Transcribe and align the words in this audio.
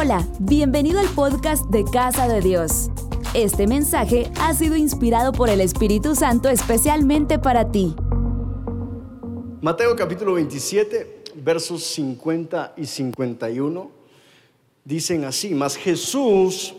Hola, 0.00 0.24
bienvenido 0.38 1.00
al 1.00 1.08
podcast 1.08 1.64
de 1.70 1.82
Casa 1.82 2.28
de 2.28 2.40
Dios. 2.40 2.88
Este 3.34 3.66
mensaje 3.66 4.30
ha 4.40 4.54
sido 4.54 4.76
inspirado 4.76 5.32
por 5.32 5.50
el 5.50 5.60
Espíritu 5.60 6.14
Santo 6.14 6.48
especialmente 6.48 7.40
para 7.40 7.72
ti. 7.72 7.96
Mateo 9.60 9.96
capítulo 9.96 10.34
27, 10.34 11.24
versos 11.42 11.82
50 11.82 12.74
y 12.76 12.86
51 12.86 13.90
dicen 14.84 15.24
así, 15.24 15.52
mas 15.52 15.74
Jesús, 15.74 16.76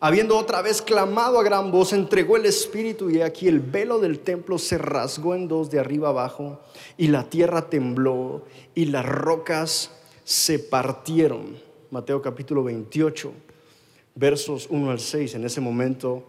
habiendo 0.00 0.38
otra 0.38 0.62
vez 0.62 0.80
clamado 0.80 1.38
a 1.38 1.44
gran 1.44 1.70
voz, 1.70 1.92
entregó 1.92 2.38
el 2.38 2.46
Espíritu 2.46 3.10
y 3.10 3.20
aquí 3.20 3.48
el 3.48 3.60
velo 3.60 3.98
del 3.98 4.20
templo 4.20 4.56
se 4.56 4.78
rasgó 4.78 5.34
en 5.34 5.46
dos 5.46 5.70
de 5.70 5.78
arriba 5.78 6.08
abajo 6.08 6.62
y 6.96 7.08
la 7.08 7.28
tierra 7.28 7.68
tembló 7.68 8.46
y 8.74 8.86
las 8.86 9.04
rocas 9.04 9.90
se 10.24 10.58
partieron. 10.58 11.65
Mateo 11.90 12.20
capítulo 12.20 12.64
28, 12.64 13.32
versos 14.14 14.66
1 14.70 14.90
al 14.90 15.00
6. 15.00 15.34
En 15.36 15.44
ese 15.44 15.60
momento 15.60 16.24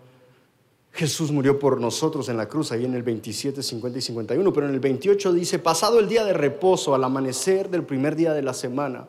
Jesús 0.91 1.31
murió 1.31 1.59
por 1.59 1.79
nosotros 1.79 2.29
en 2.29 2.37
la 2.37 2.47
cruz, 2.47 2.71
ahí 2.71 2.85
en 2.85 2.93
el 2.93 3.03
27, 3.03 3.61
50 3.61 3.97
y 3.99 4.01
51. 4.01 4.53
Pero 4.53 4.67
en 4.67 4.73
el 4.73 4.79
28 4.79 5.33
dice, 5.33 5.59
pasado 5.59 5.99
el 5.99 6.07
día 6.07 6.25
de 6.25 6.33
reposo, 6.33 6.95
al 6.95 7.03
amanecer 7.03 7.69
del 7.69 7.83
primer 7.83 8.15
día 8.15 8.33
de 8.33 8.41
la 8.41 8.53
semana, 8.53 9.07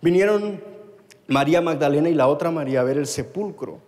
vinieron 0.00 0.60
María 1.26 1.60
Magdalena 1.60 2.08
y 2.08 2.14
la 2.14 2.28
otra 2.28 2.50
María 2.50 2.80
a 2.80 2.84
ver 2.84 2.98
el 2.98 3.06
sepulcro. 3.06 3.78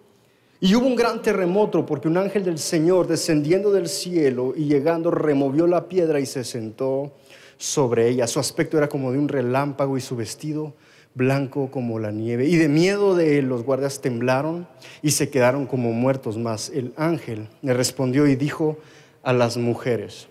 Y 0.60 0.74
hubo 0.74 0.86
un 0.86 0.96
gran 0.96 1.22
terremoto 1.22 1.86
porque 1.86 2.08
un 2.08 2.18
ángel 2.18 2.44
del 2.44 2.58
Señor 2.58 3.06
descendiendo 3.06 3.72
del 3.72 3.88
cielo 3.88 4.52
y 4.54 4.66
llegando 4.66 5.10
removió 5.10 5.66
la 5.66 5.88
piedra 5.88 6.20
y 6.20 6.26
se 6.26 6.44
sentó 6.44 7.12
sobre 7.56 8.08
ella. 8.08 8.26
Su 8.26 8.38
aspecto 8.40 8.76
era 8.76 8.88
como 8.88 9.12
de 9.12 9.18
un 9.18 9.28
relámpago 9.28 9.96
y 9.96 10.02
su 10.02 10.16
vestido 10.16 10.74
blanco 11.14 11.70
como 11.70 11.98
la 11.98 12.10
nieve. 12.10 12.46
Y 12.46 12.56
de 12.56 12.68
miedo 12.68 13.14
de 13.14 13.38
él 13.38 13.48
los 13.48 13.64
guardias 13.64 14.00
temblaron 14.00 14.66
y 15.02 15.12
se 15.12 15.30
quedaron 15.30 15.66
como 15.66 15.92
muertos. 15.92 16.36
Mas 16.38 16.70
el 16.74 16.92
ángel 16.96 17.48
le 17.62 17.74
respondió 17.74 18.26
y 18.26 18.36
dijo 18.36 18.78
a 19.22 19.32
las 19.32 19.56
mujeres, 19.56 20.28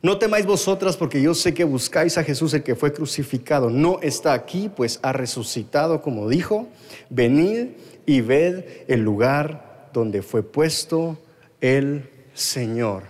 no 0.00 0.18
temáis 0.18 0.46
vosotras 0.46 0.96
porque 0.96 1.20
yo 1.20 1.34
sé 1.34 1.54
que 1.54 1.64
buscáis 1.64 2.18
a 2.18 2.24
Jesús 2.24 2.54
el 2.54 2.62
que 2.62 2.76
fue 2.76 2.92
crucificado. 2.92 3.68
No 3.68 3.98
está 4.00 4.32
aquí, 4.32 4.70
pues 4.74 5.00
ha 5.02 5.12
resucitado 5.12 6.02
como 6.02 6.28
dijo. 6.28 6.68
Venid 7.10 7.70
y 8.06 8.20
ved 8.20 8.64
el 8.86 9.00
lugar 9.00 9.90
donde 9.92 10.22
fue 10.22 10.44
puesto 10.44 11.18
el 11.60 12.08
Señor. 12.32 13.04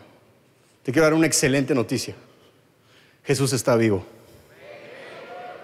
Te 0.83 0.93
quiero 0.93 1.05
dar 1.05 1.15
una 1.15 1.27
excelente 1.27 1.75
noticia. 1.75 2.15
Jesús 3.23 3.53
está 3.53 3.77
vivo. 3.77 4.03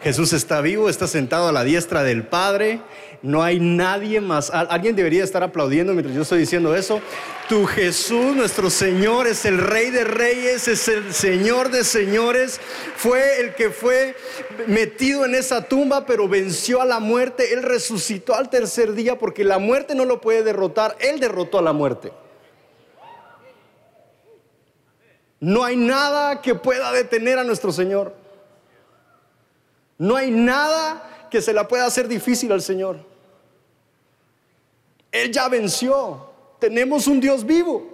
Jesús 0.05 0.35
está 0.35 0.61
vivo, 0.61 0.91
está 0.91 1.07
sentado 1.07 1.49
a 1.49 1.53
la 1.53 1.65
diestra 1.65 2.03
del 2.03 2.25
Padre. 2.27 2.83
No 3.23 3.43
hay 3.43 3.59
nadie 3.59 4.21
más. 4.21 4.51
Alguien 4.51 4.95
debería 4.95 5.25
estar 5.25 5.43
aplaudiendo 5.43 5.95
mientras 5.95 6.15
yo 6.15 6.21
estoy 6.21 6.41
diciendo 6.41 6.77
eso. 6.77 7.01
Tu 7.49 7.65
Jesús, 7.65 8.37
nuestro 8.37 8.69
Señor, 8.69 9.27
es 9.27 9.47
el 9.47 9.57
Rey 9.57 9.89
de 9.89 10.05
Reyes, 10.05 10.69
es 10.69 10.89
el 10.89 11.15
Señor 11.15 11.71
de 11.71 11.85
Señores. 11.85 12.61
Fue 12.97 13.41
el 13.41 13.55
que 13.55 13.71
fue 13.71 14.15
metido 14.67 15.25
en 15.25 15.35
esa 15.35 15.63
tumba, 15.63 16.05
pero 16.05 16.29
venció 16.29 16.83
a 16.83 16.85
la 16.85 17.01
muerte. 17.01 17.55
Él 17.55 17.63
resucitó 17.63 18.35
al 18.35 18.51
tercer 18.51 18.93
día 18.93 19.19
porque 19.19 19.43
la 19.43 19.57
muerte 19.57 19.95
no 19.95 20.05
lo 20.05 20.21
puede 20.21 20.43
derrotar. 20.43 20.99
Él 21.01 21.19
derrotó 21.19 21.59
a 21.59 21.63
la 21.63 21.73
muerte. 21.73 22.13
No 25.41 25.65
hay 25.65 25.77
nada 25.77 26.43
que 26.43 26.55
pueda 26.55 26.93
detener 26.93 27.39
a 27.39 27.45
nuestro 27.45 27.73
Señor. 27.73 28.24
No 30.05 30.17
hay 30.17 30.31
nada 30.31 31.29
que 31.31 31.41
se 31.41 31.55
la 31.55 31.67
pueda 31.67 31.87
hacer 31.87 32.09
difícil 32.09 32.53
al 32.53 32.61
Señor. 32.61 32.99
Él 35.11 35.33
ya 35.33 35.49
venció. 35.49 36.29
Tenemos 36.59 37.07
un 37.07 37.21
Dios 37.21 37.43
vivo. 37.47 37.94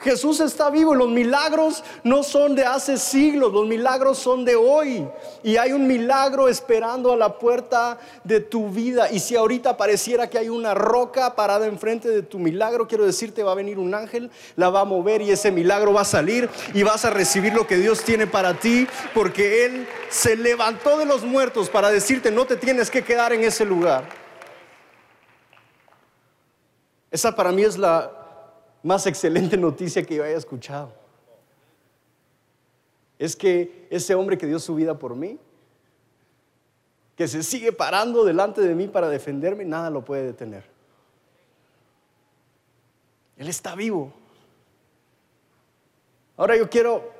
Jesús 0.00 0.40
está 0.40 0.70
vivo 0.70 0.94
y 0.94 0.98
los 0.98 1.08
milagros 1.08 1.84
no 2.04 2.22
son 2.22 2.54
de 2.54 2.64
hace 2.64 2.96
siglos, 2.96 3.52
los 3.52 3.66
milagros 3.66 4.16
son 4.16 4.46
de 4.46 4.56
hoy. 4.56 5.06
Y 5.42 5.58
hay 5.58 5.72
un 5.72 5.86
milagro 5.86 6.48
esperando 6.48 7.12
a 7.12 7.16
la 7.18 7.38
puerta 7.38 7.98
de 8.24 8.40
tu 8.40 8.70
vida. 8.70 9.10
Y 9.10 9.20
si 9.20 9.36
ahorita 9.36 9.76
pareciera 9.76 10.30
que 10.30 10.38
hay 10.38 10.48
una 10.48 10.72
roca 10.72 11.36
parada 11.36 11.66
enfrente 11.66 12.08
de 12.08 12.22
tu 12.22 12.38
milagro, 12.38 12.88
quiero 12.88 13.04
decirte, 13.04 13.42
va 13.42 13.52
a 13.52 13.56
venir 13.56 13.78
un 13.78 13.94
ángel, 13.94 14.30
la 14.56 14.70
va 14.70 14.80
a 14.80 14.84
mover 14.86 15.20
y 15.20 15.32
ese 15.32 15.50
milagro 15.50 15.92
va 15.92 16.00
a 16.00 16.06
salir 16.06 16.48
y 16.72 16.82
vas 16.82 17.04
a 17.04 17.10
recibir 17.10 17.52
lo 17.52 17.66
que 17.66 17.76
Dios 17.76 18.02
tiene 18.02 18.26
para 18.26 18.54
ti, 18.54 18.86
porque 19.12 19.66
Él 19.66 19.86
se 20.08 20.34
levantó 20.34 20.96
de 20.96 21.04
los 21.04 21.24
muertos 21.24 21.68
para 21.68 21.90
decirte, 21.90 22.30
no 22.30 22.46
te 22.46 22.56
tienes 22.56 22.90
que 22.90 23.04
quedar 23.04 23.34
en 23.34 23.44
ese 23.44 23.66
lugar. 23.66 24.04
Esa 27.10 27.36
para 27.36 27.52
mí 27.52 27.64
es 27.64 27.76
la 27.76 28.19
más 28.82 29.06
excelente 29.06 29.56
noticia 29.56 30.04
que 30.04 30.14
yo 30.14 30.24
haya 30.24 30.36
escuchado. 30.36 30.92
Es 33.18 33.36
que 33.36 33.86
ese 33.90 34.14
hombre 34.14 34.38
que 34.38 34.46
dio 34.46 34.58
su 34.58 34.74
vida 34.74 34.98
por 34.98 35.14
mí, 35.14 35.38
que 37.16 37.28
se 37.28 37.42
sigue 37.42 37.70
parando 37.70 38.24
delante 38.24 38.62
de 38.62 38.74
mí 38.74 38.88
para 38.88 39.10
defenderme, 39.10 39.64
nada 39.64 39.90
lo 39.90 40.04
puede 40.04 40.24
detener. 40.24 40.64
Él 43.36 43.48
está 43.48 43.74
vivo. 43.74 44.12
Ahora 46.36 46.56
yo 46.56 46.70
quiero 46.70 47.10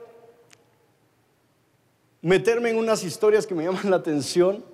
meterme 2.22 2.70
en 2.70 2.78
unas 2.78 3.04
historias 3.04 3.46
que 3.46 3.54
me 3.54 3.64
llaman 3.64 3.90
la 3.90 3.96
atención 3.96 4.64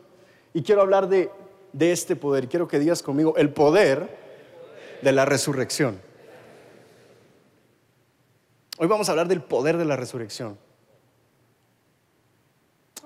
y 0.55 0.63
quiero 0.63 0.83
hablar 0.83 1.09
de, 1.09 1.31
de 1.73 1.91
este 1.91 2.15
poder. 2.15 2.49
Quiero 2.49 2.69
que 2.69 2.79
digas 2.79 3.03
conmigo, 3.03 3.37
el 3.37 3.51
poder 3.51 4.09
de 5.03 5.13
la 5.13 5.25
resurrección. 5.25 6.06
Hoy 8.79 8.89
vamos 8.89 9.09
a 9.09 9.13
hablar 9.13 9.27
del 9.27 9.41
poder 9.41 9.79
de 9.79 9.87
la 9.87 9.97
resurrección. 9.97 10.59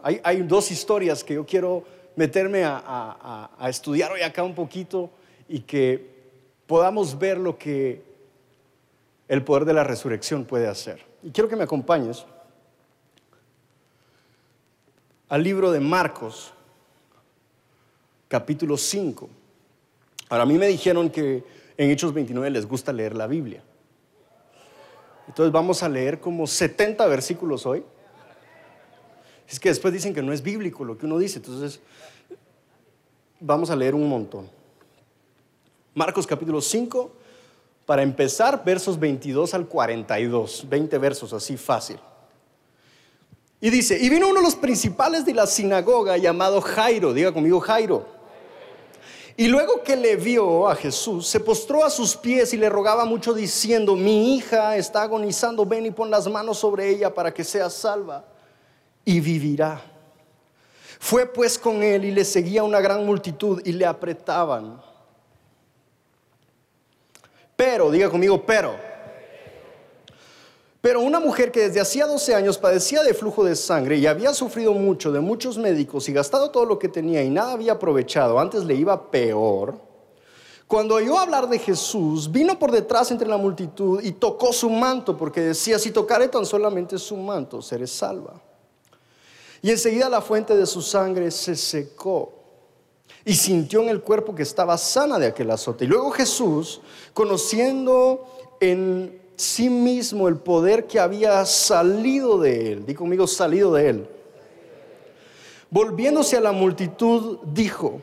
Hay, 0.02 0.42
dos 0.42 0.70
historias 0.70 1.22
que 1.22 1.34
yo 1.34 1.44
quiero 1.44 1.84
meterme 2.16 2.62
a, 2.64 3.50
estudiar 3.68 4.10
hoy 4.10 4.22
acá 4.22 4.42
un 4.42 4.54
poquito 4.54 5.10
y 5.46 5.60
que 5.60 6.32
podamos 6.66 7.18
ver 7.18 7.38
lo 7.38 7.56
que 7.56 8.02
el 9.28 9.44
poder 9.44 9.64
de 9.64 9.74
la 9.74 9.84
resurrección 9.84 10.44
puede 10.44 10.66
hacer. 10.66 11.04
Y 11.22 11.30
quiero 11.30 11.48
que 11.48 11.54
me 11.54 11.64
acompañes 11.64 12.24
al 15.28 15.44
libro 15.44 15.70
de 15.70 15.78
Marcos, 15.78 16.52
capítulo 18.26 18.76
5. 18.76 19.28
Ahora, 20.30 20.42
a 20.42 20.46
mí 20.46 20.58
me 20.58 20.66
dijeron 20.66 21.10
que 21.10 21.44
en 21.76 21.90
Hechos 21.90 22.12
29 22.12 22.50
les 22.50 22.66
gusta 22.66 22.92
leer 22.92 23.14
la 23.14 23.26
Biblia. 23.26 23.62
Entonces 25.30 25.52
vamos 25.52 25.80
a 25.84 25.88
leer 25.88 26.18
como 26.18 26.44
70 26.44 27.06
versículos 27.06 27.64
hoy. 27.64 27.84
Es 29.48 29.60
que 29.60 29.68
después 29.68 29.94
dicen 29.94 30.12
que 30.12 30.22
no 30.22 30.32
es 30.32 30.42
bíblico 30.42 30.84
lo 30.84 30.98
que 30.98 31.06
uno 31.06 31.18
dice, 31.18 31.38
entonces 31.38 31.78
vamos 33.38 33.70
a 33.70 33.76
leer 33.76 33.94
un 33.94 34.08
montón. 34.08 34.50
Marcos 35.94 36.26
capítulo 36.26 36.60
5, 36.60 37.12
para 37.86 38.02
empezar, 38.02 38.64
versos 38.64 38.98
22 38.98 39.54
al 39.54 39.68
42, 39.68 40.66
20 40.68 40.98
versos 40.98 41.32
así 41.32 41.56
fácil. 41.56 42.00
Y 43.60 43.70
dice, 43.70 44.00
y 44.00 44.08
vino 44.08 44.26
uno 44.26 44.40
de 44.40 44.46
los 44.46 44.56
principales 44.56 45.24
de 45.24 45.34
la 45.34 45.46
sinagoga 45.46 46.16
llamado 46.16 46.60
Jairo, 46.60 47.14
diga 47.14 47.32
conmigo 47.32 47.60
Jairo 47.60 48.19
y 49.40 49.48
luego 49.48 49.82
que 49.82 49.96
le 49.96 50.16
vio 50.16 50.68
a 50.68 50.76
Jesús, 50.76 51.26
se 51.26 51.40
postró 51.40 51.82
a 51.82 51.88
sus 51.88 52.14
pies 52.14 52.52
y 52.52 52.58
le 52.58 52.68
rogaba 52.68 53.06
mucho 53.06 53.32
diciendo, 53.32 53.96
mi 53.96 54.36
hija 54.36 54.76
está 54.76 55.00
agonizando, 55.00 55.64
ven 55.64 55.86
y 55.86 55.90
pon 55.90 56.10
las 56.10 56.28
manos 56.28 56.58
sobre 56.58 56.90
ella 56.90 57.14
para 57.14 57.32
que 57.32 57.42
sea 57.42 57.70
salva 57.70 58.22
y 59.02 59.18
vivirá. 59.18 59.80
Fue 60.98 61.24
pues 61.24 61.58
con 61.58 61.82
él 61.82 62.04
y 62.04 62.10
le 62.10 62.26
seguía 62.26 62.62
una 62.64 62.80
gran 62.80 63.06
multitud 63.06 63.62
y 63.64 63.72
le 63.72 63.86
apretaban. 63.86 64.78
Pero, 67.56 67.90
diga 67.90 68.10
conmigo, 68.10 68.44
pero 68.44 68.89
pero 70.80 71.00
una 71.00 71.20
mujer 71.20 71.52
que 71.52 71.68
desde 71.68 71.80
hacía 71.80 72.06
12 72.06 72.34
años 72.34 72.58
padecía 72.58 73.02
de 73.02 73.14
flujo 73.14 73.44
de 73.44 73.56
sangre 73.56 73.96
y 73.96 74.06
había 74.06 74.32
sufrido 74.32 74.72
mucho 74.72 75.12
de 75.12 75.20
muchos 75.20 75.58
médicos 75.58 76.08
y 76.08 76.12
gastado 76.12 76.50
todo 76.50 76.64
lo 76.64 76.78
que 76.78 76.88
tenía 76.88 77.22
y 77.22 77.30
nada 77.30 77.52
había 77.52 77.72
aprovechado, 77.72 78.38
antes 78.38 78.64
le 78.64 78.74
iba 78.74 79.10
peor, 79.10 79.90
cuando 80.70 80.94
oyó 80.94 81.18
hablar 81.18 81.48
de 81.48 81.58
Jesús, 81.58 82.30
vino 82.30 82.56
por 82.56 82.70
detrás 82.70 83.10
entre 83.10 83.26
la 83.26 83.36
multitud 83.36 84.00
y 84.04 84.12
tocó 84.12 84.52
su 84.52 84.70
manto, 84.70 85.16
porque 85.16 85.40
decía, 85.40 85.80
si 85.80 85.90
tocaré 85.90 86.28
tan 86.28 86.46
solamente 86.46 86.96
su 86.96 87.16
manto, 87.16 87.60
seré 87.60 87.88
salva. 87.88 88.40
Y 89.62 89.70
enseguida 89.70 90.08
la 90.08 90.20
fuente 90.20 90.56
de 90.56 90.66
su 90.66 90.80
sangre 90.80 91.32
se 91.32 91.56
secó 91.56 92.32
y 93.24 93.34
sintió 93.34 93.82
en 93.82 93.88
el 93.88 94.00
cuerpo 94.00 94.32
que 94.32 94.44
estaba 94.44 94.78
sana 94.78 95.18
de 95.18 95.26
aquel 95.26 95.50
azote. 95.50 95.86
Y 95.86 95.88
luego 95.88 96.12
Jesús, 96.12 96.80
conociendo 97.14 98.24
en 98.60 99.20
sí 99.40 99.70
mismo 99.70 100.28
el 100.28 100.36
poder 100.36 100.86
que 100.86 101.00
había 101.00 101.44
salido 101.46 102.38
de 102.38 102.72
él. 102.72 102.86
Di 102.86 102.94
conmigo, 102.94 103.26
salido 103.26 103.72
de 103.74 103.88
él. 103.88 104.08
Volviéndose 105.70 106.36
a 106.36 106.40
la 106.40 106.52
multitud, 106.52 107.38
dijo, 107.44 108.00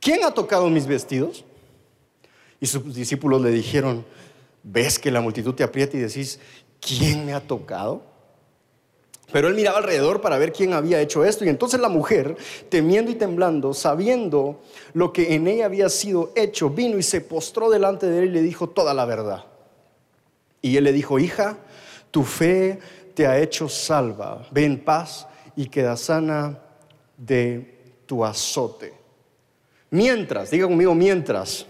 ¿quién 0.00 0.24
ha 0.24 0.30
tocado 0.32 0.68
mis 0.68 0.86
vestidos? 0.86 1.44
Y 2.60 2.66
sus 2.66 2.94
discípulos 2.94 3.40
le 3.40 3.50
dijeron, 3.50 4.04
¿ves 4.62 4.98
que 4.98 5.10
la 5.10 5.20
multitud 5.20 5.54
te 5.54 5.62
aprieta 5.62 5.96
y 5.96 6.00
decís, 6.00 6.38
¿quién 6.80 7.24
me 7.24 7.32
ha 7.32 7.40
tocado? 7.40 8.02
Pero 9.32 9.48
él 9.48 9.54
miraba 9.54 9.78
alrededor 9.78 10.20
para 10.20 10.38
ver 10.38 10.52
quién 10.52 10.72
había 10.72 11.00
hecho 11.00 11.24
esto. 11.24 11.44
Y 11.44 11.48
entonces 11.48 11.80
la 11.80 11.88
mujer, 11.88 12.36
temiendo 12.68 13.10
y 13.10 13.14
temblando, 13.14 13.74
sabiendo 13.74 14.60
lo 14.92 15.12
que 15.12 15.34
en 15.34 15.46
ella 15.48 15.66
había 15.66 15.88
sido 15.88 16.32
hecho, 16.36 16.70
vino 16.70 16.98
y 16.98 17.02
se 17.02 17.20
postró 17.20 17.70
delante 17.70 18.06
de 18.06 18.18
él 18.18 18.24
y 18.26 18.32
le 18.32 18.42
dijo 18.42 18.68
toda 18.68 18.94
la 18.94 19.04
verdad. 19.04 19.44
Y 20.66 20.76
él 20.76 20.82
le 20.82 20.92
dijo, 20.92 21.20
hija, 21.20 21.58
tu 22.10 22.24
fe 22.24 22.80
te 23.14 23.24
ha 23.24 23.38
hecho 23.38 23.68
salva. 23.68 24.44
Ve 24.50 24.64
en 24.64 24.84
paz 24.84 25.28
y 25.54 25.66
queda 25.66 25.96
sana 25.96 26.58
de 27.16 28.00
tu 28.04 28.24
azote. 28.24 28.92
Mientras, 29.90 30.50
diga 30.50 30.66
conmigo, 30.66 30.92
mientras. 30.92 31.66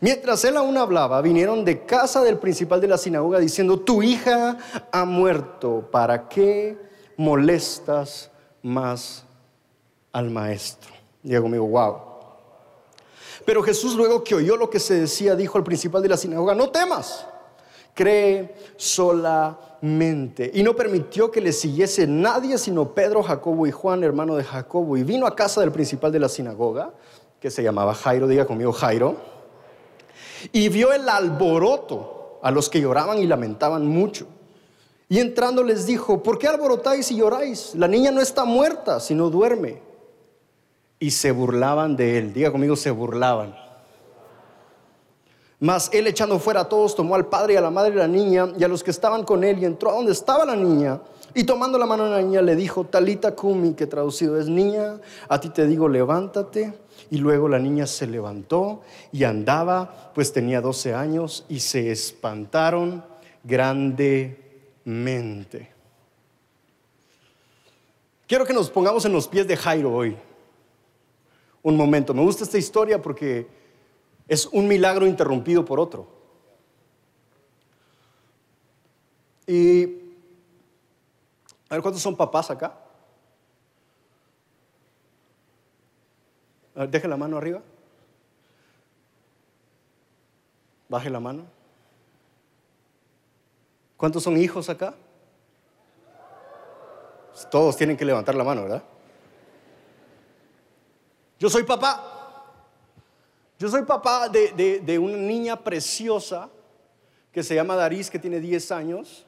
Mientras 0.00 0.44
él 0.44 0.56
aún 0.56 0.76
hablaba, 0.76 1.22
vinieron 1.22 1.64
de 1.64 1.86
casa 1.86 2.24
del 2.24 2.38
principal 2.38 2.80
de 2.80 2.88
la 2.88 2.98
sinagoga 2.98 3.38
diciendo, 3.38 3.78
tu 3.78 4.02
hija 4.02 4.58
ha 4.90 5.04
muerto, 5.04 5.88
¿para 5.92 6.28
qué 6.28 6.76
molestas 7.16 8.28
más 8.60 9.24
al 10.12 10.30
maestro? 10.30 10.92
Diga 11.22 11.40
conmigo, 11.40 11.68
wow. 11.68 11.96
Pero 13.46 13.62
Jesús 13.62 13.94
luego 13.94 14.24
que 14.24 14.34
oyó 14.34 14.56
lo 14.56 14.68
que 14.68 14.80
se 14.80 14.94
decía, 14.94 15.36
dijo 15.36 15.58
al 15.58 15.64
principal 15.64 16.02
de 16.02 16.08
la 16.08 16.16
sinagoga, 16.16 16.56
no 16.56 16.70
temas, 16.70 17.28
cree 17.94 18.54
solamente. 18.76 20.50
Y 20.52 20.62
no 20.62 20.76
permitió 20.76 21.30
que 21.30 21.40
le 21.40 21.52
siguiese 21.52 22.06
nadie 22.06 22.58
sino 22.58 22.94
Pedro, 22.94 23.22
Jacobo 23.22 23.66
y 23.66 23.70
Juan, 23.70 24.04
hermano 24.04 24.36
de 24.36 24.44
Jacobo. 24.44 24.96
Y 24.96 25.02
vino 25.02 25.26
a 25.26 25.34
casa 25.34 25.60
del 25.60 25.72
principal 25.72 26.12
de 26.12 26.18
la 26.18 26.28
sinagoga, 26.28 26.92
que 27.40 27.50
se 27.50 27.62
llamaba 27.62 27.94
Jairo, 27.94 28.26
diga 28.26 28.46
conmigo 28.46 28.72
Jairo 28.72 29.34
y 30.52 30.68
vio 30.68 30.92
el 30.92 31.08
alboroto 31.08 32.38
a 32.42 32.50
los 32.50 32.68
que 32.68 32.80
lloraban 32.80 33.18
y 33.18 33.26
lamentaban 33.26 33.86
mucho. 33.86 34.26
Y 35.08 35.18
entrando 35.18 35.62
les 35.62 35.86
dijo, 35.86 36.22
¿por 36.22 36.38
qué 36.38 36.48
alborotáis 36.48 37.10
y 37.10 37.16
lloráis? 37.16 37.74
La 37.74 37.88
niña 37.88 38.10
no 38.10 38.20
está 38.20 38.44
muerta, 38.44 39.00
sino 39.00 39.30
duerme. 39.30 39.80
Y 40.98 41.10
se 41.10 41.30
burlaban 41.30 41.96
de 41.96 42.18
él. 42.18 42.32
Diga 42.32 42.50
conmigo, 42.50 42.76
se 42.76 42.90
burlaban. 42.90 43.54
Mas 45.64 45.88
él 45.94 46.06
echando 46.06 46.38
fuera 46.38 46.60
a 46.60 46.68
todos, 46.68 46.94
tomó 46.94 47.14
al 47.14 47.24
padre 47.24 47.54
y 47.54 47.56
a 47.56 47.62
la 47.62 47.70
madre 47.70 47.92
de 47.92 47.96
la 47.96 48.06
niña 48.06 48.52
y 48.58 48.64
a 48.64 48.68
los 48.68 48.84
que 48.84 48.90
estaban 48.90 49.24
con 49.24 49.42
él 49.42 49.58
y 49.58 49.64
entró 49.64 49.88
a 49.88 49.94
donde 49.94 50.12
estaba 50.12 50.44
la 50.44 50.54
niña. 50.54 51.00
Y 51.32 51.44
tomando 51.44 51.78
la 51.78 51.86
mano 51.86 52.04
de 52.04 52.10
la 52.10 52.20
niña 52.20 52.42
le 52.42 52.54
dijo, 52.54 52.84
Talita 52.84 53.34
Kumi, 53.34 53.72
que 53.72 53.86
traducido 53.86 54.38
es 54.38 54.46
niña, 54.46 55.00
a 55.26 55.40
ti 55.40 55.48
te 55.48 55.66
digo, 55.66 55.88
levántate. 55.88 56.74
Y 57.10 57.16
luego 57.16 57.48
la 57.48 57.58
niña 57.58 57.86
se 57.86 58.06
levantó 58.06 58.82
y 59.10 59.24
andaba, 59.24 60.12
pues 60.14 60.34
tenía 60.34 60.60
12 60.60 60.92
años, 60.92 61.46
y 61.48 61.60
se 61.60 61.90
espantaron 61.90 63.02
grandemente. 63.42 64.36
Quiero 68.26 68.44
que 68.44 68.52
nos 68.52 68.68
pongamos 68.68 69.06
en 69.06 69.14
los 69.14 69.26
pies 69.28 69.48
de 69.48 69.56
Jairo 69.56 69.94
hoy. 69.94 70.14
Un 71.62 71.74
momento. 71.74 72.12
Me 72.12 72.20
gusta 72.20 72.44
esta 72.44 72.58
historia 72.58 73.00
porque 73.00 73.63
es 74.28 74.46
un 74.46 74.66
milagro 74.66 75.06
interrumpido 75.06 75.64
por 75.64 75.80
otro. 75.80 76.08
Y 79.46 79.84
a 81.68 81.74
ver 81.74 81.82
cuántos 81.82 82.02
son 82.02 82.16
papás 82.16 82.50
acá. 82.50 82.80
deje 86.90 87.06
la 87.06 87.16
mano 87.16 87.36
arriba. 87.36 87.62
Baje 90.88 91.10
la 91.10 91.20
mano. 91.20 91.44
¿Cuántos 93.96 94.22
son 94.22 94.36
hijos 94.36 94.68
acá? 94.68 94.94
Todos 97.50 97.76
tienen 97.76 97.96
que 97.96 98.04
levantar 98.04 98.34
la 98.34 98.44
mano, 98.44 98.62
¿verdad? 98.62 98.82
Yo 101.38 101.48
soy 101.48 101.62
papá. 101.64 102.13
Yo 103.58 103.68
soy 103.68 103.82
papá 103.82 104.28
de, 104.28 104.80
de, 104.80 104.98
una 104.98 105.16
niña 105.16 105.62
preciosa 105.62 106.50
que 107.32 107.42
se 107.42 107.54
llama 107.54 107.76
Daris, 107.76 108.10
que 108.10 108.18
tiene 108.18 108.40
10 108.40 108.72
años, 108.72 109.26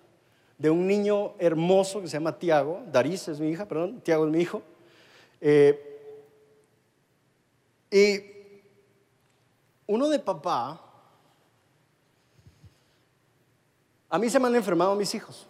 de 0.58 0.70
un 0.70 0.86
niño 0.86 1.34
hermoso 1.38 2.00
que 2.00 2.08
se 2.08 2.14
llama 2.14 2.38
Tiago. 2.38 2.82
Daris 2.86 3.28
es 3.28 3.40
mi 3.40 3.50
hija, 3.50 3.66
perdón, 3.66 4.00
Tiago 4.00 4.26
es 4.26 4.32
mi 4.32 4.40
hijo. 4.40 4.62
Eh, 5.40 5.92
y 7.90 8.20
uno 9.86 10.08
de 10.08 10.18
papá, 10.18 10.80
a 14.08 14.18
mí 14.18 14.28
se 14.28 14.40
me 14.40 14.48
han 14.48 14.54
enfermado 14.56 14.94
mis 14.96 15.14
hijos. 15.14 15.46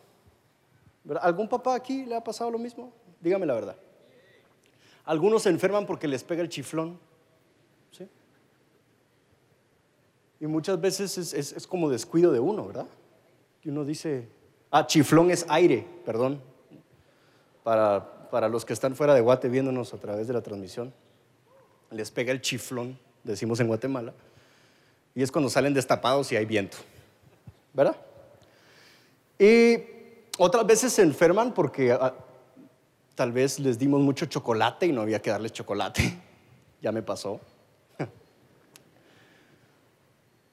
¿Algún 1.21 1.49
papá 1.49 1.75
aquí 1.75 2.05
le 2.05 2.17
ha 2.17 2.23
pasado 2.23 2.51
lo 2.51 2.59
mismo? 2.59 2.93
Dígame 3.21 3.47
la 3.47 3.55
verdad. 3.55 3.77
Algunos 5.05 5.43
se 5.43 5.51
enferman 5.51 5.87
porque 5.87 6.09
les 6.09 6.25
pega 6.25 6.43
el 6.43 6.49
chiflón. 6.49 6.99
¿sí? 7.93 8.09
Y 10.41 10.47
muchas 10.47 10.81
veces 10.81 11.33
es, 11.33 11.67
como 11.67 11.89
descuido 11.89 12.33
de 12.33 12.41
uno, 12.41 12.67
¿verdad? 12.67 12.87
Que 13.61 13.71
uno 13.71 13.85
dice, 13.85 14.29
ah, 14.71 14.87
chiflón 14.87 15.31
es 15.31 15.47
aire, 15.49 15.87
perdón, 16.05 16.41
para, 17.63 18.29
para 18.31 18.49
los 18.49 18.65
que 18.65 18.73
están 18.73 18.95
fuera 18.95 19.15
de 19.15 19.21
Guate 19.21 19.49
viéndonos 19.49 19.95
a 19.95 19.99
través 19.99 20.27
de 20.27 20.35
la 20.35 20.43
transmisión 20.43 20.93
les 21.91 22.11
pega 22.11 22.33
el 22.33 22.41
chiflón, 22.41 22.99
decimos 23.23 23.61
en 23.61 23.69
Guatemala, 23.69 24.13
y 25.15 25.23
es 25.23 25.31
cuando 25.33 25.49
salen 25.49 25.73
destapados 25.75 26.31
y 26.33 26.37
hay 26.37 26.45
viento, 26.45 26.77
¿verdad? 27.73 27.97
Y 29.39 29.79
otras 30.39 30.67
veces 30.67 30.93
se 30.93 31.03
enferman 31.03 31.55
porque 31.55 31.93
ah, 31.93 32.15
tal 33.15 33.33
vez 33.33 33.59
les 33.59 33.79
dimos 33.79 34.01
mucho 34.01 34.27
chocolate 34.27 34.87
y 34.87 34.93
no 34.93 35.03
había 35.03 35.21
que 35.21 35.31
darles 35.31 35.53
chocolate, 35.53 36.19
ya 36.83 36.93
me 36.93 37.03
pasó. 37.03 37.41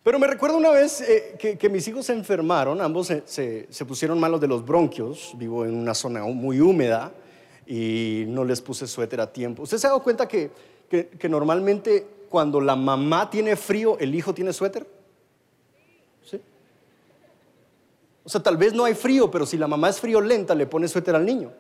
Pero 0.04 0.20
me 0.20 0.28
recuerdo 0.28 0.58
una 0.58 0.72
vez 0.72 1.02
eh, 1.02 1.58
que, 1.58 1.70
mis 1.70 1.88
hijos 1.88 2.06
se 2.06 2.14
enfermaron, 2.14 2.82
ambos 2.82 3.08
se, 3.08 3.68
pusieron 3.88 4.20
malos 4.20 4.42
de 4.42 4.48
los 4.48 4.66
bronquios, 4.66 5.34
vivo 5.38 5.66
en 5.66 5.74
una 5.76 5.94
zona 5.94 6.24
muy 6.26 6.60
húmeda 6.60 7.14
y 7.66 8.26
no 8.28 8.44
les 8.44 8.62
puse 8.62 8.86
suéter 8.86 9.22
a 9.22 9.32
tiempo. 9.32 9.64
¿Usted 9.64 9.78
se 9.78 9.88
ha 9.88 9.92
dado 9.92 10.04
cuenta 10.04 10.28
que 10.28 10.52
que, 11.18 11.30
normalmente 11.30 12.06
cuando 12.30 12.62
la 12.62 12.76
mamá 12.76 13.30
tiene 13.30 13.56
frío, 13.56 13.98
el 14.00 14.14
hijo 14.14 14.34
tiene 14.34 14.54
suéter? 14.54 14.86
¿Sí? 16.24 16.40
O 18.24 18.30
sea, 18.30 18.42
tal 18.42 18.58
vez 18.58 18.74
no 18.74 18.86
hay 18.86 18.94
frío, 18.94 19.32
pero 19.32 19.46
si 19.46 19.58
la 19.58 19.68
mamá 19.68 19.90
es 19.90 20.00
friolenta, 20.00 20.54
le 20.54 20.68
pone 20.68 20.88
suéter 20.88 21.16
al 21.16 21.26
niño. 21.26 21.52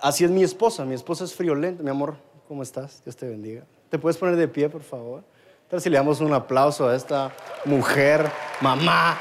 Así 0.00 0.24
es 0.24 0.30
mi 0.30 0.42
esposa, 0.42 0.84
mi 0.84 0.94
esposa 0.94 1.24
es 1.24 1.34
friolenta. 1.34 1.82
Mi 1.82 1.90
amor, 1.90 2.16
¿cómo 2.48 2.62
estás? 2.62 3.02
Dios 3.04 3.16
te 3.16 3.28
bendiga. 3.28 3.64
¿Te 3.88 3.98
puedes 3.98 4.16
poner 4.16 4.36
de 4.36 4.48
pie, 4.48 4.68
por 4.68 4.82
favor? 4.82 5.22
Tal 5.72 5.80
si 5.80 5.88
le 5.88 5.96
damos 5.96 6.20
un 6.20 6.34
aplauso 6.34 6.86
a 6.86 6.94
esta 6.94 7.32
mujer, 7.64 8.30
mamá. 8.60 9.16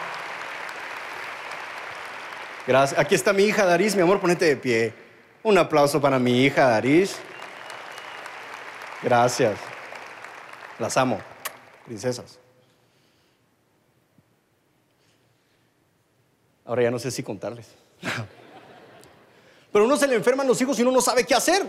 Gracias. 2.68 3.00
Aquí 3.00 3.16
está 3.16 3.32
mi 3.32 3.44
hija 3.44 3.66
Daris, 3.66 3.96
mi 3.96 4.02
amor, 4.02 4.20
ponete 4.20 4.44
de 4.44 4.58
pie. 4.58 4.94
Un 5.44 5.58
aplauso 5.58 6.02
para 6.02 6.20
mi 6.20 6.44
hija 6.44 6.68
Daris. 6.68 7.16
Gracias. 9.02 9.58
Las 10.78 10.98
amo, 10.98 11.22
princesas. 11.86 12.38
Ahora 16.66 16.84
ya 16.84 16.92
no 16.92 17.00
sé 17.00 17.12
si 17.12 17.24
contarles. 17.24 17.70
Pero 19.72 19.86
uno 19.86 19.96
se 19.96 20.06
le 20.06 20.16
enferman 20.16 20.46
los 20.46 20.62
hijos 20.62 20.78
y 20.78 20.82
uno 20.82 20.92
no 20.92 21.00
sabe 21.00 21.24
qué 21.24 21.34
hacer. 21.34 21.66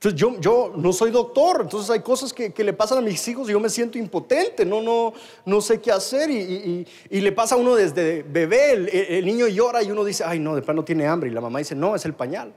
Entonces 0.00 0.20
yo, 0.40 0.72
no 0.76 0.92
soy 0.92 1.10
doctor, 1.10 1.62
entonces 1.62 1.90
hay 1.90 2.00
cosas 2.00 2.32
que, 2.32 2.52
le 2.56 2.72
pasan 2.72 2.98
a 2.98 3.00
mis 3.00 3.26
hijos 3.26 3.48
y 3.48 3.52
yo 3.52 3.58
me 3.58 3.68
siento 3.68 3.98
impotente, 3.98 4.64
no, 4.64 5.12
sé 5.60 5.80
qué 5.80 5.90
hacer 5.90 6.30
y, 6.30 6.86
le 7.10 7.32
pasa 7.32 7.56
a 7.56 7.58
uno 7.58 7.74
desde 7.74 8.22
bebé, 8.22 8.72
el, 8.72 8.88
el, 8.88 9.26
niño 9.26 9.48
llora 9.48 9.82
y 9.82 9.90
uno 9.90 10.04
dice, 10.04 10.22
ay 10.24 10.38
no, 10.38 10.54
de 10.54 10.62
plano 10.62 10.84
tiene 10.84 11.04
hambre 11.06 11.30
y 11.30 11.32
la 11.32 11.40
mamá 11.40 11.58
dice, 11.58 11.74
no, 11.74 11.96
es 11.96 12.04
el 12.04 12.14
pañal. 12.14 12.54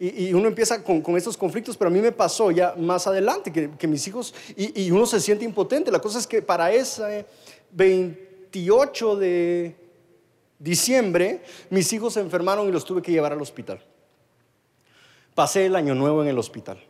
Y, 0.00 0.32
uno 0.32 0.46
empieza 0.46 0.84
con, 0.84 1.00
con, 1.00 1.16
estos 1.16 1.36
conflictos, 1.36 1.76
pero 1.76 1.88
a 1.88 1.90
mí 1.90 2.00
me 2.00 2.12
pasó 2.12 2.52
ya 2.52 2.74
más 2.76 3.08
adelante 3.08 3.50
que, 3.50 3.88
mis 3.88 4.06
hijos, 4.06 4.32
y, 4.56 4.90
uno 4.90 5.06
se 5.06 5.18
siente 5.20 5.44
impotente. 5.44 5.90
La 5.90 5.98
cosa 5.98 6.20
es 6.20 6.26
que 6.26 6.40
para 6.40 6.70
ese 6.70 7.26
28 7.72 9.16
de 9.16 9.74
diciembre, 10.58 11.42
mis 11.70 11.92
hijos 11.92 12.14
se 12.14 12.20
enfermaron 12.20 12.68
y 12.68 12.72
los 12.72 12.84
tuve 12.84 13.02
que 13.02 13.10
llevar 13.10 13.32
al 13.32 13.42
hospital 13.42 13.82
pasé 15.38 15.66
el 15.66 15.76
año 15.76 15.94
nuevo 15.94 16.20
en 16.20 16.28
el 16.28 16.36
hospital. 16.36 16.82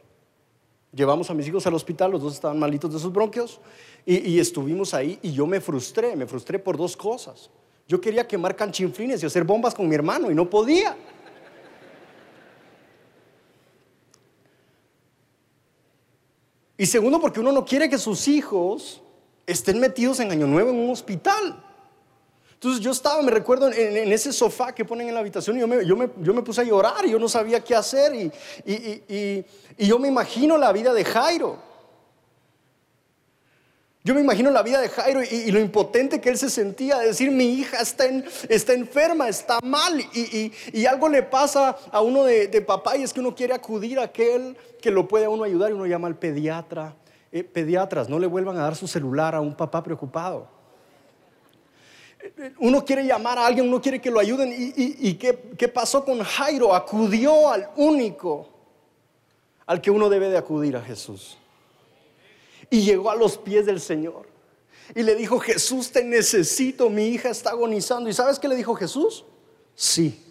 Llevamos 0.94 1.28
a 1.28 1.34
mis 1.34 1.46
hijos 1.46 1.66
al 1.66 1.74
hospital, 1.74 2.12
los 2.12 2.22
dos 2.22 2.32
estaban 2.32 2.58
malitos 2.58 2.90
de 2.90 2.98
sus 2.98 3.12
bronquios, 3.12 3.60
y, 4.06 4.26
y 4.26 4.40
estuvimos 4.40 4.94
ahí 4.94 5.18
y 5.20 5.32
yo 5.32 5.46
me 5.46 5.60
frustré, 5.60 6.16
me 6.16 6.26
frustré 6.26 6.58
por 6.58 6.78
dos 6.78 6.96
cosas. 6.96 7.50
Yo 7.86 8.00
quería 8.00 8.26
quemar 8.26 8.56
canchinflines 8.56 9.22
y 9.22 9.26
hacer 9.26 9.44
bombas 9.44 9.74
con 9.74 9.86
mi 9.86 9.94
hermano 9.94 10.30
y 10.30 10.34
no 10.34 10.48
podía. 10.48 10.96
Y 16.78 16.86
segundo, 16.86 17.20
porque 17.20 17.40
uno 17.40 17.52
no 17.52 17.66
quiere 17.66 17.90
que 17.90 17.98
sus 17.98 18.28
hijos 18.28 19.02
estén 19.46 19.78
metidos 19.78 20.20
en 20.20 20.30
Año 20.30 20.46
Nuevo 20.46 20.70
en 20.70 20.76
un 20.76 20.88
hospital. 20.88 21.67
Entonces 22.58 22.80
yo 22.80 22.90
estaba, 22.90 23.22
me 23.22 23.30
recuerdo, 23.30 23.70
en, 23.72 24.12
ese 24.12 24.32
sofá 24.32 24.74
que 24.74 24.84
ponen 24.84 25.06
en 25.06 25.14
la 25.14 25.20
habitación 25.20 25.56
y 25.56 25.60
yo 25.60 25.68
me, 25.68 25.86
yo 25.86 25.96
me, 25.96 26.10
yo 26.20 26.34
me 26.34 26.42
puse 26.42 26.60
a 26.60 26.64
llorar 26.64 27.06
y 27.06 27.12
yo 27.12 27.18
no 27.20 27.28
sabía 27.28 27.62
qué 27.62 27.76
hacer 27.76 28.12
y, 28.16 28.32
y, 28.66 29.44
y, 29.78 29.86
yo 29.86 29.96
me 30.00 30.08
imagino 30.08 30.58
la 30.58 30.72
vida 30.72 30.92
de 30.92 31.04
Jairo. 31.04 31.56
Yo 34.02 34.12
me 34.12 34.20
imagino 34.20 34.50
la 34.50 34.64
vida 34.64 34.80
de 34.80 34.88
Jairo 34.88 35.20
y, 35.22 35.52
lo 35.52 35.60
impotente 35.60 36.20
que 36.20 36.30
él 36.30 36.36
se 36.36 36.50
sentía 36.50 36.98
de 36.98 37.06
decir, 37.06 37.30
mi 37.30 37.44
hija 37.44 37.80
está, 37.80 38.06
está 38.48 38.72
enferma, 38.72 39.28
está 39.28 39.60
mal 39.62 40.00
y, 40.12 40.84
algo 40.86 41.08
le 41.08 41.22
pasa 41.22 41.76
a 41.92 42.00
uno 42.00 42.24
de, 42.24 42.60
papá 42.62 42.96
y 42.96 43.04
es 43.04 43.12
que 43.12 43.20
uno 43.20 43.36
quiere 43.36 43.54
acudir 43.54 44.00
a 44.00 44.04
aquel 44.04 44.56
que 44.82 44.90
lo 44.90 45.06
puede 45.06 45.28
uno 45.28 45.44
ayudar 45.44 45.70
y 45.70 45.74
uno 45.74 45.86
llama 45.86 46.08
al 46.08 46.16
pediatra. 46.16 46.96
Eh, 47.30 47.44
pediatras, 47.44 48.08
no 48.08 48.18
le 48.18 48.26
vuelvan 48.26 48.56
a 48.56 48.62
dar 48.62 48.74
su 48.74 48.88
celular 48.88 49.36
a 49.36 49.40
un 49.40 49.54
papá 49.54 49.80
preocupado. 49.84 50.57
Uno 52.58 52.84
quiere 52.84 53.04
llamar 53.04 53.38
a 53.38 53.46
alguien, 53.46 53.68
uno 53.68 53.80
quiere 53.80 54.00
que 54.00 54.10
lo 54.10 54.20
ayuden. 54.20 54.54
¿Y, 54.56 55.14
qué, 55.14 55.52
qué 55.56 55.68
pasó 55.68 56.04
con 56.04 56.22
Jairo? 56.22 56.74
Acudió 56.74 57.50
al 57.50 57.68
único 57.76 58.48
al 59.66 59.80
que 59.80 59.90
uno 59.90 60.08
debe 60.08 60.30
de 60.30 60.38
acudir, 60.38 60.76
a 60.76 60.82
Jesús. 60.82 61.36
Y 62.70 62.80
llegó 62.82 63.10
a 63.10 63.16
los 63.16 63.36
pies 63.36 63.66
del 63.66 63.80
Señor. 63.80 64.26
Y 64.94 65.02
le 65.02 65.14
dijo, 65.14 65.38
Jesús, 65.38 65.90
te 65.92 66.02
necesito, 66.02 66.88
mi 66.88 67.08
hija 67.08 67.28
está 67.28 67.50
agonizando. 67.50 68.08
¿Y 68.08 68.14
sabes 68.14 68.38
qué 68.38 68.48
le 68.48 68.56
dijo 68.56 68.74
Jesús? 68.74 69.24
Sí, 69.74 70.24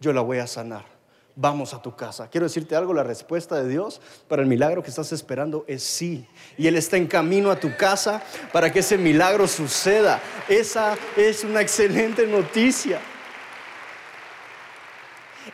yo 0.00 0.12
la 0.12 0.20
voy 0.20 0.38
a 0.38 0.46
sanar 0.46 0.93
vamos 1.36 1.74
a 1.74 1.82
tu 1.82 1.94
casa. 1.94 2.28
Quiero 2.30 2.46
decirte 2.46 2.76
algo, 2.76 2.94
la 2.94 3.02
respuesta 3.02 3.56
de 3.56 3.68
Dios 3.68 4.00
para 4.28 4.42
el 4.42 4.48
milagro 4.48 4.82
que 4.82 4.90
estás 4.90 5.12
esperando 5.12 5.64
es 5.66 5.82
sí. 5.82 6.26
Y 6.56 6.66
Él 6.66 6.76
está 6.76 6.96
en 6.96 7.06
camino 7.06 7.50
a 7.50 7.58
tu 7.58 7.76
casa 7.76 8.22
para 8.52 8.72
que 8.72 8.80
ese 8.80 8.96
milagro 8.96 9.48
suceda. 9.48 10.20
Esa 10.48 10.96
es 11.16 11.44
una 11.44 11.60
excelente 11.60 12.26
noticia. 12.26 13.00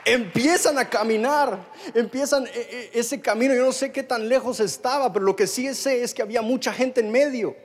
Empiezan 0.04 0.78
a 0.78 0.88
caminar, 0.88 1.58
empiezan 1.94 2.46
e, 2.46 2.50
e, 2.94 2.98
ese 2.98 3.20
camino. 3.20 3.54
Yo 3.54 3.64
no 3.64 3.72
sé 3.72 3.92
qué 3.92 4.02
tan 4.02 4.28
lejos 4.28 4.60
estaba, 4.60 5.12
pero 5.12 5.24
lo 5.24 5.36
que 5.36 5.46
sí 5.46 5.72
sé 5.74 6.02
es 6.02 6.14
que 6.14 6.22
había 6.22 6.42
mucha 6.42 6.72
gente 6.72 7.00
en 7.00 7.10
medio. 7.10 7.56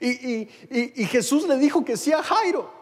Y, 0.00 0.48
y 0.70 1.06
Jesús 1.06 1.48
le 1.48 1.56
dijo 1.56 1.84
que 1.84 1.96
sí 1.96 2.12
a 2.12 2.22
Jairo. 2.22 2.76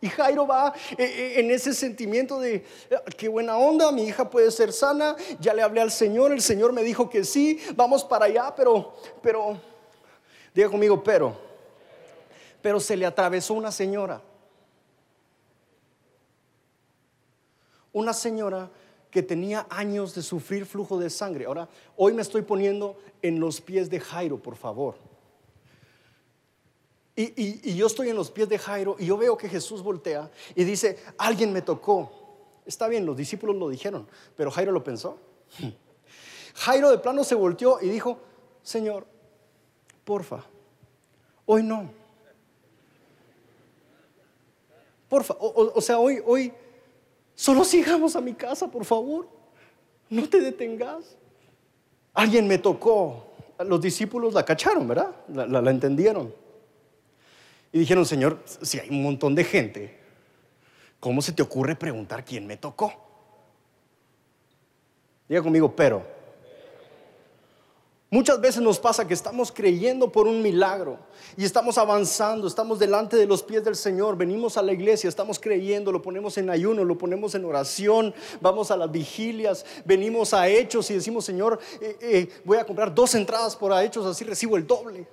Y 0.00 0.08
Jairo 0.08 0.46
va 0.46 0.72
eh, 0.92 0.96
eh, 0.98 1.40
en 1.40 1.50
ese 1.50 1.74
sentimiento 1.74 2.40
de, 2.40 2.64
ah, 2.90 3.02
qué 3.16 3.28
buena 3.28 3.58
onda, 3.58 3.92
mi 3.92 4.04
hija 4.04 4.30
puede 4.30 4.50
ser 4.50 4.72
sana, 4.72 5.14
ya 5.38 5.52
le 5.52 5.62
hablé 5.62 5.82
al 5.82 5.90
Señor, 5.90 6.32
el 6.32 6.40
Señor 6.40 6.72
me 6.72 6.82
dijo 6.82 7.10
que 7.10 7.22
sí, 7.22 7.60
vamos 7.76 8.02
para 8.02 8.24
allá, 8.24 8.54
pero, 8.56 8.94
pero, 9.22 9.60
diga 10.54 10.70
conmigo, 10.70 11.02
pero, 11.04 11.36
pero 12.62 12.80
se 12.80 12.96
le 12.96 13.04
atravesó 13.04 13.52
una 13.54 13.70
señora. 13.70 14.22
Una 17.92 18.14
señora 18.14 18.70
que 19.10 19.22
tenía 19.22 19.66
años 19.68 20.14
de 20.14 20.22
sufrir 20.22 20.64
flujo 20.64 20.98
de 20.98 21.10
sangre. 21.10 21.44
Ahora, 21.44 21.68
hoy 21.96 22.14
me 22.14 22.22
estoy 22.22 22.42
poniendo 22.42 22.96
en 23.20 23.40
los 23.40 23.60
pies 23.60 23.90
de 23.90 24.00
Jairo, 24.00 24.38
por 24.38 24.56
favor. 24.56 25.09
Y, 27.16 27.74
yo 27.74 27.86
estoy 27.86 28.08
en 28.08 28.16
los 28.16 28.30
pies 28.30 28.48
de 28.48 28.58
Jairo 28.58 28.96
y 28.98 29.06
yo 29.06 29.16
veo 29.16 29.36
que 29.36 29.48
Jesús 29.48 29.82
voltea 29.82 30.30
y 30.54 30.64
dice, 30.64 30.98
alguien 31.18 31.52
me 31.52 31.62
tocó. 31.62 32.10
Está 32.64 32.88
bien, 32.88 33.04
los 33.04 33.16
discípulos 33.16 33.56
lo 33.56 33.68
dijeron, 33.68 34.06
pero 34.36 34.50
Jairo 34.50 34.72
lo 34.72 34.82
pensó. 34.82 35.18
Jairo 36.54 36.90
de 36.90 36.98
plano 36.98 37.24
se 37.24 37.34
volteó 37.34 37.78
y 37.80 37.88
dijo, 37.88 38.18
Señor, 38.62 39.06
porfa, 40.04 40.44
hoy 41.46 41.62
no. 41.62 41.90
Porfa, 45.08 45.34
o, 45.40 45.80
sea, 45.80 45.98
hoy, 45.98 46.22
hoy, 46.24 46.52
solo 47.34 47.64
sigamos 47.64 48.14
a 48.14 48.20
mi 48.20 48.34
casa, 48.34 48.70
por 48.70 48.84
favor. 48.84 49.28
No 50.08 50.28
te 50.28 50.40
detengas. 50.40 51.16
Alguien 52.14 52.46
me 52.46 52.58
tocó. 52.58 53.26
Los 53.58 53.80
discípulos 53.80 54.32
la 54.32 54.44
cacharon, 54.44 54.86
¿verdad? 54.86 55.14
la 55.28 55.70
entendieron. 55.70 56.32
Y 57.72 57.78
dijeron, 57.78 58.04
Señor, 58.04 58.42
si 58.62 58.78
hay 58.78 58.90
un 58.90 59.02
montón 59.02 59.34
de 59.34 59.44
gente, 59.44 59.98
¿cómo 60.98 61.22
se 61.22 61.32
te 61.32 61.42
ocurre 61.42 61.76
preguntar 61.76 62.24
quién 62.24 62.46
me 62.46 62.56
tocó? 62.56 62.92
Diga 65.28 65.42
conmigo, 65.42 65.74
pero. 65.74 66.20
Muchas 68.12 68.40
veces 68.40 68.60
nos 68.60 68.80
pasa 68.80 69.06
que 69.06 69.14
estamos 69.14 69.52
creyendo 69.52 70.10
por 70.10 70.26
un 70.26 70.42
milagro 70.42 70.98
y 71.36 71.44
estamos 71.44 71.78
avanzando, 71.78 72.48
estamos 72.48 72.80
delante 72.80 73.16
de 73.16 73.24
los 73.24 73.40
pies 73.40 73.62
del 73.62 73.76
Señor, 73.76 74.16
venimos 74.16 74.56
a 74.56 74.62
la 74.62 74.72
iglesia, 74.72 75.06
estamos 75.06 75.38
creyendo, 75.38 75.92
lo 75.92 76.02
ponemos 76.02 76.36
en 76.36 76.50
ayuno, 76.50 76.84
lo 76.84 76.98
ponemos 76.98 77.36
en 77.36 77.44
oración, 77.44 78.12
vamos 78.40 78.72
a 78.72 78.76
las 78.76 78.90
vigilias, 78.90 79.64
venimos 79.84 80.34
a 80.34 80.48
hechos 80.48 80.90
y 80.90 80.94
decimos, 80.94 81.24
Señor, 81.24 81.60
eh, 81.80 81.96
eh, 82.00 82.28
voy 82.44 82.58
a 82.58 82.64
comprar 82.64 82.92
dos 82.92 83.14
entradas 83.14 83.54
por 83.54 83.72
hechos, 83.80 84.04
así 84.04 84.24
recibo 84.24 84.56
el 84.56 84.66
doble. 84.66 85.06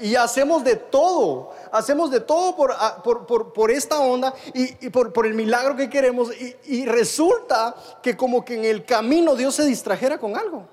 Y 0.00 0.14
hacemos 0.14 0.64
de 0.64 0.76
todo, 0.76 1.52
hacemos 1.70 2.10
de 2.10 2.20
todo 2.20 2.56
por, 2.56 2.72
ah, 2.72 3.02
por, 3.02 3.70
esta 3.70 4.00
onda 4.00 4.34
y, 4.54 4.88
por, 4.88 5.26
el 5.26 5.34
milagro 5.34 5.76
que 5.76 5.90
queremos. 5.90 6.30
Y, 6.64 6.86
resulta 6.86 7.74
que 8.02 8.16
como 8.16 8.42
que 8.44 8.54
en 8.54 8.64
el 8.64 8.86
camino 8.86 9.36
Dios 9.36 9.54
se 9.54 9.64
distrajera 9.64 10.18
con 10.18 10.36
algo. 10.36 10.66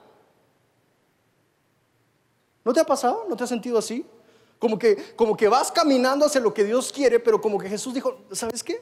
¿No 2.63 2.71
te 2.71 2.79
ha 2.79 2.85
pasado? 2.85 3.25
¿No 3.27 3.35
te 3.35 3.43
has 3.43 3.49
sentido 3.49 3.77
así? 3.77 4.05
Como 4.59 4.79
que, 4.79 5.13
como 5.15 5.35
que 5.35 5.49
vas 5.49 5.71
caminando 5.71 6.25
hacia 6.25 6.39
lo 6.39 6.53
que 6.53 6.63
Dios 6.63 6.91
quiere, 6.93 7.19
pero 7.19 7.41
como 7.41 7.59
que 7.59 7.67
Jesús 7.69 7.93
dijo, 7.93 8.17
¿sabes 8.31 8.63
qué? 8.63 8.81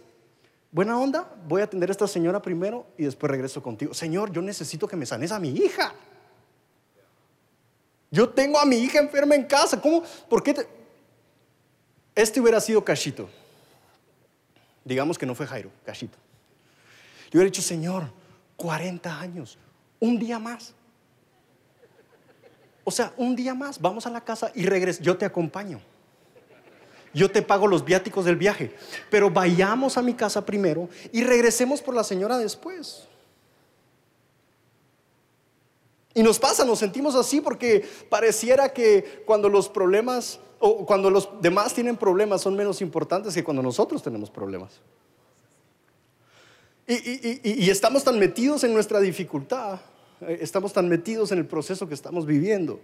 Buena 0.71 0.99
onda, 0.99 1.33
voy 1.47 1.61
a 1.61 1.63
atender 1.63 1.89
a 1.89 1.91
esta 1.91 2.07
señora 2.07 2.41
primero 2.41 2.85
y 2.97 3.05
después 3.05 3.31
regreso 3.31 3.63
contigo. 3.63 3.93
Señor, 3.93 4.31
yo 4.31 4.41
necesito 4.41 4.87
que 4.87 4.95
me 4.95 5.05
sanes 5.05 5.31
a 5.31 5.39
mi 5.39 5.49
hija. 5.49 5.93
Yo 8.15 8.29
tengo 8.29 8.57
a 8.57 8.65
mi 8.65 8.77
hija 8.77 9.00
enferma 9.00 9.36
en 9.36 9.43
casa. 9.43 9.81
¿Cómo? 9.81 10.01
¿Por 10.29 10.41
qué? 10.41 10.55
Este 12.15 12.39
hubiera 12.39 12.62
sido 12.62 12.81
Cachito. 12.81 13.29
Digamos 14.86 15.17
que 15.17 15.25
no 15.25 15.36
fue 15.36 15.45
Jairo, 15.45 15.69
Cachito. 15.86 16.17
Le 17.29 17.38
hubiera 17.38 17.51
dicho, 17.51 17.62
Señor, 17.62 18.10
40 18.55 19.19
años, 19.19 19.57
un 20.00 20.17
día 20.17 20.39
más. 20.39 20.74
O 22.86 22.91
sea, 22.91 23.12
un 23.17 23.36
día 23.36 23.53
más, 23.53 23.81
vamos 23.81 24.05
a 24.05 24.10
la 24.10 24.22
casa 24.22 24.50
y 24.55 24.65
regreso. 24.65 25.03
Yo 25.03 25.17
te 25.17 25.25
acompaño. 25.25 25.81
Yo 27.13 27.29
te 27.29 27.41
pago 27.41 27.67
los 27.67 27.84
viáticos 27.84 28.24
del 28.24 28.38
viaje. 28.38 28.74
Pero 29.10 29.29
vayamos 29.29 29.98
a 29.98 30.01
mi 30.01 30.13
casa 30.13 30.45
primero 30.45 30.88
y 31.12 31.25
regresemos 31.25 31.81
por 31.81 31.93
la 31.93 32.05
señora 32.05 32.38
después. 32.38 33.10
Y 36.17 36.24
nos 36.24 36.39
pasa, 36.39 36.63
nos 36.63 36.79
sentimos 36.79 37.13
así 37.13 37.41
porque 37.41 37.86
pareciera 38.10 38.69
que 38.69 39.24
cuando 39.25 39.50
los 39.50 39.67
problemas 39.67 40.39
o 40.60 40.86
cuando 40.86 41.10
los 41.10 41.29
demás 41.41 41.74
tienen 41.74 41.98
problemas 41.98 42.41
son 42.41 42.55
menos 42.55 42.81
importantes 42.81 43.34
que 43.34 43.43
cuando 43.43 43.62
nosotros 43.62 44.01
tenemos 44.01 44.31
problemas. 44.31 44.79
Y, 46.88 47.69
estamos 47.69 48.05
tan 48.05 48.17
metidos 48.17 48.63
en 48.63 48.74
nuestra 48.74 49.01
dificultad, 49.01 49.81
eh, 50.22 50.38
estamos 50.39 50.72
tan 50.72 50.88
metidos 50.88 51.34
en 51.34 51.39
el 51.39 51.48
proceso 51.48 51.86
que 51.86 51.95
estamos 51.95 52.25
viviendo, 52.25 52.79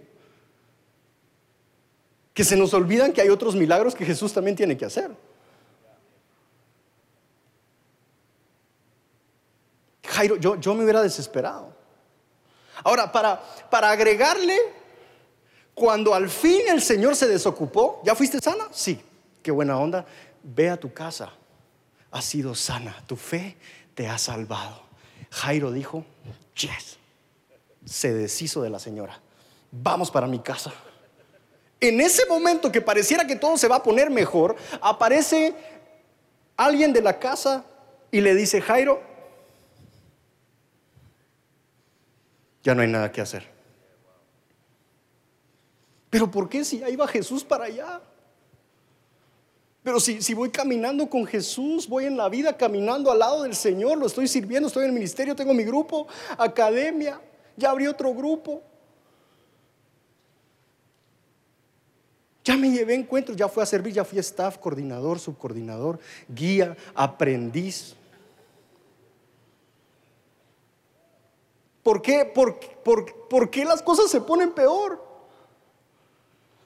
que 2.34 2.44
se 2.44 2.56
nos 2.56 2.74
olvidan 2.74 3.14
que 3.14 3.22
hay 3.22 3.30
otros 3.30 3.54
milagros 3.54 3.94
que 3.94 4.04
Jesús 4.04 4.34
también 4.34 4.56
tiene 4.56 4.76
que 4.76 4.84
hacer. 4.84 5.10
Jairo, 10.04 10.36
yo, 10.36 10.56
yo 10.56 10.74
me 10.74 10.82
hubiera 10.82 11.00
desesperado. 11.00 11.81
Ahora, 12.84 13.10
para, 13.10 13.40
para 13.70 13.90
agregarle, 13.90 14.58
cuando 15.74 16.14
al 16.14 16.28
fin 16.28 16.62
el 16.68 16.82
Señor 16.82 17.16
se 17.16 17.28
desocupó, 17.28 18.00
¿ya 18.04 18.14
fuiste 18.14 18.40
sana? 18.40 18.66
Sí, 18.70 19.00
qué 19.42 19.50
buena 19.50 19.78
onda. 19.78 20.04
Ve 20.42 20.70
a 20.70 20.76
tu 20.76 20.92
casa, 20.92 21.32
has 22.10 22.24
sido 22.24 22.54
sana, 22.54 23.02
tu 23.06 23.16
fe 23.16 23.56
te 23.94 24.08
ha 24.08 24.18
salvado. 24.18 24.82
Jairo 25.30 25.72
dijo, 25.72 26.04
yes, 26.56 26.98
se 27.84 28.12
deshizo 28.12 28.62
de 28.62 28.70
la 28.70 28.78
señora, 28.78 29.20
vamos 29.70 30.10
para 30.10 30.26
mi 30.26 30.40
casa. 30.40 30.72
En 31.80 32.00
ese 32.00 32.26
momento 32.26 32.70
que 32.70 32.80
pareciera 32.80 33.26
que 33.26 33.36
todo 33.36 33.56
se 33.56 33.66
va 33.66 33.76
a 33.76 33.82
poner 33.82 34.10
mejor, 34.10 34.56
aparece 34.80 35.54
alguien 36.56 36.92
de 36.92 37.02
la 37.02 37.18
casa 37.18 37.64
y 38.10 38.20
le 38.20 38.34
dice, 38.34 38.60
Jairo, 38.60 39.02
ya 42.62 42.74
no 42.74 42.82
hay 42.82 42.88
nada 42.88 43.10
que 43.10 43.20
hacer. 43.20 43.44
Pero 46.10 46.30
¿por 46.30 46.48
qué 46.48 46.64
si 46.64 46.78
ya 46.78 46.90
iba 46.90 47.06
Jesús 47.08 47.42
para 47.42 47.64
allá? 47.64 48.00
Pero 49.82 49.98
si, 49.98 50.22
si, 50.22 50.34
voy 50.34 50.50
caminando 50.50 51.08
con 51.08 51.26
Jesús, 51.26 51.88
voy 51.88 52.04
en 52.04 52.16
la 52.16 52.28
vida 52.28 52.56
caminando 52.56 53.10
al 53.10 53.18
lado 53.18 53.42
del 53.42 53.54
Señor, 53.54 53.98
lo 53.98 54.06
estoy 54.06 54.28
sirviendo, 54.28 54.68
estoy 54.68 54.84
en 54.84 54.90
el 54.90 54.94
ministerio, 54.94 55.34
tengo 55.34 55.52
mi 55.54 55.64
grupo, 55.64 56.06
academia, 56.38 57.20
ya 57.56 57.70
abrí 57.70 57.86
otro 57.88 58.14
grupo. 58.14 58.62
Ya 62.44 62.56
me 62.56 62.70
llevé 62.70 62.94
encuentros, 62.94 63.36
ya 63.36 63.48
fui 63.48 63.62
a 63.62 63.66
servir, 63.66 63.92
ya 63.92 64.04
fui 64.04 64.18
staff, 64.18 64.58
coordinador, 64.58 65.18
subcoordinador, 65.18 65.98
guía, 66.28 66.76
aprendiz. 66.94 67.94
¿Por 71.82 72.00
qué? 72.00 72.24
¿Por, 72.24 72.58
por 73.28 73.50
qué 73.50 73.64
las 73.64 73.82
cosas 73.82 74.10
se 74.10 74.20
ponen 74.20 74.52
peor? 74.52 75.02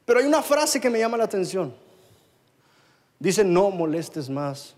Pero 0.05 0.21
hay 0.21 0.27
una 0.27 0.43
frase 0.43 0.81
que 0.81 0.89
me 0.89 0.99
llama 0.99 1.17
la 1.17 1.25
atención. 1.25 1.75
Dice, 3.19 3.43
no 3.45 3.71
molestes 3.71 4.29
más 4.29 4.75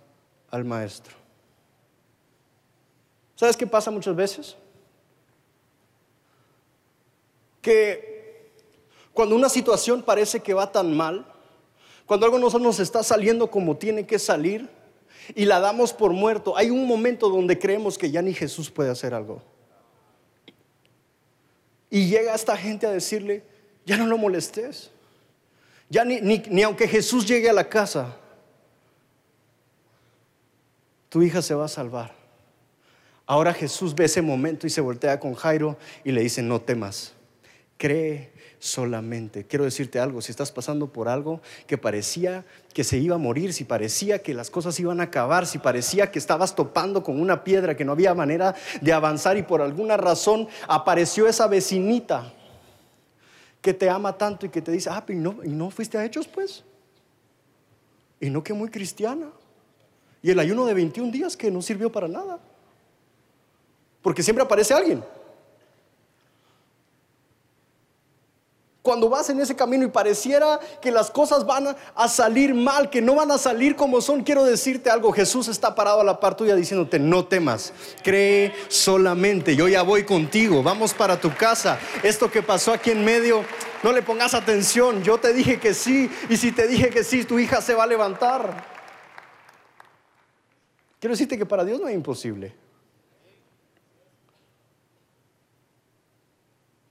al 0.50 0.64
maestro. 0.64 1.14
¿Sabes 3.36 3.56
qué 3.56 3.66
pasa 3.66 3.90
muchas 3.90 4.16
veces? 4.16 4.56
Que 7.60 8.50
cuando 9.12 9.36
una 9.36 9.48
situación 9.48 10.02
parece 10.02 10.40
que 10.40 10.54
va 10.54 10.72
tan 10.72 10.96
mal, 10.96 11.26
cuando 12.06 12.24
algo 12.24 12.38
no 12.38 12.48
nos 12.58 12.80
está 12.80 13.02
saliendo 13.02 13.50
como 13.50 13.76
tiene 13.76 14.06
que 14.06 14.18
salir 14.18 14.68
y 15.34 15.44
la 15.44 15.60
damos 15.60 15.92
por 15.92 16.12
muerto, 16.12 16.56
hay 16.56 16.70
un 16.70 16.86
momento 16.86 17.28
donde 17.28 17.58
creemos 17.58 17.98
que 17.98 18.10
ya 18.10 18.22
ni 18.22 18.32
Jesús 18.32 18.70
puede 18.70 18.90
hacer 18.90 19.12
algo. 19.12 19.42
Y 21.90 22.08
llega 22.08 22.34
esta 22.34 22.56
gente 22.56 22.86
a 22.86 22.90
decirle, 22.90 23.42
ya 23.86 23.96
no 23.96 24.06
lo 24.06 24.18
molestes. 24.18 24.90
Ya 25.88 26.04
ni, 26.04 26.20
ni, 26.20 26.62
aunque 26.62 26.86
Jesús 26.86 27.26
llegue 27.26 27.48
a 27.48 27.52
la 27.52 27.68
casa, 27.68 28.14
tu 31.08 31.22
hija 31.22 31.40
se 31.40 31.54
va 31.54 31.64
a 31.64 31.68
salvar. 31.68 32.14
Ahora 33.24 33.54
Jesús 33.54 33.94
ve 33.94 34.04
ese 34.04 34.22
momento 34.22 34.66
y 34.66 34.70
se 34.70 34.80
voltea 34.80 35.18
con 35.18 35.34
Jairo 35.34 35.78
y 36.04 36.12
le 36.12 36.22
dice, 36.22 36.42
no 36.42 36.60
temas, 36.60 37.12
cree 37.76 38.32
solamente. 38.58 39.44
Quiero 39.44 39.64
decirte 39.64 40.00
algo, 40.00 40.20
si 40.20 40.30
estás 40.30 40.50
pasando 40.50 40.88
por 40.88 41.08
algo 41.08 41.40
que 41.66 41.78
parecía 41.78 42.44
que 42.72 42.84
se 42.84 42.98
iba 42.98 43.14
a 43.14 43.18
morir, 43.18 43.52
si 43.52 43.64
parecía 43.64 44.20
que 44.20 44.34
las 44.34 44.50
cosas 44.50 44.78
iban 44.80 45.00
a 45.00 45.04
acabar, 45.04 45.46
si 45.46 45.58
parecía 45.58 46.10
que 46.10 46.18
estabas 46.18 46.54
topando 46.54 47.02
con 47.02 47.20
una 47.20 47.44
piedra, 47.44 47.76
que 47.76 47.84
no 47.84 47.92
había 47.92 48.14
manera 48.14 48.54
de 48.80 48.92
avanzar 48.92 49.36
y 49.36 49.42
por 49.42 49.62
alguna 49.62 49.96
razón 49.96 50.48
apareció 50.66 51.28
esa 51.28 51.46
vecinita 51.46 52.32
que 53.60 53.74
te 53.74 53.88
ama 53.90 54.16
tanto 54.16 54.46
y 54.46 54.48
que 54.48 54.62
te 54.62 54.72
dice, 54.72 54.90
ah, 54.90 55.04
¿y 55.08 55.14
no, 55.14 55.36
y 55.44 55.48
no 55.48 55.70
fuiste 55.70 55.98
a 55.98 56.04
hechos 56.04 56.28
pues? 56.28 56.64
Y 58.20 58.30
no 58.30 58.42
que 58.42 58.52
muy 58.52 58.68
cristiana. 58.68 59.28
Y 60.22 60.30
el 60.30 60.38
ayuno 60.40 60.64
de 60.66 60.74
21 60.74 61.12
días 61.12 61.36
que 61.36 61.50
no 61.50 61.62
sirvió 61.62 61.90
para 61.90 62.08
nada. 62.08 62.40
Porque 64.02 64.22
siempre 64.22 64.44
aparece 64.44 64.74
alguien. 64.74 65.02
Cuando 68.88 69.10
vas 69.10 69.28
en 69.28 69.38
ese 69.38 69.54
camino 69.54 69.84
y 69.84 69.88
pareciera 69.88 70.58
que 70.80 70.90
las 70.90 71.10
cosas 71.10 71.44
van 71.44 71.76
a 71.94 72.08
salir 72.08 72.54
mal, 72.54 72.88
que 72.88 73.02
no 73.02 73.16
van 73.16 73.30
a 73.30 73.36
salir 73.36 73.76
como 73.76 74.00
son, 74.00 74.22
quiero 74.22 74.44
decirte 74.44 74.88
algo. 74.88 75.12
Jesús 75.12 75.46
está 75.48 75.74
parado 75.74 76.00
a 76.00 76.04
la 76.04 76.18
par 76.20 76.38
tuya 76.38 76.56
diciéndote, 76.56 76.98
no 76.98 77.26
temas, 77.26 77.74
cree 78.02 78.54
solamente. 78.68 79.54
Yo 79.54 79.68
ya 79.68 79.82
voy 79.82 80.04
contigo, 80.04 80.62
vamos 80.62 80.94
para 80.94 81.20
tu 81.20 81.30
casa. 81.34 81.78
Esto 82.02 82.30
que 82.30 82.42
pasó 82.42 82.72
aquí 82.72 82.90
en 82.90 83.04
medio, 83.04 83.44
no 83.82 83.92
le 83.92 84.00
pongas 84.00 84.32
atención. 84.32 85.02
Yo 85.02 85.18
te 85.18 85.34
dije 85.34 85.60
que 85.60 85.74
sí, 85.74 86.10
y 86.30 86.38
si 86.38 86.50
te 86.50 86.66
dije 86.66 86.88
que 86.88 87.04
sí, 87.04 87.24
tu 87.24 87.38
hija 87.38 87.60
se 87.60 87.74
va 87.74 87.84
a 87.84 87.86
levantar. 87.86 88.64
Quiero 90.98 91.12
decirte 91.12 91.36
que 91.36 91.44
para 91.44 91.62
Dios 91.62 91.78
no 91.78 91.88
es 91.88 91.94
imposible. 91.94 92.54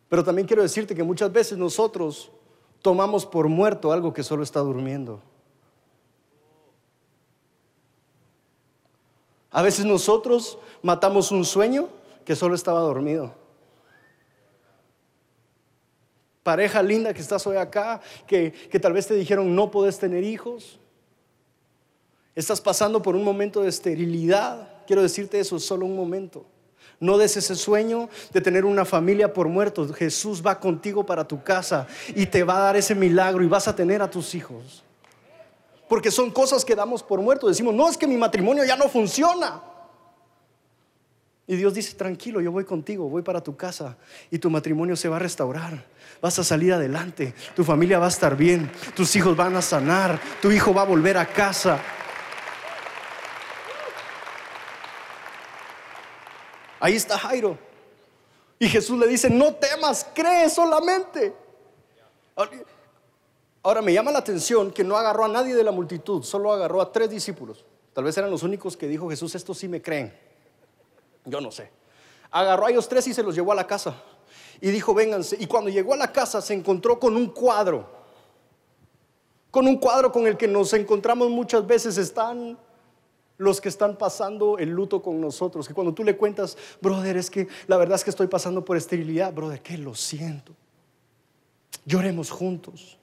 Pero 0.09 0.23
también 0.23 0.47
quiero 0.47 0.63
decirte 0.63 0.95
que 0.95 1.03
muchas 1.03 1.31
veces 1.31 1.57
nosotros 1.57 2.31
tomamos 2.81 3.25
por 3.25 3.47
muerto 3.47 3.91
algo 3.91 4.13
que 4.13 4.23
solo 4.23 4.43
está 4.43 4.61
durmiendo. 4.61 5.21
A 9.51 9.61
veces 9.61 9.85
nosotros 9.85 10.57
matamos 10.81 11.31
un 11.31 11.43
sueño 11.43 11.89
que 12.23 12.35
solo 12.35 12.55
estaba 12.55 12.79
dormido. 12.81 13.33
Pareja 16.43 16.81
linda 16.81 17.13
que 17.13 17.21
estás 17.21 17.45
hoy 17.47 17.57
acá, 17.57 17.99
que, 18.25 18.53
que 18.53 18.79
tal 18.79 18.93
vez 18.93 19.07
te 19.07 19.15
dijeron 19.15 19.53
no 19.53 19.71
puedes 19.71 19.99
tener 19.99 20.23
hijos. 20.23 20.79
Estás 22.35 22.61
pasando 22.61 23.01
por 23.01 23.15
un 23.15 23.23
momento 23.23 23.63
de 23.63 23.69
esterilidad. 23.69 24.85
Quiero 24.85 25.01
decirte 25.01 25.39
eso, 25.39 25.57
es 25.57 25.65
solo 25.65 25.85
un 25.85 25.95
momento. 25.95 26.45
No 26.99 27.17
des 27.17 27.37
ese 27.37 27.55
sueño 27.55 28.09
de 28.33 28.41
tener 28.41 28.65
una 28.65 28.83
familia 28.83 29.31
por 29.31 29.47
muertos. 29.47 29.93
Jesús 29.95 30.41
va 30.45 30.59
contigo 30.59 31.05
para 31.05 31.27
tu 31.27 31.43
casa 31.43 31.87
y 32.15 32.25
te 32.25 32.43
va 32.43 32.57
a 32.57 32.61
dar 32.61 32.75
ese 32.75 32.95
milagro 32.95 33.43
y 33.43 33.47
vas 33.47 33.67
a 33.67 33.75
tener 33.75 34.01
a 34.01 34.09
tus 34.09 34.33
hijos. 34.33 34.83
Porque 35.87 36.11
son 36.11 36.31
cosas 36.31 36.65
que 36.65 36.75
damos 36.75 37.03
por 37.03 37.21
muertos. 37.21 37.49
Decimos, 37.49 37.73
no 37.73 37.87
es 37.87 37.97
que 37.97 38.07
mi 38.07 38.17
matrimonio 38.17 38.63
ya 38.65 38.75
no 38.75 38.89
funciona. 38.89 39.61
Y 41.49 41.55
Dios 41.55 41.73
dice, 41.73 41.95
tranquilo, 41.95 42.41
yo 42.41 42.51
voy 42.51 42.65
contigo, 42.65 43.07
voy 43.07 43.21
para 43.21 43.41
tu 43.41 43.55
casa 43.55 43.95
y 44.29 44.37
tu 44.37 44.49
matrimonio 44.49 44.97
se 44.97 45.07
va 45.07 45.15
a 45.15 45.19
restaurar. 45.19 45.85
Vas 46.21 46.37
a 46.39 46.43
salir 46.43 46.73
adelante, 46.73 47.33
tu 47.55 47.63
familia 47.63 47.99
va 47.99 48.07
a 48.07 48.09
estar 48.09 48.35
bien, 48.35 48.69
tus 48.95 49.15
hijos 49.15 49.37
van 49.37 49.55
a 49.55 49.61
sanar, 49.61 50.19
tu 50.41 50.51
hijo 50.51 50.73
va 50.73 50.81
a 50.81 50.85
volver 50.85 51.17
a 51.17 51.25
casa. 51.25 51.79
Ahí 56.79 56.95
está 56.95 57.17
Jairo. 57.17 57.57
Y 58.59 58.67
Jesús 58.67 58.97
le 58.97 59.07
dice, 59.07 59.29
no 59.29 59.53
temas, 59.55 60.07
cree 60.13 60.49
solamente. 60.49 61.33
Ahora 63.63 63.81
me 63.81 63.93
llama 63.93 64.11
la 64.11 64.19
atención 64.19 64.71
que 64.71 64.83
no 64.83 64.95
agarró 64.95 65.25
a 65.25 65.27
nadie 65.27 65.55
de 65.55 65.63
la 65.63 65.71
multitud, 65.71 66.23
solo 66.23 66.51
agarró 66.51 66.81
a 66.81 66.91
tres 66.91 67.09
discípulos. 67.09 67.65
Tal 67.93 68.03
vez 68.03 68.17
eran 68.17 68.31
los 68.31 68.43
únicos 68.43 68.77
que 68.77 68.87
dijo 68.87 69.09
Jesús, 69.09 69.35
estos 69.35 69.57
sí 69.57 69.67
me 69.67 69.81
creen. 69.81 70.17
Yo 71.25 71.41
no 71.41 71.51
sé. 71.51 71.69
Agarró 72.31 72.65
a 72.65 72.69
ellos 72.69 72.87
tres 72.87 73.07
y 73.07 73.13
se 73.13 73.23
los 73.23 73.35
llevó 73.35 73.51
a 73.51 73.55
la 73.55 73.67
casa. 73.67 73.95
Y 74.61 74.69
dijo, 74.69 74.93
vénganse. 74.93 75.37
Y 75.39 75.47
cuando 75.47 75.69
llegó 75.69 75.93
a 75.93 75.97
la 75.97 76.11
casa 76.11 76.41
se 76.41 76.53
encontró 76.53 76.99
con 76.99 77.15
un 77.15 77.27
cuadro. 77.27 77.89
Con 79.51 79.67
un 79.67 79.77
cuadro 79.77 80.11
con 80.11 80.27
el 80.27 80.37
que 80.37 80.47
nos 80.47 80.73
encontramos 80.73 81.29
muchas 81.29 81.65
veces. 81.65 81.97
Están 81.97 82.57
los 83.37 83.61
que 83.61 83.69
están 83.69 83.97
pasando 83.97 84.57
el 84.57 84.69
luto 84.69 85.01
con 85.01 85.21
nosotros. 85.21 85.67
Que 85.67 85.73
cuando 85.73 85.93
tú 85.93 86.03
le 86.03 86.17
cuentas, 86.17 86.57
brother, 86.81 87.17
es 87.17 87.29
que 87.29 87.47
la 87.67 87.77
verdad 87.77 87.95
es 87.95 88.03
que 88.03 88.09
estoy 88.09 88.27
pasando 88.27 88.65
por 88.65 88.77
esterilidad, 88.77 89.33
brother, 89.33 89.61
que 89.61 89.77
lo 89.77 89.93
siento. 89.93 90.53
Lloremos 91.85 92.31
juntos. 92.31 92.97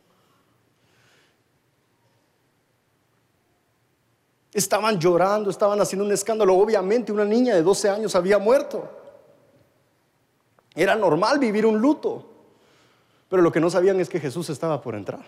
Estaban 4.52 5.00
llorando, 5.00 5.50
estaban 5.50 5.80
haciendo 5.80 6.04
un 6.04 6.12
escándalo. 6.12 6.54
Obviamente 6.54 7.10
una 7.10 7.24
niña 7.24 7.54
de 7.54 7.62
12 7.62 7.88
años 7.88 8.14
había 8.14 8.38
muerto. 8.38 8.88
Era 10.74 10.94
normal 10.96 11.38
vivir 11.38 11.66
un 11.66 11.78
luto. 11.78 12.30
Pero 13.28 13.42
lo 13.42 13.50
que 13.50 13.60
no 13.60 13.70
sabían 13.70 13.98
es 14.00 14.08
que 14.08 14.20
Jesús 14.20 14.50
estaba 14.50 14.80
por 14.80 14.94
entrar. 14.94 15.24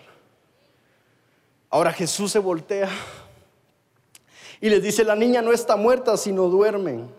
Ahora 1.69 1.91
Jesús 1.91 2.31
se 2.31 2.39
voltea 2.39 2.89
y 4.59 4.69
les 4.69 4.81
dice, 4.81 5.03
la 5.03 5.15
niña 5.15 5.41
no 5.41 5.53
está 5.53 5.75
muerta, 5.75 6.17
sino 6.17 6.47
duermen. 6.47 7.09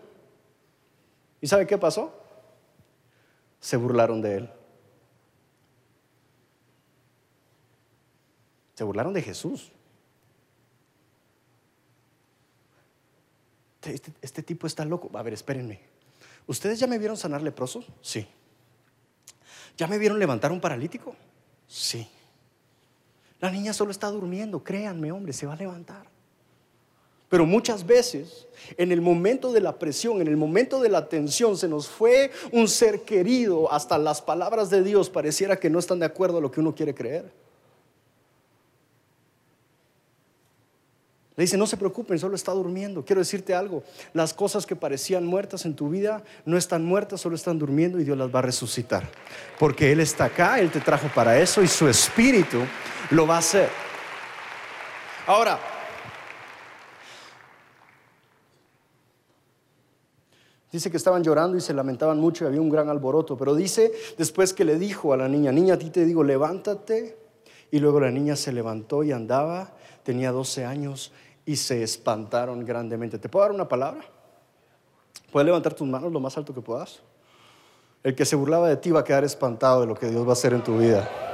¿Y 1.41 1.47
sabe 1.47 1.65
qué 1.65 1.77
pasó? 1.77 2.13
Se 3.59 3.77
burlaron 3.77 4.21
de 4.21 4.35
él. 4.35 4.49
Se 8.75 8.83
burlaron 8.83 9.13
de 9.13 9.21
Jesús. 9.21 9.71
Este, 13.83 14.11
este, 14.21 14.43
tipo 14.43 14.67
está 14.67 14.83
loco. 14.83 15.09
A 15.17 15.23
ver, 15.23 15.33
espérenme. 15.33 15.81
¿Ustedes 16.47 16.79
ya 16.79 16.87
me 16.87 16.97
vieron 16.97 17.15
sanar 17.15 17.41
leprosos? 17.41 17.85
Sí. 18.01 18.27
¿Ya 19.77 19.87
me 19.87 19.97
vieron 19.97 20.19
levantar 20.19 20.51
un 20.51 20.59
paralítico? 20.59 21.15
Sí. 21.67 22.07
La 23.39 23.49
niña 23.49 23.71
solo 23.71 23.91
está 23.91 24.07
durmiendo. 24.07 24.63
Créanme, 24.63 25.11
hombre, 25.11 25.31
se 25.31 25.45
va 25.45 25.53
a 25.53 25.57
levantar. 25.57 26.18
Pero 27.29 27.45
muchas 27.45 27.85
veces, 27.85 28.47
en 28.75 28.91
el 28.91 29.01
momento 29.01 29.53
de 29.53 29.61
la 29.61 29.77
presión, 29.77 30.19
en 30.19 30.27
el 30.27 30.35
momento 30.35 30.81
de 30.81 30.89
la 30.89 31.07
tensión, 31.07 31.55
se 31.57 31.67
nos 31.67 31.87
fue 31.87 32.31
un 32.51 32.67
ser 32.67 33.01
querido, 33.01 33.71
hasta 33.71 33.99
las 33.99 34.21
palabras 34.21 34.71
de 34.71 34.83
Dios 34.83 35.09
pareciera 35.11 35.59
que 35.59 35.69
no 35.69 35.77
están 35.77 35.99
de 35.99 36.07
acuerdo 36.07 36.39
a 36.39 36.41
lo 36.41 36.51
que 36.51 36.59
uno 36.59 36.73
quiere 36.73 36.95
creer. 36.95 37.31
Le 41.35 41.43
dice, 41.43 41.55
no 41.55 41.67
se 41.67 41.77
preocupen, 41.77 42.19
solo 42.19 42.35
está 42.35 42.51
durmiendo. 42.51 43.05
Quiero 43.05 43.21
decirte 43.21 43.53
algo, 43.55 43.83
las 44.11 44.33
cosas 44.33 44.65
que 44.65 44.75
parecían 44.75 45.25
muertas 45.25 45.65
en 45.65 45.73
tu 45.73 45.87
vida 45.87 46.21
no 46.43 46.57
están 46.57 46.83
muertas, 46.83 47.21
solo 47.21 47.35
están 47.35 47.57
durmiendo 47.57 47.97
y 47.97 48.03
Dios 48.03 48.17
las 48.17 48.33
va 48.33 48.39
a 48.39 48.41
resucitar. 48.41 49.09
Porque 49.57 49.91
Él 49.91 50.01
está 50.01 50.25
acá, 50.25 50.59
Él 50.59 50.69
te 50.69 50.81
trajo 50.81 51.07
para 51.15 51.39
eso 51.39 51.61
y 51.61 51.67
su 51.67 51.87
espíritu 51.87 52.57
lo 53.11 53.25
va 53.25 53.35
a 53.35 53.39
hacer. 53.39 53.69
Ahora, 55.27 55.57
Dice 60.71 60.91
que 60.91 60.97
estaban 60.97 61.23
llorando 61.23 61.57
y 61.57 61.61
se 61.61 61.73
lamentaban 61.73 62.19
mucho 62.19 62.43
y 62.43 62.47
había 62.47 62.61
un 62.61 62.69
gran 62.69 62.89
alboroto. 62.89 63.35
Pero 63.37 63.55
dice 63.55 63.91
después 64.17 64.53
que 64.53 64.65
le 64.65 64.77
dijo 64.77 65.13
a 65.13 65.17
la 65.17 65.27
niña, 65.27 65.51
niña, 65.51 65.75
a 65.75 65.79
ti 65.79 65.89
te 65.89 66.05
digo, 66.05 66.23
levántate 66.23 67.17
Y 67.71 67.79
luego 67.79 67.99
la 67.99 68.11
niña 68.11 68.35
se 68.35 68.51
levantó 68.51 69.03
y 69.03 69.11
andaba, 69.11 69.73
tenía 70.03 70.31
12 70.31 70.65
años 70.65 71.11
y 71.45 71.55
se 71.55 71.81
espantaron 71.81 72.63
grandemente. 72.65 73.17
¿Te 73.17 73.29
puedo 73.29 73.45
dar 73.45 73.51
una 73.51 73.67
palabra? 73.67 74.05
¿Puedes 75.31 75.45
levantar 75.45 75.73
tus 75.73 75.87
manos 75.87 76.11
lo 76.11 76.19
más 76.19 76.37
alto 76.37 76.53
que 76.53 76.61
puedas? 76.61 77.01
El 78.03 78.15
que 78.15 78.25
se 78.25 78.35
burlaba 78.35 78.69
de 78.69 78.77
ti 78.77 78.91
va 78.91 79.01
a 79.01 79.03
quedar 79.03 79.23
espantado 79.23 79.81
de 79.81 79.87
lo 79.87 79.95
que 79.95 80.07
Dios 80.07 80.25
va 80.25 80.29
a 80.29 80.33
hacer 80.33 80.53
en 80.53 80.63
tu 80.63 80.77
vida. 80.77 81.28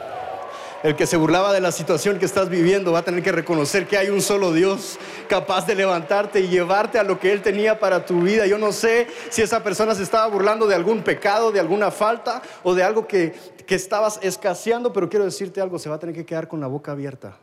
El 0.86 0.96
que 0.96 1.08
se 1.08 1.18
burlaba 1.18 1.52
de 1.52 1.62
la 1.62 1.72
situación 1.72 2.20
que 2.20 2.26
estás 2.26 2.48
viviendo 2.48 2.92
va 2.92 3.00
a 3.00 3.02
tener 3.02 3.24
que 3.24 3.32
reconocer 3.32 3.88
que 3.88 3.98
hay 3.98 4.10
un 4.10 4.22
solo 4.22 4.54
Dios 4.54 5.00
capaz 5.28 5.66
de 5.66 5.74
levantarte 5.74 6.42
y 6.42 6.48
llevarte 6.48 7.00
a 7.00 7.04
lo 7.04 7.20
que 7.20 7.32
Él 7.32 7.42
tenía 7.42 7.80
para 7.80 8.06
tu 8.06 8.22
vida. 8.22 8.46
Yo 8.46 8.60
no 8.60 8.72
sé 8.72 9.08
si 9.32 9.42
esa 9.42 9.64
persona 9.64 9.96
se 9.96 10.04
estaba 10.04 10.28
burlando 10.28 10.68
de 10.68 10.76
algún 10.76 11.02
pecado, 11.02 11.52
de 11.52 11.60
alguna 11.60 11.90
falta 11.90 12.44
o 12.62 12.76
de 12.76 12.84
algo 12.84 13.08
que, 13.08 13.34
que 13.66 13.74
estabas 13.74 14.20
escaseando, 14.22 14.94
pero 14.94 15.10
quiero 15.10 15.26
decirte 15.26 15.60
algo, 15.60 15.80
se 15.80 15.90
va 15.90 15.96
a 15.96 16.00
tener 16.00 16.14
que 16.14 16.24
quedar 16.24 16.48
con 16.48 16.62
la 16.62 16.68
boca 16.68 16.92
abierta. 16.92 17.36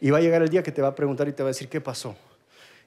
Y 0.00 0.08
va 0.08 0.16
a 0.16 0.20
llegar 0.22 0.40
el 0.40 0.48
día 0.48 0.62
que 0.62 0.72
te 0.72 0.80
va 0.80 0.88
a 0.88 0.94
preguntar 0.94 1.28
y 1.28 1.34
te 1.34 1.42
va 1.42 1.50
a 1.50 1.52
decir, 1.52 1.68
¿qué 1.68 1.82
pasó? 1.82 2.16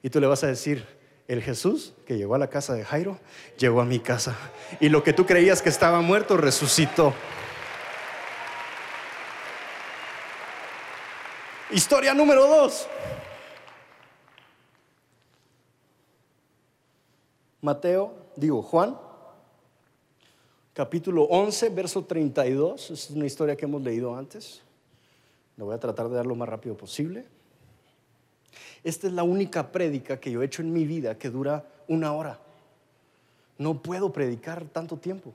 Y 0.01 0.09
tú 0.09 0.19
le 0.19 0.25
vas 0.25 0.43
a 0.43 0.47
decir, 0.47 0.87
el 1.27 1.43
Jesús 1.43 1.93
que 2.07 2.17
llegó 2.17 2.33
a 2.33 2.39
la 2.39 2.47
casa 2.47 2.73
de 2.73 2.83
Jairo, 2.83 3.19
llegó 3.59 3.79
a 3.79 3.85
mi 3.85 3.99
casa. 3.99 4.35
Y 4.79 4.89
lo 4.89 5.03
que 5.03 5.13
tú 5.13 5.27
creías 5.27 5.61
que 5.61 5.69
estaba 5.69 6.01
muerto, 6.01 6.35
resucitó. 6.35 7.13
Historia 11.71 12.13
número 12.13 12.45
dos. 12.47 12.85
Mateo, 17.61 18.13
digo 18.35 18.61
Juan, 18.61 18.97
capítulo 20.73 21.23
11, 21.23 21.69
verso 21.69 22.03
32. 22.03 22.91
Es 22.91 23.09
una 23.11 23.25
historia 23.25 23.55
que 23.55 23.63
hemos 23.63 23.81
leído 23.81 24.13
antes. 24.13 24.61
Lo 25.55 25.65
voy 25.65 25.75
a 25.75 25.79
tratar 25.79 26.09
de 26.09 26.15
dar 26.15 26.25
lo 26.25 26.35
más 26.35 26.49
rápido 26.49 26.75
posible. 26.75 27.25
Esta 28.83 29.07
es 29.07 29.13
la 29.13 29.23
única 29.23 29.71
prédica 29.71 30.19
que 30.19 30.29
yo 30.29 30.41
he 30.41 30.45
hecho 30.45 30.61
en 30.61 30.73
mi 30.73 30.85
vida 30.85 31.17
que 31.17 31.29
dura 31.29 31.65
una 31.87 32.11
hora. 32.11 32.39
No 33.57 33.81
puedo 33.81 34.11
predicar 34.11 34.65
tanto 34.65 34.97
tiempo 34.97 35.33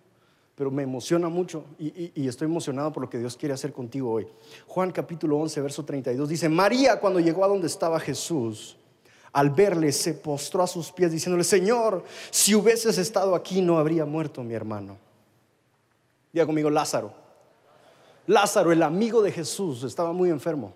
pero 0.57 0.71
me 0.71 0.83
emociona 0.83 1.29
mucho 1.29 1.65
y, 1.79 2.27
estoy 2.27 2.47
emocionado 2.47 2.91
por 2.91 3.03
lo 3.03 3.11
que 3.11 3.19
Dios 3.19 3.37
quiere 3.37 3.53
hacer 3.53 3.75
contigo 3.75 4.11
hoy. 4.11 4.27
Juan 4.67 4.91
capítulo 4.91 5.37
11, 5.37 5.61
verso 5.61 5.85
32 5.85 6.29
dice, 6.29 6.49
María 6.49 6.99
cuando 6.99 7.21
llegó 7.21 7.45
a 7.45 7.49
donde 7.49 7.67
estaba 7.67 8.01
Jesús, 8.01 8.77
al 9.35 9.51
verle 9.51 9.93
se 9.93 10.15
postró 10.15 10.63
a 10.63 10.67
sus 10.67 10.91
pies 10.91 11.13
diciéndole, 11.13 11.45
Señor, 11.45 12.03
si 12.31 12.55
hubieses 12.55 12.97
estado 12.97 13.35
aquí 13.35 13.61
no 13.61 13.79
habría 13.79 14.07
muerto 14.07 14.43
mi 14.43 14.55
hermano. 14.55 14.97
Diga 16.33 16.47
conmigo, 16.47 16.71
Lázaro. 16.71 17.13
Lázaro, 18.27 18.73
el 18.73 18.83
amigo 18.83 19.21
de 19.21 19.33
Jesús, 19.33 19.85
estaba 19.85 20.15
muy 20.15 20.31
enfermo. 20.31 20.73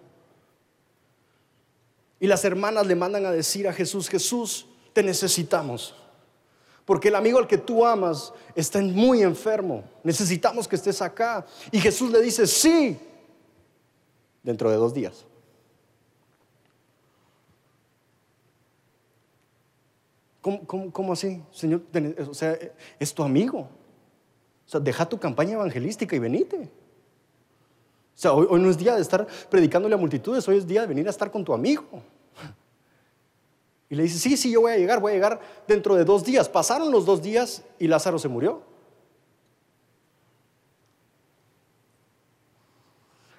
Y 2.21 2.27
las 2.27 2.45
hermanas 2.45 2.87
le 2.87 2.95
mandan 2.95 3.25
a 3.25 3.33
decir 3.33 3.66
a 3.66 3.73
Jesús, 3.73 4.11
Jesús, 4.11 4.66
te 4.93 5.03
necesitamos. 5.03 5.95
Porque 6.90 7.07
el 7.07 7.14
amigo 7.14 7.38
al 7.38 7.46
que 7.46 7.57
tú 7.57 7.87
amas 7.87 8.35
está 8.53 8.81
muy 8.81 9.22
enfermo. 9.22 9.85
Necesitamos 10.03 10.66
que 10.66 10.74
estés 10.74 11.00
acá. 11.00 11.46
Y 11.70 11.79
Jesús 11.79 12.11
le 12.11 12.20
dice, 12.20 12.48
sí, 12.48 12.98
dentro 14.42 14.68
de 14.68 14.76
dos 14.76 14.92
días. 14.92 15.24
¿Cómo, 20.40 21.12
así, 21.12 21.40
Señor? 21.53 21.83
O 22.29 22.35
sea, 22.35 22.59
es 22.98 23.14
tu 23.14 23.22
amigo. 23.22 23.61
O 23.61 24.68
sea, 24.68 24.81
deja 24.81 25.09
tu 25.09 25.16
campaña 25.16 25.53
evangelística 25.53 26.16
y 26.16 26.18
venite. 26.18 26.57
O 26.57 28.18
sea, 28.18 28.33
hoy, 28.33 28.48
hoy 28.50 28.61
no 28.61 28.68
es 28.68 28.76
día 28.76 28.96
de 28.96 29.03
estar 29.03 29.29
predicándole 29.48 29.94
a 29.94 29.96
multitudes, 29.96 30.48
hoy 30.48 30.57
es 30.57 30.66
día 30.66 30.81
de 30.81 30.88
venir 30.88 31.07
a 31.07 31.11
estar 31.11 31.31
con 31.31 31.44
tu 31.44 31.55
amigo. 31.55 32.03
Y 33.90 33.96
le 33.96 34.05
dice, 34.05 34.18
sí, 34.20 34.37
sí, 34.37 34.53
yo 34.53 34.61
voy 34.61 34.72
a 34.72 34.76
llegar, 34.76 35.00
voy 35.00 35.11
a 35.11 35.14
llegar 35.16 35.40
dentro 35.66 35.96
de 35.96 36.05
dos 36.05 36.24
días. 36.24 36.48
Pasaron 36.48 36.92
los 36.92 37.05
dos 37.05 37.20
días 37.20 37.64
y 37.76 37.88
Lázaro 37.88 38.20
se 38.20 38.29
murió. 38.29 38.62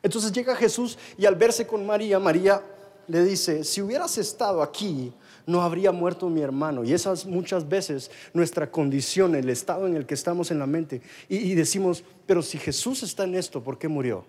Entonces 0.03 0.33
llega 0.33 0.53
Jesús 0.55 0.97
y 1.17 1.25
al 1.25 1.35
verse 1.35 1.65
con 1.65 1.85
María, 1.85 2.19
María 2.19 2.61
le 3.07 3.23
dice, 3.23 3.63
si 3.63 3.81
hubieras 3.81 4.17
estado 4.17 4.61
aquí, 4.61 5.13
no 5.45 5.61
habría 5.61 5.93
muerto 5.93 6.27
mi 6.27 6.41
hermano. 6.41 6.83
Y 6.83 6.91
esas 6.91 7.25
muchas 7.25 7.69
veces 7.69 8.11
nuestra 8.33 8.69
condición, 8.69 9.35
el 9.35 9.49
estado 9.49 9.87
en 9.87 9.95
el 9.95 10.05
que 10.05 10.15
estamos 10.15 10.51
en 10.51 10.59
la 10.59 10.67
mente. 10.67 11.01
Y, 11.29 11.37
y 11.37 11.55
decimos, 11.55 12.03
pero 12.25 12.41
si 12.41 12.57
Jesús 12.57 13.03
está 13.03 13.23
en 13.23 13.35
esto, 13.35 13.63
¿por 13.63 13.77
qué 13.77 13.87
murió? 13.87 14.25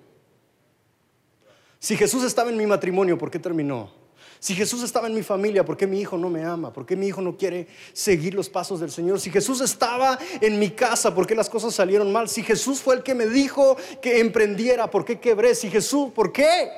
Si 1.80 1.96
Jesús 1.96 2.22
estaba 2.22 2.50
en 2.50 2.56
mi 2.56 2.66
matrimonio, 2.66 3.18
¿por 3.18 3.28
qué 3.28 3.40
terminó? 3.40 4.01
Si 4.42 4.56
Jesús 4.56 4.82
estaba 4.82 5.06
en 5.06 5.14
mi 5.14 5.22
familia, 5.22 5.64
¿por 5.64 5.76
qué 5.76 5.86
mi 5.86 6.00
hijo 6.00 6.18
no 6.18 6.28
me 6.28 6.42
ama? 6.42 6.72
¿Por 6.72 6.84
qué 6.84 6.96
mi 6.96 7.06
hijo 7.06 7.20
no 7.20 7.36
quiere 7.36 7.68
seguir 7.92 8.34
los 8.34 8.48
pasos 8.48 8.80
del 8.80 8.90
Señor? 8.90 9.20
Si 9.20 9.30
Jesús 9.30 9.60
estaba 9.60 10.18
en 10.40 10.58
mi 10.58 10.70
casa, 10.70 11.14
¿por 11.14 11.28
qué 11.28 11.36
las 11.36 11.48
cosas 11.48 11.72
salieron 11.72 12.10
mal? 12.10 12.28
Si 12.28 12.42
Jesús 12.42 12.80
fue 12.80 12.96
el 12.96 13.04
que 13.04 13.14
me 13.14 13.26
dijo 13.26 13.76
que 14.00 14.18
emprendiera, 14.18 14.90
¿por 14.90 15.04
qué 15.04 15.20
quebré? 15.20 15.54
Si 15.54 15.70
Jesús, 15.70 16.10
¿por 16.10 16.32
qué? 16.32 16.72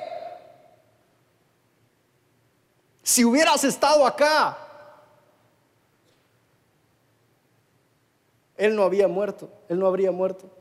Si 3.01 3.25
hubieras 3.25 3.63
estado 3.63 4.05
acá, 4.05 4.59
Él 8.57 8.75
no 8.75 8.83
había 8.83 9.07
muerto, 9.07 9.49
Él 9.69 9.79
no 9.79 9.87
habría 9.87 10.11
muerto. 10.11 10.51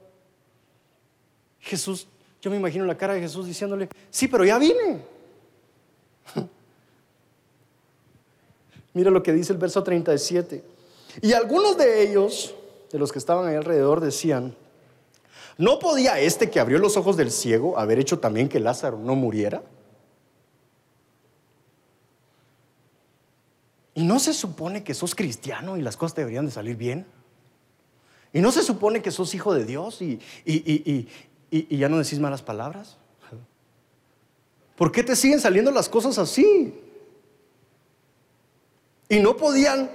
Jesús, 1.61 2.09
yo 2.41 2.51
me 2.51 2.57
imagino 2.57 2.87
la 2.87 2.97
cara 2.97 3.13
de 3.13 3.21
Jesús 3.21 3.47
diciéndole, 3.47 3.91
sí, 4.09 4.27
pero 4.27 4.47
ya 4.47 4.57
vine. 4.57 5.13
Mira 8.95 9.11
lo 9.11 9.23
que 9.23 9.33
dice 9.33 9.53
el 9.53 9.59
verso 9.59 9.83
37. 9.83 10.65
Y 11.21 11.33
algunos 11.33 11.77
de 11.77 12.03
ellos, 12.03 12.55
de 12.91 12.99
los 12.99 13.13
que 13.13 13.19
estaban 13.19 13.47
ahí 13.47 13.57
alrededor, 13.57 14.01
decían, 14.01 14.55
¿no 15.59 15.81
podía 15.81 16.19
este 16.21 16.49
que 16.49 16.61
abrió 16.61 16.79
los 16.79 16.97
ojos 16.97 17.17
del 17.17 17.31
ciego 17.31 17.79
haber 17.79 17.99
hecho 17.99 18.21
también 18.21 18.49
que 18.49 18.61
Lázaro 18.61 18.99
no 18.99 19.17
muriera? 19.17 19.63
¿Y 23.95 24.05
no 24.05 24.19
se 24.19 24.33
supone 24.33 24.83
que 24.83 24.95
sos 24.95 25.15
cristiano 25.15 25.77
y 25.77 25.83
las 25.83 25.97
cosas 25.97 26.17
deberían 26.17 26.47
de 26.47 26.53
salir 26.53 26.77
bien? 26.77 27.07
¿Y 28.33 28.41
no 28.41 28.51
se 28.51 28.63
supone 28.63 29.03
que 29.03 29.11
sos 29.11 29.35
hijo 29.35 29.55
de 29.55 29.65
Dios 29.65 30.03
y, 30.03 30.21
y 30.45 31.77
ya 31.77 31.89
no 31.89 31.99
decís 31.99 32.19
malas 32.19 32.43
palabras? 32.43 32.97
¿Por 34.77 34.91
qué 34.91 35.05
te 35.05 35.15
siguen 35.15 35.41
saliendo 35.41 35.71
las 35.71 35.89
cosas 35.89 36.19
así? 36.19 36.75
Y 39.09 39.21
no 39.21 39.37
podían, 39.37 39.91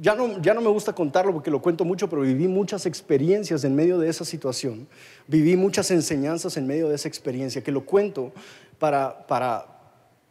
ya 0.00 0.14
no, 0.14 0.40
ya 0.40 0.52
no 0.54 0.60
me 0.60 0.68
gusta 0.68 0.92
contarlo 0.92 1.32
porque 1.32 1.50
lo 1.50 1.62
cuento 1.62 1.84
mucho, 1.84 2.08
pero 2.08 2.22
viví 2.22 2.48
muchas 2.48 2.84
experiencias 2.86 3.64
en 3.64 3.74
medio 3.74 3.98
de 3.98 4.08
esa 4.08 4.24
situación. 4.24 4.86
Viví 5.26 5.56
muchas 5.56 5.90
enseñanzas 5.90 6.56
en 6.56 6.66
medio 6.66 6.88
de 6.88 6.96
esa 6.96 7.08
experiencia, 7.08 7.62
que 7.62 7.72
lo 7.72 7.84
cuento 7.84 8.32
para, 8.78 9.26
para, 9.26 9.66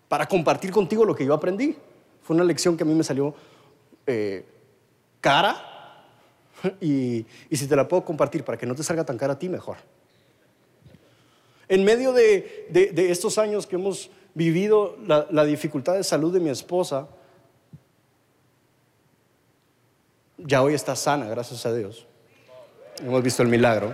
para 0.07 0.27
compartir 0.27 0.71
contigo 0.71 1.05
lo 1.05 1.15
que 1.15 1.25
yo 1.25 1.33
aprendí. 1.33 1.75
Fue 2.21 2.35
una 2.35 2.43
lección 2.43 2.77
que 2.77 2.83
a 2.83 2.85
mí 2.85 2.93
me 2.93 3.03
salió 3.03 3.33
eh, 4.05 4.45
cara 5.21 6.05
y, 6.81 7.25
y 7.49 7.57
si 7.57 7.65
te 7.65 7.75
la 7.75 7.87
puedo 7.87 8.05
compartir 8.05 8.43
para 8.43 8.57
que 8.57 8.65
no 8.67 8.75
te 8.75 8.83
salga 8.83 9.05
tan 9.05 9.17
cara 9.17 9.33
a 9.33 9.39
ti, 9.39 9.49
mejor. 9.49 9.77
En 11.67 11.85
medio 11.85 12.11
de, 12.11 12.67
de 12.69 13.11
estos 13.11 13.37
años 13.37 13.65
que 13.65 13.77
hemos 13.77 14.11
vivido 14.33 14.97
la, 15.05 15.45
dificultad 15.45 15.93
de 15.93 16.03
salud 16.03 16.33
de 16.33 16.39
mi 16.39 16.49
esposa, 16.49 17.07
ya 20.37 20.63
hoy 20.63 20.73
está 20.73 20.95
sana, 20.95 21.27
gracias 21.27 21.65
a 21.65 21.73
Dios. 21.73 22.07
Hemos 22.99 23.21
visto 23.23 23.41
el 23.43 23.49
milagro. 23.49 23.93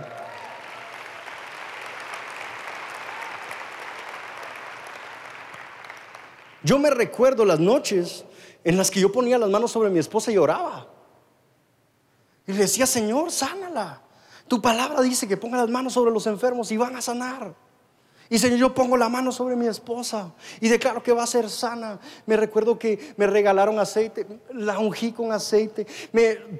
Yo 6.62 6.78
me 6.78 6.90
recuerdo 6.90 7.44
las 7.44 7.60
noches 7.60 8.24
en 8.64 8.76
las 8.76 8.90
que 8.90 9.00
yo 9.00 9.12
ponía 9.12 9.38
las 9.38 9.48
manos 9.48 9.72
sobre 9.72 9.90
mi 9.90 9.98
esposa 9.98 10.32
y 10.32 10.36
oraba. 10.36 10.88
Y 12.46 12.52
le 12.52 12.58
decía, 12.58 12.86
Señor, 12.86 13.30
sánala. 13.30 14.02
Tu 14.48 14.60
palabra 14.60 15.02
dice 15.02 15.28
que 15.28 15.36
ponga 15.36 15.58
las 15.58 15.68
manos 15.68 15.92
sobre 15.92 16.10
los 16.10 16.26
enfermos 16.26 16.72
y 16.72 16.76
van 16.76 16.96
a 16.96 17.02
sanar. 17.02 17.54
Y 18.30 18.38
Señor, 18.38 18.58
yo 18.58 18.74
pongo 18.74 18.96
la 18.96 19.08
mano 19.08 19.32
sobre 19.32 19.56
mi 19.56 19.66
esposa 19.66 20.32
y 20.60 20.68
declaro 20.68 21.02
que 21.02 21.12
va 21.12 21.22
a 21.22 21.26
ser 21.26 21.48
sana. 21.48 21.98
Me 22.26 22.36
recuerdo 22.36 22.78
que 22.78 23.14
me 23.16 23.26
regalaron 23.26 23.78
aceite, 23.78 24.26
la 24.52 24.78
ungí 24.78 25.12
con 25.12 25.32
aceite. 25.32 25.86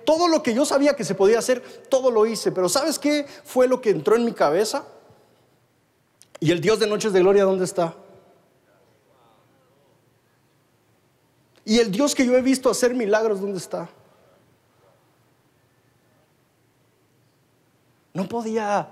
todo 0.06 0.28
lo 0.28 0.42
que 0.42 0.54
yo 0.54 0.64
sabía 0.64 0.96
que 0.96 1.04
se 1.04 1.14
podía 1.14 1.38
hacer, 1.38 1.60
todo 1.90 2.10
lo 2.10 2.24
hice. 2.24 2.52
Pero 2.52 2.70
¿sabes 2.70 2.98
qué 2.98 3.26
fue 3.44 3.68
lo 3.68 3.82
que 3.82 3.90
entró 3.90 4.16
en 4.16 4.24
mi 4.24 4.32
cabeza? 4.32 4.86
¿Y 6.40 6.52
el 6.52 6.60
Dios 6.60 6.78
de 6.78 6.86
noches 6.86 7.12
de 7.12 7.20
gloria 7.20 7.44
dónde 7.44 7.66
está? 7.66 7.94
¿Y 11.66 11.80
el 11.80 11.90
Dios 11.90 12.14
que 12.14 12.24
yo 12.24 12.34
he 12.34 12.40
visto 12.40 12.70
hacer 12.70 12.94
milagros 12.94 13.42
dónde 13.42 13.58
está? 13.58 13.90
No 18.14 18.26
podía 18.26 18.88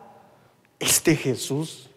este 0.78 1.16
Jesús 1.16 1.88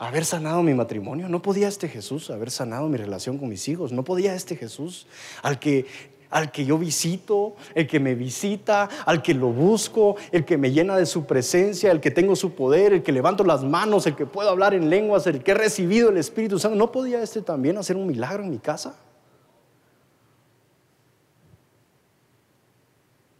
haber 0.00 0.24
sanado 0.24 0.62
mi 0.62 0.72
matrimonio, 0.72 1.28
no 1.28 1.42
podía 1.42 1.68
este 1.68 1.86
Jesús 1.86 2.30
haber 2.30 2.50
sanado 2.50 2.88
mi 2.88 2.96
relación 2.96 3.36
con 3.36 3.50
mis 3.50 3.68
hijos, 3.68 3.92
no 3.92 4.02
podía 4.02 4.34
este 4.34 4.56
Jesús 4.56 5.06
al 5.42 5.58
que 5.58 5.86
al 6.30 6.52
que 6.52 6.64
yo 6.64 6.78
visito, 6.78 7.56
el 7.74 7.88
que 7.88 7.98
me 7.98 8.14
visita, 8.14 8.88
al 9.04 9.20
que 9.20 9.34
lo 9.34 9.48
busco, 9.48 10.14
el 10.30 10.44
que 10.44 10.56
me 10.56 10.70
llena 10.70 10.96
de 10.96 11.04
su 11.04 11.26
presencia, 11.26 11.90
el 11.90 12.00
que 12.00 12.12
tengo 12.12 12.36
su 12.36 12.54
poder, 12.54 12.92
el 12.92 13.02
que 13.02 13.10
levanto 13.10 13.42
las 13.42 13.64
manos, 13.64 14.06
el 14.06 14.14
que 14.14 14.26
puedo 14.26 14.48
hablar 14.48 14.72
en 14.72 14.88
lenguas, 14.88 15.26
el 15.26 15.42
que 15.42 15.50
he 15.50 15.54
recibido 15.54 16.08
el 16.08 16.18
Espíritu 16.18 16.60
Santo. 16.60 16.76
¿No 16.76 16.92
podía 16.92 17.20
este 17.20 17.42
también 17.42 17.78
hacer 17.78 17.96
un 17.96 18.06
milagro 18.06 18.44
en 18.44 18.50
mi 18.50 18.58
casa? 18.58 18.94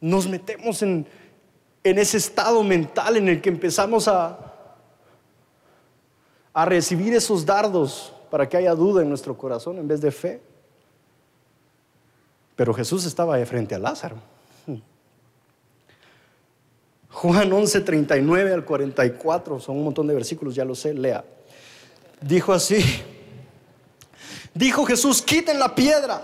Nos 0.00 0.26
metemos 0.26 0.82
en, 0.82 1.06
en 1.84 1.98
ese 1.98 2.16
estado 2.16 2.64
mental 2.64 3.16
en 3.16 3.28
el 3.28 3.40
que 3.40 3.50
empezamos 3.50 4.08
a, 4.08 4.49
a 6.52 6.64
recibir 6.64 7.14
esos 7.14 7.46
dardos 7.46 8.12
para 8.30 8.48
que 8.48 8.56
haya 8.56 8.74
duda 8.74 9.02
en 9.02 9.08
nuestro 9.08 9.36
corazón 9.36 9.78
en 9.78 9.88
vez 9.88 10.00
de 10.00 10.10
fe. 10.10 10.40
Pero 12.56 12.74
Jesús 12.74 13.04
estaba 13.04 13.36
de 13.36 13.46
frente 13.46 13.74
a 13.74 13.78
Lázaro. 13.78 14.16
Juan 17.10 17.52
11, 17.52 17.80
39 17.80 18.54
al 18.54 18.64
44, 18.64 19.60
son 19.60 19.76
un 19.78 19.84
montón 19.84 20.06
de 20.06 20.14
versículos, 20.14 20.54
ya 20.54 20.64
lo 20.64 20.74
sé, 20.74 20.94
lea. 20.94 21.24
Dijo 22.20 22.52
así, 22.52 22.84
dijo 24.54 24.84
Jesús, 24.84 25.20
quiten 25.20 25.58
la 25.58 25.74
piedra. 25.74 26.22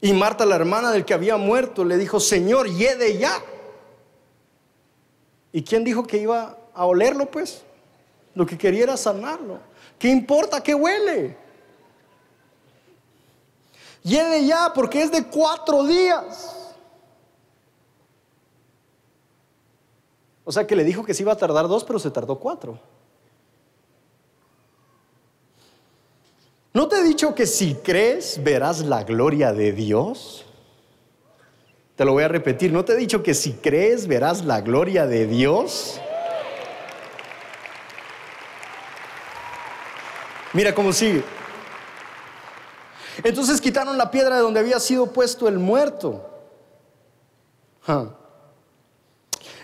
Y 0.00 0.12
Marta, 0.12 0.44
la 0.46 0.56
hermana 0.56 0.90
del 0.90 1.04
que 1.04 1.14
había 1.14 1.36
muerto, 1.36 1.84
le 1.84 1.98
dijo, 1.98 2.18
Señor, 2.18 2.68
yede 2.68 3.18
ya. 3.18 3.42
¿Y 5.52 5.62
quién 5.62 5.84
dijo 5.84 6.06
que 6.06 6.18
iba 6.18 6.56
a 6.74 6.84
olerlo, 6.86 7.30
pues? 7.30 7.62
Lo 8.40 8.46
que 8.46 8.56
quería 8.56 8.84
era 8.84 8.96
sanarlo. 8.96 9.58
¿Qué 9.98 10.08
importa 10.08 10.62
que 10.62 10.74
huele? 10.74 11.36
Lleve 14.02 14.46
ya 14.46 14.72
porque 14.74 15.02
es 15.02 15.12
de 15.12 15.26
cuatro 15.26 15.84
días. 15.84 16.72
O 20.42 20.50
sea 20.50 20.66
que 20.66 20.74
le 20.74 20.84
dijo 20.84 21.04
que 21.04 21.12
se 21.12 21.22
iba 21.22 21.32
a 21.32 21.36
tardar 21.36 21.68
dos, 21.68 21.84
pero 21.84 21.98
se 21.98 22.10
tardó 22.10 22.38
cuatro. 22.38 22.80
¿No 26.72 26.88
te 26.88 27.00
he 27.00 27.02
dicho 27.02 27.34
que 27.34 27.44
si 27.44 27.74
crees 27.74 28.42
verás 28.42 28.80
la 28.80 29.04
gloria 29.04 29.52
de 29.52 29.72
Dios? 29.72 30.46
Te 31.94 32.06
lo 32.06 32.12
voy 32.12 32.22
a 32.22 32.28
repetir. 32.28 32.72
¿No 32.72 32.86
te 32.86 32.94
he 32.94 32.96
dicho 32.96 33.22
que 33.22 33.34
si 33.34 33.52
crees 33.52 34.06
verás 34.06 34.46
la 34.46 34.62
gloria 34.62 35.06
de 35.06 35.26
Dios? 35.26 36.00
Mira 40.52 40.74
cómo 40.74 40.92
sigue. 40.92 41.22
Entonces 43.22 43.60
quitaron 43.60 43.98
la 43.98 44.10
piedra 44.10 44.36
de 44.36 44.42
donde 44.42 44.60
había 44.60 44.80
sido 44.80 45.06
puesto 45.06 45.48
el 45.48 45.58
muerto. 45.58 46.26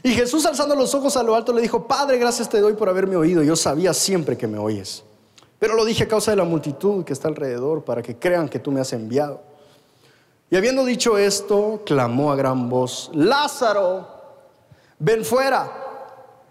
Y 0.03 0.11
Jesús 0.11 0.46
alzando 0.46 0.75
los 0.75 0.94
ojos 0.94 1.16
a 1.16 1.22
lo 1.22 1.35
alto 1.35 1.53
le 1.53 1.62
dijo, 1.62 1.87
Padre, 1.87 2.18
gracias 2.18 2.49
te 2.49 2.61
doy 2.61 2.75
por 2.75 2.88
haberme 2.88 3.16
oído. 3.16 3.42
Yo 3.42 3.57
sabía 3.57 3.92
siempre 3.94 4.37
que 4.37 4.46
me 4.46 4.59
oyes. 4.59 5.05
Pero 5.59 5.75
lo 5.75 5.85
dije 5.85 6.05
a 6.05 6.09
causa 6.09 6.31
de 6.33 6.37
la 6.37 6.44
multitud 6.44 7.05
que 7.05 7.12
está 7.12 7.29
alrededor, 7.29 7.85
para 7.85 8.03
que 8.03 8.16
crean 8.16 8.49
que 8.49 8.59
tú 8.59 8.70
me 8.70 8.81
has 8.81 8.92
enviado. 8.92 9.42
Y 10.51 10.57
habiendo 10.57 10.85
dicho 10.85 11.18
esto, 11.18 11.83
clamó 11.85 12.31
a 12.31 12.37
gran 12.37 12.68
voz, 12.68 13.11
Lázaro, 13.14 14.07
ven 14.99 15.25
fuera. 15.25 15.86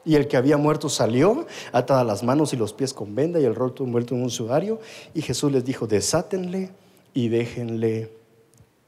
Y 0.06 0.16
el 0.16 0.28
que 0.28 0.38
había 0.38 0.58
muerto 0.58 0.88
salió, 0.88 1.48
atadas 1.72 2.06
las 2.06 2.24
manos 2.24 2.54
y 2.54 2.58
los 2.58 2.74
pies 2.74 2.94
con 2.94 3.16
venda 3.16 3.40
y 3.40 3.46
el 3.46 3.56
rostro 3.56 3.86
muerto 3.86 4.14
en 4.14 4.22
un 4.22 4.30
sudario. 4.30 4.80
Y 5.14 5.22
Jesús 5.22 5.52
les 5.52 5.66
dijo, 5.66 5.88
desátenle 5.88 6.70
y 7.14 7.30
déjenle 7.30 8.12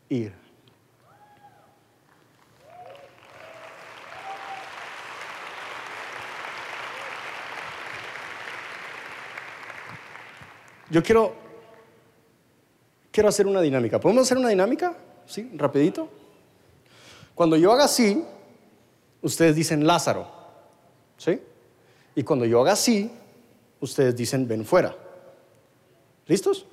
ir. 0.10 0.34
Yo 10.90 11.04
quiero 11.04 11.48
quiero 13.18 13.30
hacer 13.30 13.48
una 13.48 13.62
dinámica. 13.62 14.00
¿Podemos 14.00 14.28
hacer 14.28 14.38
una 14.38 14.50
dinámica? 14.50 14.96
¿Sí? 15.26 15.50
Rapidito. 15.56 16.08
Cuando 17.34 17.58
yo 17.58 17.72
haga 17.72 17.86
así, 17.86 18.24
ustedes 19.24 19.56
dicen 19.56 19.88
Lázaro. 19.88 20.37
¿Sí? 21.18 21.40
Y 22.16 22.24
cuando 22.24 22.46
yo 22.46 22.62
haga 22.62 22.74
así, 22.74 23.12
ustedes 23.80 24.16
dicen 24.16 24.48
ven 24.48 24.66
fuera. 24.66 24.96
¿Listos? 26.28 26.66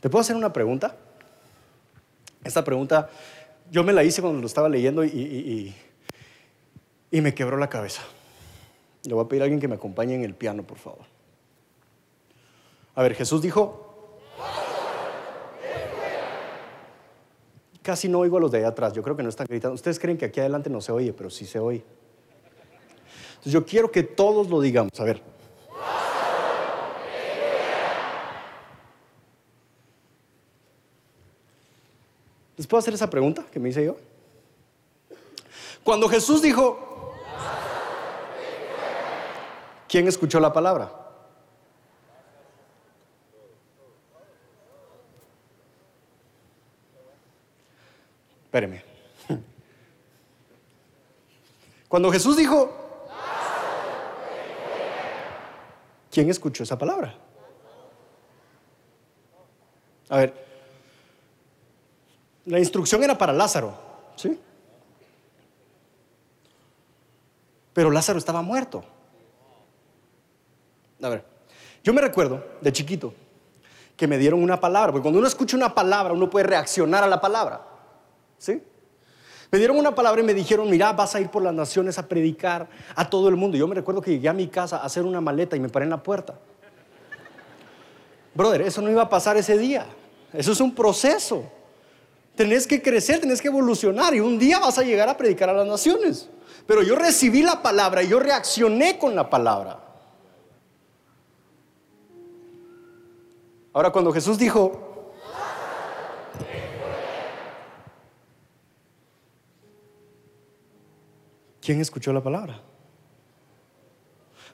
¿Te 0.00 0.08
puedo 0.08 0.20
hacer 0.20 0.36
una 0.36 0.52
pregunta? 0.52 0.96
Esta 2.44 2.64
pregunta 2.64 3.10
yo 3.70 3.84
me 3.84 3.92
la 3.92 4.04
hice 4.04 4.22
cuando 4.22 4.40
lo 4.40 4.46
estaba 4.46 4.68
leyendo 4.68 5.04
y, 5.04 5.74
y, 7.10 7.20
me 7.20 7.34
quebró 7.34 7.56
la 7.56 7.68
cabeza. 7.68 8.02
Le 9.04 9.12
voy 9.12 9.24
a 9.24 9.28
pedir 9.28 9.42
a 9.42 9.44
alguien 9.44 9.60
que 9.60 9.68
me 9.68 9.74
acompañe 9.74 10.14
en 10.14 10.24
el 10.24 10.34
piano, 10.34 10.62
por 10.62 10.78
favor. 10.78 11.17
A 12.98 13.02
ver, 13.02 13.14
Jesús 13.14 13.40
dijo... 13.40 13.84
Casi 17.80 18.08
no 18.08 18.18
oigo 18.18 18.38
a 18.38 18.40
los 18.40 18.50
de 18.50 18.58
allá 18.58 18.68
atrás, 18.68 18.92
yo 18.92 19.04
creo 19.04 19.16
que 19.16 19.22
no 19.22 19.28
están 19.28 19.46
gritando. 19.48 19.76
Ustedes 19.76 20.00
creen 20.00 20.18
que 20.18 20.24
aquí 20.24 20.40
adelante 20.40 20.68
no 20.68 20.80
se 20.80 20.90
oye, 20.90 21.12
pero 21.12 21.30
sí 21.30 21.46
se 21.46 21.60
oye. 21.60 21.84
Entonces 23.28 23.52
yo 23.52 23.64
quiero 23.64 23.92
que 23.92 24.02
todos 24.02 24.50
lo 24.50 24.60
digamos. 24.60 24.98
A 24.98 25.04
ver, 25.04 25.22
¿Les 32.56 32.66
puedo 32.66 32.80
hacer 32.80 32.94
esa 32.94 33.08
pregunta 33.08 33.46
que 33.52 33.60
me 33.60 33.68
hice 33.68 33.84
yo? 33.84 33.96
Cuando 35.84 36.08
Jesús 36.08 36.42
dijo, 36.42 37.14
¿quién 39.86 40.08
escuchó 40.08 40.40
la 40.40 40.52
palabra? 40.52 41.07
Espéreme. 48.48 48.82
Cuando 51.86 52.10
Jesús 52.10 52.34
dijo, 52.34 52.70
¿quién 56.10 56.30
escuchó 56.30 56.62
esa 56.62 56.78
palabra? 56.78 57.14
A 60.08 60.16
ver, 60.16 60.46
la 62.46 62.58
instrucción 62.58 63.04
era 63.04 63.18
para 63.18 63.34
Lázaro, 63.34 63.78
¿sí? 64.16 64.40
Pero 67.74 67.90
Lázaro 67.90 68.18
estaba 68.18 68.40
muerto. 68.40 68.82
A 71.02 71.08
ver, 71.10 71.22
yo 71.84 71.92
me 71.92 72.00
recuerdo 72.00 72.42
de 72.62 72.72
chiquito 72.72 73.12
que 73.94 74.06
me 74.06 74.16
dieron 74.16 74.42
una 74.42 74.58
palabra, 74.58 74.92
porque 74.92 75.02
cuando 75.02 75.18
uno 75.18 75.28
escucha 75.28 75.54
una 75.54 75.74
palabra, 75.74 76.14
uno 76.14 76.30
puede 76.30 76.46
reaccionar 76.46 77.04
a 77.04 77.08
la 77.08 77.20
palabra, 77.20 77.62
¿sí? 78.38 78.62
Me 79.50 79.58
dieron 79.58 79.78
una 79.78 79.94
palabra 79.94 80.20
y 80.20 80.24
me 80.24 80.34
dijeron, 80.34 80.68
mira, 80.68 80.92
vas 80.92 81.14
a 81.14 81.20
ir 81.20 81.30
por 81.30 81.42
las 81.42 81.54
naciones 81.54 81.98
a 81.98 82.06
predicar 82.06 82.68
a 82.94 83.08
todo 83.08 83.28
el 83.28 83.36
mundo. 83.36 83.56
Yo 83.56 83.66
me 83.66 83.74
recuerdo 83.74 84.02
que 84.02 84.10
llegué 84.10 84.28
a 84.28 84.34
mi 84.34 84.48
casa 84.48 84.78
a 84.78 84.84
hacer 84.84 85.04
una 85.04 85.20
maleta 85.20 85.56
y 85.56 85.60
me 85.60 85.70
paré 85.70 85.84
en 85.84 85.90
la 85.90 86.02
puerta. 86.02 86.38
Brother, 88.34 88.62
eso 88.62 88.82
no 88.82 88.90
iba 88.90 89.02
a 89.02 89.08
pasar 89.08 89.36
ese 89.38 89.56
día. 89.56 89.86
Eso 90.34 90.52
es 90.52 90.60
un 90.60 90.74
proceso. 90.74 91.44
Tenés 92.34 92.66
que 92.66 92.82
crecer, 92.82 93.20
tenés 93.20 93.40
que 93.40 93.48
evolucionar 93.48 94.14
y 94.14 94.20
un 94.20 94.38
día 94.38 94.58
vas 94.58 94.78
a 94.78 94.82
llegar 94.82 95.08
a 95.08 95.16
predicar 95.16 95.48
a 95.48 95.54
las 95.54 95.66
naciones. 95.66 96.28
Pero 96.66 96.82
yo 96.82 96.94
recibí 96.94 97.42
la 97.42 97.62
palabra 97.62 98.02
y 98.02 98.08
yo 98.08 98.20
reaccioné 98.20 98.98
con 98.98 99.16
la 99.16 99.30
palabra. 99.30 99.80
Ahora 103.72 103.90
cuando 103.90 104.12
Jesús 104.12 104.38
dijo, 104.38 104.87
¿quién 111.68 111.82
escuchó 111.82 112.14
la 112.14 112.22
palabra? 112.22 112.62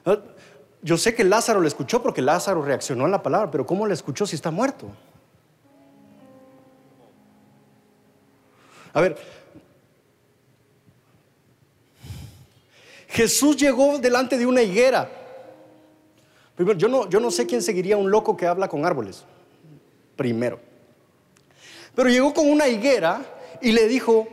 Ah, 0.05 0.19
yo 0.81 0.97
sé 0.97 1.15
que 1.15 1.23
Lázaro 1.23 1.61
le 1.61 1.69
escuchó 1.69 2.03
porque 2.03 2.21
Lázaro 2.21 2.61
reaccionó 2.61 3.05
a 3.05 3.07
la 3.07 3.23
palabra, 3.23 3.49
pero 3.49 3.65
¿cómo 3.65 3.87
le 3.87 3.93
escuchó 3.93 4.27
si 4.27 4.35
está 4.35 4.51
muerto? 4.51 4.89
A 8.91 8.99
ver, 8.99 9.15
Jesús 13.07 13.55
llegó 13.55 13.97
delante 13.97 14.37
de 14.37 14.45
una 14.45 14.61
higuera. 14.61 15.09
Primero, 16.53 16.77
yo 16.77 16.89
no, 16.89 17.09
yo 17.09 17.21
no 17.21 17.31
sé 17.31 17.45
quién 17.45 17.61
seguiría 17.61 17.95
un 17.95 18.11
loco 18.11 18.35
que 18.35 18.45
habla 18.45 18.67
con 18.67 18.85
árboles. 18.85 19.23
Primero. 20.17 20.59
Pero 21.95 22.09
llegó 22.09 22.33
con 22.33 22.49
una 22.49 22.67
higuera 22.67 23.21
y 23.61 23.71
le 23.71 23.87
dijo, 23.87 24.27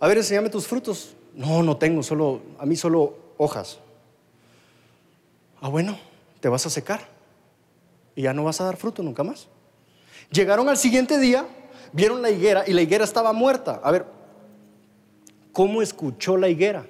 a 0.00 0.08
ver, 0.08 0.16
enséñame 0.16 0.48
tus 0.48 0.66
frutos. 0.66 1.16
No, 1.34 1.62
no 1.62 1.76
tengo, 1.76 2.02
solo, 2.02 2.40
a 2.58 2.66
mí 2.66 2.76
solo 2.76 3.14
hojas. 3.38 3.78
Ah, 5.60 5.68
bueno, 5.68 5.98
te 6.40 6.48
vas 6.48 6.66
a 6.66 6.70
secar 6.70 7.08
y 8.14 8.22
ya 8.22 8.32
no 8.32 8.44
vas 8.44 8.60
a 8.60 8.64
dar 8.64 8.76
fruto 8.76 9.02
nunca 9.02 9.22
más. 9.22 9.48
Llegaron 10.30 10.68
al 10.68 10.76
siguiente 10.76 11.18
día, 11.18 11.46
vieron 11.92 12.22
la 12.22 12.30
higuera 12.30 12.64
y 12.66 12.72
la 12.72 12.82
higuera 12.82 13.04
estaba 13.04 13.32
muerta. 13.32 13.80
A 13.82 13.90
ver, 13.90 14.06
¿cómo 15.52 15.82
escuchó 15.82 16.36
la 16.36 16.48
higuera? 16.48 16.86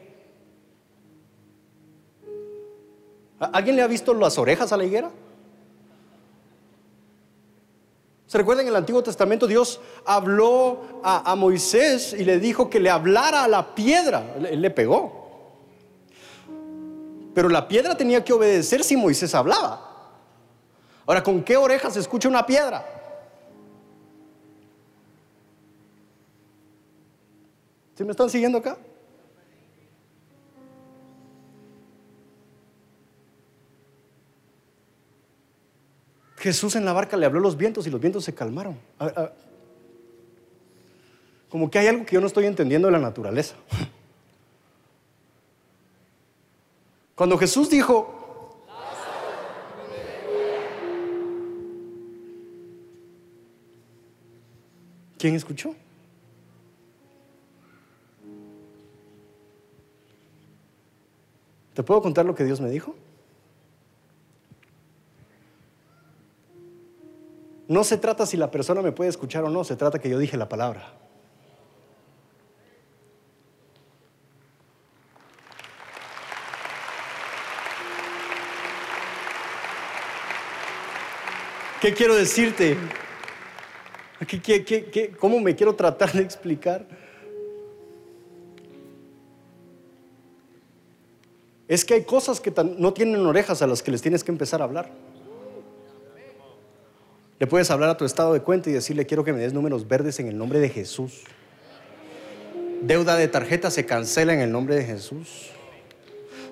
¿Alguien 3.39 3.77
le 3.77 3.83
ha 3.83 3.87
visto 3.87 4.13
las 4.13 4.39
orejas 4.39 4.73
a 4.73 4.77
la 4.77 4.85
higuera? 4.85 5.11
¿Se 8.31 8.39
recuerdan 8.39 8.65
en 8.65 8.69
el 8.71 8.77
Antiguo 8.77 9.03
Testamento 9.03 9.49
Dios 9.49 9.81
habló 10.05 11.01
a, 11.03 11.35
Moisés 11.35 12.13
y 12.13 12.25
le 12.25 12.39
dijo 12.39 12.71
que 12.71 12.79
le 12.79 12.89
hablara 12.89 13.43
a 13.43 13.49
la 13.49 13.75
piedra? 13.75 14.37
Él 14.49 14.63
le 14.63 14.71
pegó. 14.71 15.51
Pero 17.35 17.49
la 17.49 17.67
piedra 17.67 17.97
tenía 17.97 18.25
que 18.25 18.33
obedecer 18.33 18.85
si 18.85 18.97
Moisés 18.97 19.35
hablaba. 19.35 20.13
Ahora, 21.07 21.25
¿con 21.25 21.43
qué 21.43 21.57
orejas 21.57 21.97
escucha 21.97 22.29
una 22.29 22.47
piedra? 22.47 22.87
¿Sí 27.97 28.05
me 28.05 28.13
están 28.13 28.31
siguiendo 28.31 28.59
acá? 28.59 28.79
Jesús 36.41 36.75
en 36.75 36.87
la 36.87 36.95
barca 36.95 37.19
le 37.19 37.27
habló 37.27 37.39
los 37.39 37.59
vientos 37.59 37.87
y 37.87 37.91
los 37.91 38.01
vientos 38.01 38.25
se 38.25 38.35
calmaron. 38.35 38.79
Como 41.51 41.71
que 41.71 41.79
hay 41.79 41.89
algo 41.89 42.07
que 42.07 42.15
yo 42.15 42.21
no 42.23 42.27
estoy 42.27 42.47
entendiendo 42.47 42.89
de 42.89 42.93
la 42.93 42.99
naturaleza. 42.99 43.57
Cuando 47.15 47.37
Jesús 47.37 47.69
dijo, 47.69 48.65
¿quién 55.19 55.35
escuchó? 55.35 55.75
¿Te 61.75 61.83
puedo 61.83 62.01
contar 62.01 62.25
lo 62.25 62.35
que 62.35 62.45
Dios 62.45 62.63
me 62.63 62.71
dijo? 62.71 62.95
No 67.71 67.85
se 67.85 67.99
trata 67.99 68.27
si 68.27 68.37
la 68.37 68.51
persona 68.51 68.83
me 68.83 68.91
puede 68.91 69.11
escuchar 69.11 69.45
o 69.45 69.49
no, 69.49 69.63
se 69.63 69.77
trata 69.77 70.01
que 70.01 70.09
yo 70.09 70.19
dije 70.19 70.37
la 70.37 70.49
palabra. 70.49 70.93
¿Qué 81.81 81.95
quiero 81.95 82.17
decirte? 82.17 82.77
cómo 85.21 85.39
me 85.39 85.55
quiero 85.55 85.77
tratar 85.77 86.11
de 86.11 86.23
explicar? 86.23 86.85
Es 91.69 91.85
que 91.85 91.95
hay 91.95 92.03
cosas 92.03 92.41
que 92.41 92.53
no 92.79 92.93
tienen 92.93 93.25
orejas 93.25 93.63
a 93.63 93.69
las 93.69 93.81
que 93.81 93.93
les 93.93 94.03
tienes 94.03 94.25
que 94.25 94.33
empezar 94.33 94.61
a 94.61 94.65
hablar. 94.65 95.10
Le 97.41 97.47
puedes 97.47 97.71
hablar 97.71 97.89
a 97.89 97.97
tu 97.97 98.05
estado 98.05 98.35
de 98.35 98.41
cuenta 98.41 98.69
y 98.69 98.75
decirle, 98.75 99.07
quiero 99.07 99.25
que 99.25 99.33
me 99.33 99.39
des 99.39 99.55
números 99.55 99.89
verdes 99.89 100.21
en 100.21 100.29
el 100.29 100.37
nombre 100.37 100.61
de 100.61 100.69
Jesús. 100.69 101.23
Deuda 102.83 103.17
de 103.17 103.29
tarjeta 103.29 103.71
se 103.71 103.87
cancela 103.87 104.35
en 104.35 104.41
el 104.41 104.53
nombre 104.53 104.77
de 104.77 104.85
Jesús. 104.85 105.49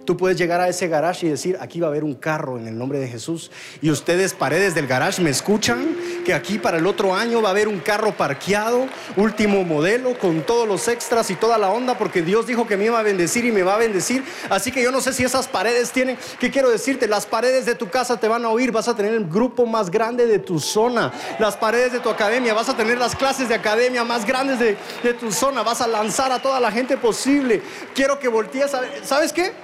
Tú 0.06 0.16
puedes 0.16 0.38
llegar 0.38 0.62
a 0.62 0.68
ese 0.70 0.88
garage 0.88 1.26
y 1.26 1.28
decir, 1.28 1.58
aquí 1.60 1.80
va 1.80 1.88
a 1.88 1.90
haber 1.90 2.04
un 2.04 2.14
carro 2.14 2.56
en 2.56 2.66
el 2.66 2.78
nombre 2.78 2.98
de 2.98 3.06
Jesús. 3.06 3.50
Y 3.82 3.90
ustedes, 3.90 4.32
paredes 4.32 4.74
del 4.74 4.86
garage, 4.86 5.20
me 5.20 5.28
escuchan 5.28 5.94
que 6.28 6.34
aquí 6.34 6.58
para 6.58 6.76
el 6.76 6.86
otro 6.86 7.14
año 7.14 7.40
va 7.40 7.48
a 7.48 7.52
haber 7.52 7.68
un 7.68 7.80
carro 7.80 8.12
parqueado, 8.12 8.86
último 9.16 9.64
modelo, 9.64 10.18
con 10.18 10.42
todos 10.42 10.68
los 10.68 10.86
extras 10.86 11.30
y 11.30 11.36
toda 11.36 11.56
la 11.56 11.70
onda, 11.70 11.96
porque 11.96 12.20
Dios 12.20 12.46
dijo 12.46 12.66
que 12.66 12.76
me 12.76 12.84
iba 12.84 12.98
a 12.98 13.02
bendecir 13.02 13.46
y 13.46 13.50
me 13.50 13.62
va 13.62 13.76
a 13.76 13.78
bendecir. 13.78 14.22
Así 14.50 14.70
que 14.70 14.82
yo 14.82 14.92
no 14.92 15.00
sé 15.00 15.14
si 15.14 15.24
esas 15.24 15.48
paredes 15.48 15.90
tienen, 15.90 16.18
¿qué 16.38 16.50
quiero 16.50 16.68
decirte? 16.68 17.08
Las 17.08 17.24
paredes 17.24 17.64
de 17.64 17.74
tu 17.74 17.88
casa 17.88 18.20
te 18.20 18.28
van 18.28 18.44
a 18.44 18.50
oír, 18.50 18.70
vas 18.72 18.88
a 18.88 18.94
tener 18.94 19.14
el 19.14 19.24
grupo 19.24 19.64
más 19.64 19.90
grande 19.90 20.26
de 20.26 20.38
tu 20.38 20.60
zona. 20.60 21.10
Las 21.38 21.56
paredes 21.56 21.94
de 21.94 22.00
tu 22.00 22.10
academia, 22.10 22.52
vas 22.52 22.68
a 22.68 22.76
tener 22.76 22.98
las 22.98 23.16
clases 23.16 23.48
de 23.48 23.54
academia 23.54 24.04
más 24.04 24.26
grandes 24.26 24.58
de, 24.58 24.76
de 25.02 25.14
tu 25.14 25.32
zona, 25.32 25.62
vas 25.62 25.80
a 25.80 25.86
lanzar 25.86 26.30
a 26.30 26.42
toda 26.42 26.60
la 26.60 26.70
gente 26.70 26.98
posible. 26.98 27.62
Quiero 27.94 28.18
que 28.18 28.28
voltees 28.28 28.74
a 28.74 28.82
ver, 28.82 29.00
¿sabes 29.02 29.32
qué? 29.32 29.54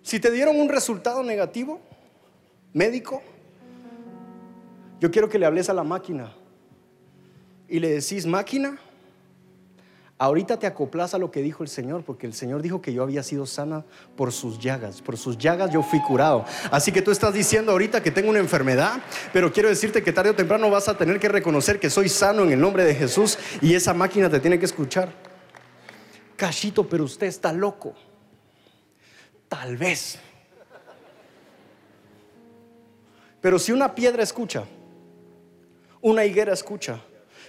Si 0.00 0.18
te 0.20 0.30
dieron 0.30 0.58
un 0.58 0.70
resultado 0.70 1.22
negativo, 1.22 1.82
médico, 2.72 3.22
yo 5.04 5.10
quiero 5.10 5.28
que 5.28 5.38
le 5.38 5.44
hables 5.44 5.68
a 5.68 5.74
la 5.74 5.84
máquina 5.84 6.32
y 7.68 7.78
le 7.78 7.90
decís, 7.90 8.24
máquina, 8.24 8.78
ahorita 10.16 10.58
te 10.58 10.66
acoplas 10.66 11.12
a 11.12 11.18
lo 11.18 11.30
que 11.30 11.42
dijo 11.42 11.62
el 11.62 11.68
Señor, 11.68 12.04
porque 12.04 12.26
el 12.26 12.32
Señor 12.32 12.62
dijo 12.62 12.80
que 12.80 12.94
yo 12.94 13.02
había 13.02 13.22
sido 13.22 13.44
sana 13.44 13.84
por 14.16 14.32
sus 14.32 14.58
llagas, 14.58 15.02
por 15.02 15.18
sus 15.18 15.36
llagas 15.36 15.70
yo 15.70 15.82
fui 15.82 16.00
curado. 16.00 16.46
Así 16.70 16.90
que 16.90 17.02
tú 17.02 17.10
estás 17.10 17.34
diciendo 17.34 17.72
ahorita 17.72 18.02
que 18.02 18.10
tengo 18.10 18.30
una 18.30 18.38
enfermedad, 18.38 18.98
pero 19.30 19.52
quiero 19.52 19.68
decirte 19.68 20.02
que 20.02 20.10
tarde 20.10 20.30
o 20.30 20.34
temprano 20.34 20.70
vas 20.70 20.88
a 20.88 20.96
tener 20.96 21.20
que 21.20 21.28
reconocer 21.28 21.78
que 21.78 21.90
soy 21.90 22.08
sano 22.08 22.42
en 22.42 22.52
el 22.52 22.60
nombre 22.62 22.82
de 22.82 22.94
Jesús 22.94 23.38
y 23.60 23.74
esa 23.74 23.92
máquina 23.92 24.30
te 24.30 24.40
tiene 24.40 24.58
que 24.58 24.64
escuchar. 24.64 25.12
Cachito, 26.34 26.88
pero 26.88 27.04
usted 27.04 27.26
está 27.26 27.52
loco. 27.52 27.92
Tal 29.50 29.76
vez. 29.76 30.18
Pero 33.42 33.58
si 33.58 33.70
una 33.70 33.94
piedra 33.94 34.22
escucha, 34.22 34.64
una 36.04 36.26
higuera 36.26 36.52
escucha, 36.52 37.00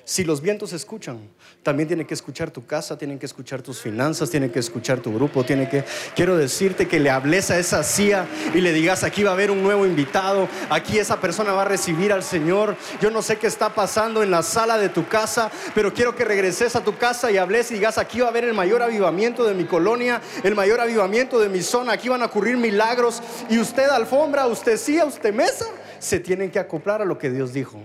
si 0.06 0.24
los 0.24 0.39
vientos 0.39 0.72
escuchan, 0.72 1.20
también 1.62 1.89
tiene 1.89 2.08
que 2.08 2.13
escuchar 2.13 2.52
tu 2.52 2.65
casa, 2.65 2.98
tienen 2.98 3.20
que 3.20 3.26
escuchar 3.26 3.62
tus 3.62 3.82
finanzas, 3.82 4.30
tienen 4.30 4.50
que 4.50 4.60
escuchar 4.60 5.00
tu 5.02 5.13
grupo, 5.13 5.44
tiene 5.44 5.68
que 5.68 5.84
quiero 6.15 6.38
decirte 6.38 6.88
que 6.88 7.02
le 7.02 7.10
hables 7.10 7.52
a 7.52 7.60
esa 7.60 7.84
silla 7.84 8.26
y 8.54 8.62
le 8.62 8.72
digas, 8.72 9.04
aquí 9.04 9.24
va 9.24 9.32
a 9.32 9.34
haber 9.34 9.52
un 9.52 9.62
nuevo 9.62 9.86
invitado, 9.86 10.48
aquí 10.70 11.00
esa 11.00 11.20
persona 11.20 11.52
va 11.52 11.63
a 11.63 11.65
recibir 11.65 12.13
al 12.13 12.24
Señor. 12.24 12.78
Yo 13.02 13.12
no 13.12 13.22
sé 13.22 13.36
qué 13.36 13.48
está 13.48 13.76
pasando 13.76 14.24
en 14.24 14.32
la 14.32 14.41
sala 14.41 14.78
de 14.78 14.88
tu 14.88 15.06
casa, 15.06 15.52
pero 15.74 15.94
quiero 15.94 16.15
que 16.15 16.24
regreses 16.24 16.78
a 16.78 16.84
tu 16.84 16.98
casa 16.98 17.30
y 17.32 17.38
hables 17.38 17.72
y 17.72 17.74
digas, 17.74 17.98
aquí 17.98 18.22
va 18.22 18.28
a 18.28 18.30
haber 18.30 18.46
el 18.46 18.54
mayor 18.54 18.84
avivamiento 18.84 19.44
de 19.44 19.54
mi 19.54 19.65
colonia, 19.65 20.22
el 20.44 20.56
mayor 20.56 20.80
avivamiento 20.80 21.41
de 21.41 21.50
mi 21.50 21.62
zona, 21.62 21.91
aquí 21.91 22.08
van 22.08 22.22
a 22.22 22.28
ocurrir 22.28 22.56
milagros 22.56 23.22
y 23.50 23.60
usted 23.60 23.89
alfombra, 23.89 24.48
usted 24.48 24.78
silla, 24.78 25.04
usted 25.04 25.34
mesa, 25.34 25.65
se 26.00 26.22
tienen 26.22 26.52
que 26.52 26.60
acoplar 26.60 27.02
a 27.02 27.06
lo 27.06 27.18
que 27.18 27.30
Dios 27.30 27.52
dijo. 27.52 27.82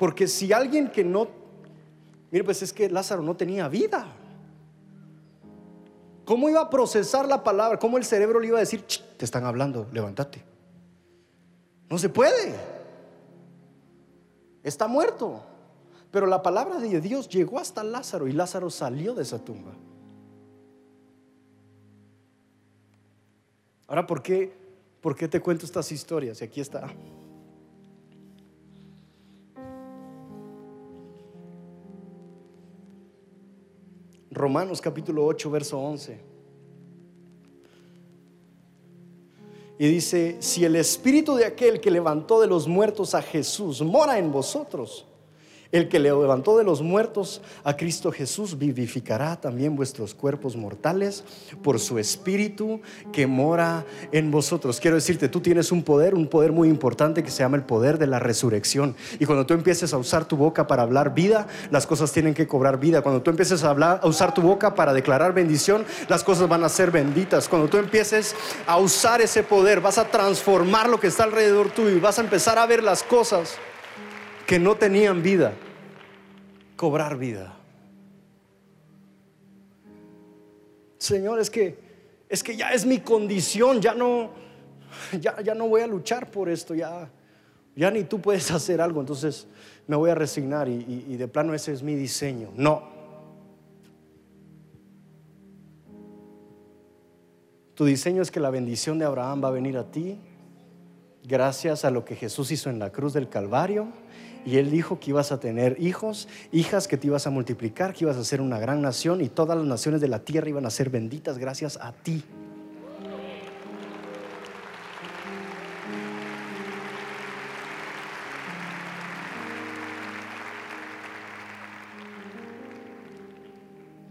Porque 0.00 0.26
si 0.26 0.50
alguien 0.50 0.90
que 0.90 1.04
no, 1.04 1.28
mire, 2.30 2.42
pues 2.42 2.62
es 2.62 2.72
que 2.72 2.88
Lázaro 2.88 3.22
no 3.22 3.36
tenía 3.36 3.68
vida. 3.68 4.06
¿Cómo 6.24 6.48
iba 6.48 6.62
a 6.62 6.70
procesar 6.70 7.28
la 7.28 7.44
palabra? 7.44 7.78
¿Cómo 7.78 7.98
el 7.98 8.04
cerebro 8.06 8.40
le 8.40 8.46
iba 8.46 8.56
a 8.56 8.60
decir, 8.60 8.82
te 9.18 9.26
están 9.26 9.44
hablando, 9.44 9.86
levántate? 9.92 10.42
No 11.90 11.98
se 11.98 12.08
puede. 12.08 12.54
Está 14.62 14.88
muerto. 14.88 15.42
Pero 16.10 16.26
la 16.26 16.40
palabra 16.40 16.78
de 16.78 16.98
Dios 17.02 17.28
llegó 17.28 17.58
hasta 17.58 17.84
Lázaro 17.84 18.26
y 18.26 18.32
Lázaro 18.32 18.70
salió 18.70 19.12
de 19.12 19.22
esa 19.22 19.44
tumba. 19.44 19.72
Ahora, 23.86 24.06
¿por 24.06 24.22
qué, 24.22 24.50
por 25.02 25.14
qué 25.14 25.28
te 25.28 25.40
cuento 25.40 25.66
estas 25.66 25.92
historias? 25.92 26.40
Y 26.40 26.44
aquí 26.44 26.62
está. 26.62 26.90
Romanos 34.40 34.80
capítulo 34.80 35.24
8, 35.26 35.50
verso 35.50 35.78
11. 35.78 36.20
Y 39.78 39.86
dice, 39.86 40.36
si 40.40 40.64
el 40.64 40.76
espíritu 40.76 41.36
de 41.36 41.46
aquel 41.46 41.80
que 41.80 41.90
levantó 41.90 42.40
de 42.40 42.46
los 42.46 42.66
muertos 42.66 43.14
a 43.14 43.22
Jesús 43.22 43.80
mora 43.82 44.18
en 44.18 44.32
vosotros, 44.32 45.06
El 45.72 45.88
que 45.88 46.00
le 46.00 46.10
levantó 46.10 46.58
de 46.58 46.64
los 46.64 46.82
muertos 46.82 47.42
a 47.62 47.76
Cristo 47.76 48.10
Jesús 48.10 48.58
vivificará 48.58 49.40
también 49.40 49.76
vuestros 49.76 50.14
cuerpos 50.14 50.56
mortales 50.56 51.22
por 51.62 51.78
su 51.78 52.00
espíritu 52.00 52.80
que 53.12 53.28
mora 53.28 53.84
en 54.10 54.32
vosotros. 54.32 54.80
Quiero 54.80 54.96
decirte, 54.96 55.28
tú 55.28 55.40
tienes 55.40 55.70
un 55.70 55.84
poder, 55.84 56.14
un 56.14 56.26
poder 56.26 56.50
muy 56.50 56.68
importante 56.68 57.22
que 57.22 57.30
se 57.30 57.44
llama 57.44 57.56
el 57.56 57.62
poder 57.62 57.98
de 57.98 58.08
la 58.08 58.18
resurrección. 58.18 58.96
Y 59.20 59.26
cuando 59.26 59.46
tú 59.46 59.54
empieces 59.54 59.94
a 59.94 59.98
usar 59.98 60.24
tu 60.24 60.36
boca 60.36 60.66
para 60.66 60.82
hablar 60.82 61.14
vida, 61.14 61.46
las 61.70 61.86
cosas 61.86 62.10
tienen 62.10 62.34
que 62.34 62.48
cobrar 62.48 62.80
vida. 62.80 63.02
Cuando 63.02 63.22
tú 63.22 63.30
empieces 63.30 63.62
a, 63.62 63.70
hablar, 63.70 64.00
a 64.02 64.08
usar 64.08 64.34
tu 64.34 64.42
boca 64.42 64.74
para 64.74 64.92
declarar 64.92 65.34
bendición, 65.34 65.84
las 66.08 66.24
cosas 66.24 66.48
van 66.48 66.64
a 66.64 66.68
ser 66.68 66.90
benditas. 66.90 67.48
Cuando 67.48 67.68
tú 67.68 67.76
empieces 67.76 68.34
a 68.66 68.76
usar 68.76 69.20
ese 69.20 69.44
poder, 69.44 69.80
vas 69.80 69.98
a 69.98 70.08
transformar 70.08 70.88
lo 70.88 70.98
que 70.98 71.06
está 71.06 71.22
alrededor 71.22 71.70
tuyo 71.70 71.90
y 71.90 72.00
vas 72.00 72.18
a 72.18 72.22
empezar 72.22 72.58
a 72.58 72.66
ver 72.66 72.82
las 72.82 73.04
cosas 73.04 73.56
que 74.50 74.58
no 74.58 74.74
tenían 74.74 75.22
vida, 75.22 75.52
cobrar 76.74 77.16
vida. 77.16 77.54
Señor, 80.98 81.38
es 81.38 81.48
que 81.48 81.78
es 82.28 82.42
que 82.42 82.56
ya 82.56 82.72
es 82.72 82.84
mi 82.84 82.98
condición, 82.98 83.80
ya 83.80 83.94
no 83.94 84.32
ya, 85.20 85.40
ya 85.40 85.54
no 85.54 85.68
voy 85.68 85.82
a 85.82 85.86
luchar 85.86 86.32
por 86.32 86.48
esto, 86.48 86.74
ya 86.74 87.08
ya 87.76 87.92
ni 87.92 88.02
tú 88.02 88.20
puedes 88.20 88.50
hacer 88.50 88.80
algo, 88.80 88.98
entonces 88.98 89.46
me 89.86 89.94
voy 89.94 90.10
a 90.10 90.16
resignar 90.16 90.68
y, 90.68 91.04
y 91.08 91.16
de 91.16 91.28
plano 91.28 91.54
ese 91.54 91.72
es 91.72 91.84
mi 91.84 91.94
diseño. 91.94 92.50
No. 92.56 92.82
Tu 97.74 97.84
diseño 97.84 98.20
es 98.20 98.32
que 98.32 98.40
la 98.40 98.50
bendición 98.50 98.98
de 98.98 99.04
Abraham 99.04 99.44
va 99.44 99.46
a 99.46 99.52
venir 99.52 99.78
a 99.78 99.92
ti 99.92 100.18
gracias 101.22 101.84
a 101.84 101.92
lo 101.92 102.04
que 102.04 102.16
Jesús 102.16 102.50
hizo 102.50 102.68
en 102.68 102.80
la 102.80 102.90
cruz 102.90 103.12
del 103.12 103.28
Calvario 103.28 103.92
y 104.44 104.56
él 104.56 104.70
dijo 104.70 104.98
que 104.98 105.10
ibas 105.10 105.32
a 105.32 105.40
tener 105.40 105.76
hijos, 105.80 106.28
hijas, 106.52 106.88
que 106.88 106.96
te 106.96 107.06
ibas 107.06 107.26
a 107.26 107.30
multiplicar, 107.30 107.92
que 107.92 108.04
ibas 108.04 108.16
a 108.16 108.24
ser 108.24 108.40
una 108.40 108.58
gran 108.58 108.80
nación 108.80 109.20
y 109.20 109.28
todas 109.28 109.56
las 109.56 109.66
naciones 109.66 110.00
de 110.00 110.08
la 110.08 110.20
tierra 110.20 110.48
iban 110.48 110.66
a 110.66 110.70
ser 110.70 110.90
benditas 110.90 111.38
gracias 111.38 111.78
a 111.80 111.92
ti. 111.92 112.24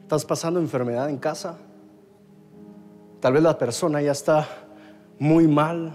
¿Estás 0.04 0.26
pasando 0.26 0.60
enfermedad 0.60 1.08
en 1.08 1.18
casa? 1.18 1.60
Tal 3.20 3.34
vez 3.34 3.44
la 3.44 3.58
persona 3.58 4.02
ya 4.02 4.12
está 4.12 4.48
muy 5.20 5.48
mal. 5.48 5.94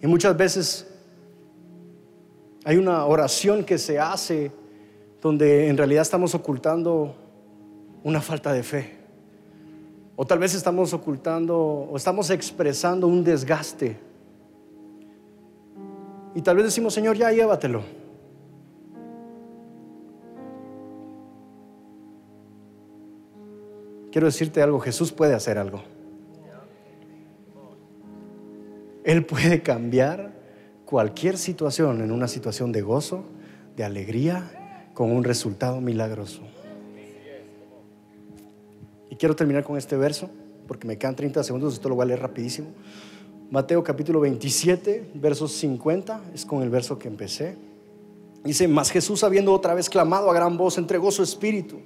Y 0.00 0.06
muchas 0.06 0.34
veces 0.36 0.85
hay 2.66 2.78
una 2.78 3.06
oración 3.06 3.62
que 3.62 3.78
se 3.78 4.00
hace 4.00 4.50
donde 5.22 5.68
en 5.68 5.76
realidad 5.76 6.02
estamos 6.02 6.34
ocultando 6.34 7.14
una 8.02 8.20
falta 8.20 8.52
de 8.52 8.64
fe. 8.64 8.96
O 10.16 10.26
tal 10.26 10.40
vez 10.40 10.52
estamos 10.52 10.92
ocultando 10.92 11.56
o 11.56 11.96
estamos 11.96 12.28
expresando 12.30 13.06
un 13.06 13.22
desgaste. 13.22 13.96
Y 16.34 16.42
tal 16.42 16.56
vez 16.56 16.64
decimos, 16.64 16.92
Señor, 16.92 17.16
ya 17.16 17.30
llévatelo. 17.30 17.82
Quiero 24.10 24.26
decirte 24.26 24.60
algo, 24.60 24.80
Jesús 24.80 25.12
puede 25.12 25.34
hacer 25.34 25.56
algo. 25.56 25.82
Él 29.04 29.24
puede 29.24 29.62
cambiar 29.62 30.34
cualquier 30.86 31.36
situación 31.36 32.00
en 32.00 32.12
una 32.12 32.28
situación 32.28 32.72
de 32.72 32.80
gozo, 32.80 33.24
de 33.76 33.84
alegría, 33.84 34.88
con 34.94 35.10
un 35.10 35.24
resultado 35.24 35.80
milagroso. 35.80 36.40
Y 39.10 39.16
quiero 39.16 39.36
terminar 39.36 39.64
con 39.64 39.76
este 39.76 39.96
verso, 39.96 40.30
porque 40.66 40.86
me 40.86 40.96
quedan 40.96 41.16
30 41.16 41.42
segundos, 41.44 41.74
esto 41.74 41.88
lo 41.88 41.96
voy 41.96 42.04
a 42.04 42.06
leer 42.06 42.20
rapidísimo. 42.20 42.68
Mateo 43.50 43.82
capítulo 43.84 44.20
27, 44.20 45.10
versos 45.14 45.52
50, 45.52 46.20
es 46.32 46.46
con 46.46 46.62
el 46.62 46.70
verso 46.70 46.98
que 46.98 47.08
empecé. 47.08 47.56
Dice, 48.44 48.68
mas 48.68 48.90
Jesús 48.90 49.24
habiendo 49.24 49.52
otra 49.52 49.74
vez 49.74 49.90
clamado 49.90 50.30
a 50.30 50.34
gran 50.34 50.56
voz, 50.56 50.78
entregó 50.78 51.10
su 51.10 51.22
espíritu. 51.22 51.80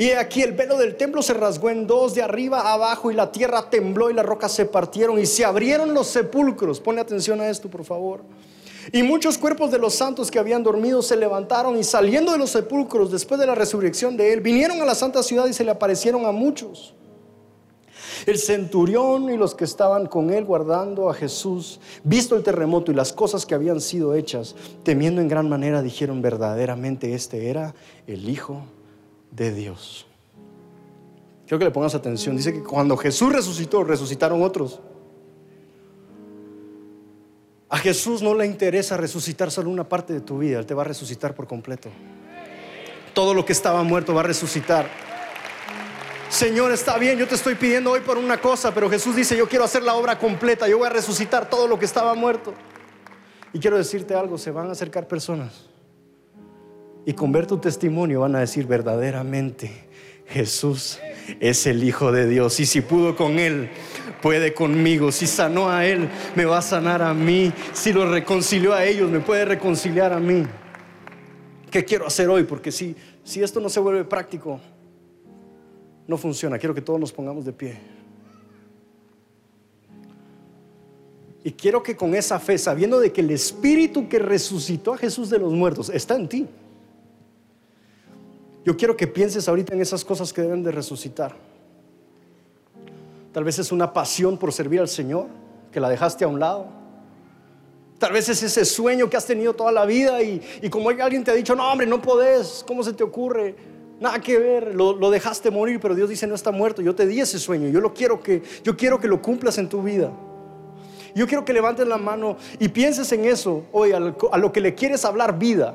Y 0.00 0.12
aquí 0.12 0.40
el 0.40 0.52
velo 0.52 0.78
del 0.78 0.96
templo 0.96 1.20
se 1.20 1.34
rasgó 1.34 1.68
en 1.68 1.86
dos, 1.86 2.14
de 2.14 2.22
arriba 2.22 2.62
a 2.62 2.72
abajo, 2.72 3.10
y 3.10 3.14
la 3.14 3.30
tierra 3.30 3.68
tembló 3.68 4.08
y 4.08 4.14
las 4.14 4.24
rocas 4.24 4.50
se 4.50 4.64
partieron 4.64 5.18
y 5.18 5.26
se 5.26 5.44
abrieron 5.44 5.92
los 5.92 6.06
sepulcros. 6.06 6.80
Pone 6.80 7.02
atención 7.02 7.38
a 7.42 7.50
esto, 7.50 7.68
por 7.68 7.84
favor. 7.84 8.22
Y 8.92 9.02
muchos 9.02 9.36
cuerpos 9.36 9.70
de 9.70 9.78
los 9.78 9.92
santos 9.92 10.30
que 10.30 10.38
habían 10.38 10.62
dormido 10.62 11.02
se 11.02 11.16
levantaron 11.16 11.76
y 11.76 11.84
saliendo 11.84 12.32
de 12.32 12.38
los 12.38 12.48
sepulcros 12.48 13.12
después 13.12 13.38
de 13.38 13.46
la 13.46 13.54
resurrección 13.54 14.16
de 14.16 14.32
él, 14.32 14.40
vinieron 14.40 14.80
a 14.80 14.86
la 14.86 14.94
santa 14.94 15.22
ciudad 15.22 15.44
y 15.48 15.52
se 15.52 15.64
le 15.64 15.70
aparecieron 15.70 16.24
a 16.24 16.32
muchos. 16.32 16.94
El 18.24 18.38
centurión 18.38 19.28
y 19.28 19.36
los 19.36 19.54
que 19.54 19.64
estaban 19.64 20.06
con 20.06 20.30
él 20.30 20.46
guardando 20.46 21.10
a 21.10 21.14
Jesús, 21.14 21.78
visto 22.04 22.36
el 22.36 22.42
terremoto 22.42 22.90
y 22.90 22.94
las 22.94 23.12
cosas 23.12 23.44
que 23.44 23.54
habían 23.54 23.82
sido 23.82 24.14
hechas, 24.14 24.56
temiendo 24.82 25.20
en 25.20 25.28
gran 25.28 25.50
manera, 25.50 25.82
dijeron 25.82 26.22
verdaderamente 26.22 27.12
este 27.12 27.50
era 27.50 27.74
el 28.06 28.26
Hijo 28.30 28.62
de 29.30 29.52
Dios. 29.52 30.06
Quiero 31.46 31.58
que 31.58 31.64
le 31.64 31.70
pongas 31.70 31.94
atención. 31.94 32.36
Dice 32.36 32.52
que 32.52 32.62
cuando 32.62 32.96
Jesús 32.96 33.32
resucitó, 33.32 33.82
resucitaron 33.82 34.42
otros. 34.42 34.80
A 37.68 37.78
Jesús 37.78 38.22
no 38.22 38.34
le 38.34 38.46
interesa 38.46 38.96
resucitar 38.96 39.50
solo 39.50 39.70
una 39.70 39.88
parte 39.88 40.12
de 40.12 40.20
tu 40.20 40.38
vida, 40.38 40.58
Él 40.58 40.66
te 40.66 40.74
va 40.74 40.82
a 40.82 40.86
resucitar 40.86 41.34
por 41.34 41.46
completo. 41.46 41.88
Todo 43.14 43.34
lo 43.34 43.44
que 43.44 43.52
estaba 43.52 43.82
muerto 43.82 44.14
va 44.14 44.20
a 44.20 44.24
resucitar. 44.24 44.88
Señor, 46.28 46.72
está 46.72 46.98
bien, 46.98 47.18
yo 47.18 47.26
te 47.26 47.34
estoy 47.34 47.54
pidiendo 47.54 47.92
hoy 47.92 48.00
por 48.00 48.18
una 48.18 48.40
cosa, 48.40 48.72
pero 48.72 48.88
Jesús 48.88 49.16
dice, 49.16 49.36
yo 49.36 49.48
quiero 49.48 49.64
hacer 49.64 49.82
la 49.82 49.94
obra 49.94 50.18
completa, 50.18 50.68
yo 50.68 50.78
voy 50.78 50.86
a 50.86 50.90
resucitar 50.90 51.50
todo 51.50 51.66
lo 51.66 51.78
que 51.78 51.84
estaba 51.84 52.14
muerto. 52.14 52.54
Y 53.52 53.58
quiero 53.58 53.76
decirte 53.76 54.14
algo, 54.14 54.38
se 54.38 54.50
van 54.50 54.68
a 54.68 54.72
acercar 54.72 55.08
personas 55.08 55.70
y 57.06 57.12
con 57.14 57.32
ver 57.32 57.46
tu 57.46 57.58
testimonio 57.58 58.20
van 58.20 58.36
a 58.36 58.40
decir 58.40 58.66
verdaderamente, 58.66 59.70
Jesús 60.26 60.98
es 61.40 61.66
el 61.66 61.82
Hijo 61.82 62.12
de 62.12 62.28
Dios. 62.28 62.60
Y 62.60 62.66
si 62.66 62.80
pudo 62.80 63.16
con 63.16 63.38
Él, 63.38 63.70
puede 64.20 64.52
conmigo. 64.54 65.10
Si 65.12 65.26
sanó 65.26 65.70
a 65.70 65.86
Él, 65.86 66.08
me 66.34 66.44
va 66.44 66.58
a 66.58 66.62
sanar 66.62 67.02
a 67.02 67.14
mí. 67.14 67.52
Si 67.72 67.92
lo 67.92 68.10
reconcilió 68.10 68.74
a 68.74 68.84
ellos, 68.84 69.10
me 69.10 69.20
puede 69.20 69.44
reconciliar 69.44 70.12
a 70.12 70.20
mí. 70.20 70.44
¿Qué 71.70 71.84
quiero 71.84 72.06
hacer 72.06 72.28
hoy? 72.28 72.44
Porque 72.44 72.70
si, 72.70 72.94
si 73.24 73.42
esto 73.42 73.60
no 73.60 73.68
se 73.68 73.80
vuelve 73.80 74.04
práctico, 74.04 74.60
no 76.06 76.18
funciona. 76.18 76.58
Quiero 76.58 76.74
que 76.74 76.82
todos 76.82 77.00
nos 77.00 77.12
pongamos 77.12 77.44
de 77.44 77.52
pie. 77.52 77.78
Y 81.42 81.52
quiero 81.52 81.82
que 81.82 81.96
con 81.96 82.14
esa 82.14 82.38
fe, 82.38 82.58
sabiendo 82.58 83.00
de 83.00 83.12
que 83.12 83.22
el 83.22 83.30
Espíritu 83.30 84.08
que 84.08 84.18
resucitó 84.18 84.92
a 84.92 84.98
Jesús 84.98 85.30
de 85.30 85.38
los 85.38 85.52
muertos 85.52 85.88
está 85.88 86.16
en 86.16 86.28
ti, 86.28 86.46
yo 88.64 88.76
quiero 88.76 88.96
que 88.96 89.06
pienses 89.06 89.48
ahorita 89.48 89.74
en 89.74 89.80
esas 89.80 90.04
cosas 90.04 90.32
que 90.32 90.42
deben 90.42 90.62
de 90.62 90.70
resucitar. 90.70 91.34
Tal 93.32 93.44
vez 93.44 93.58
es 93.58 93.72
una 93.72 93.92
pasión 93.92 94.36
por 94.36 94.52
servir 94.52 94.80
al 94.80 94.88
Señor, 94.88 95.26
que 95.72 95.80
la 95.80 95.88
dejaste 95.88 96.24
a 96.24 96.28
un 96.28 96.40
lado. 96.40 96.66
Tal 97.98 98.12
vez 98.12 98.28
es 98.28 98.42
ese 98.42 98.64
sueño 98.64 99.08
que 99.08 99.16
has 99.16 99.26
tenido 99.26 99.54
toda 99.54 99.70
la 99.72 99.84
vida 99.84 100.22
y, 100.22 100.40
como 100.70 100.90
alguien 100.90 101.22
te 101.22 101.30
ha 101.30 101.34
dicho, 101.34 101.54
no 101.54 101.70
hombre, 101.70 101.86
no 101.86 102.02
podés, 102.02 102.64
¿cómo 102.66 102.82
se 102.82 102.92
te 102.92 103.04
ocurre? 103.04 103.54
Nada 104.00 104.18
que 104.20 104.38
ver, 104.38 104.74
lo, 104.74 104.94
lo, 104.94 105.10
dejaste 105.10 105.50
morir, 105.50 105.78
pero 105.80 105.94
Dios 105.94 106.08
dice 106.08 106.26
no 106.26 106.34
está 106.34 106.50
muerto. 106.50 106.80
Yo 106.80 106.94
te 106.94 107.06
di 107.06 107.20
ese 107.20 107.38
sueño, 107.38 107.68
yo 107.68 107.80
lo 107.80 107.92
quiero 107.92 108.20
que, 108.22 108.42
yo 108.64 108.76
quiero 108.76 108.98
que 108.98 109.06
lo 109.06 109.20
cumplas 109.20 109.58
en 109.58 109.68
tu 109.68 109.82
vida. 109.82 110.10
Yo 111.14 111.26
quiero 111.26 111.44
que 111.44 111.52
levantes 111.52 111.86
la 111.86 111.98
mano 111.98 112.36
y 112.58 112.68
pienses 112.68 113.12
en 113.12 113.24
eso, 113.26 113.64
hoy 113.72 113.92
a 113.92 114.00
lo 114.00 114.52
que 114.52 114.60
le 114.60 114.74
quieres 114.74 115.04
hablar 115.04 115.38
vida. 115.38 115.74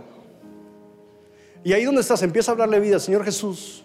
Y 1.66 1.74
ahí 1.74 1.84
donde 1.84 2.02
estás, 2.02 2.22
empieza 2.22 2.52
a 2.52 2.54
hablarle 2.54 2.80
vida, 2.80 3.00
Señor 3.00 3.26
Jesús. 3.26 3.84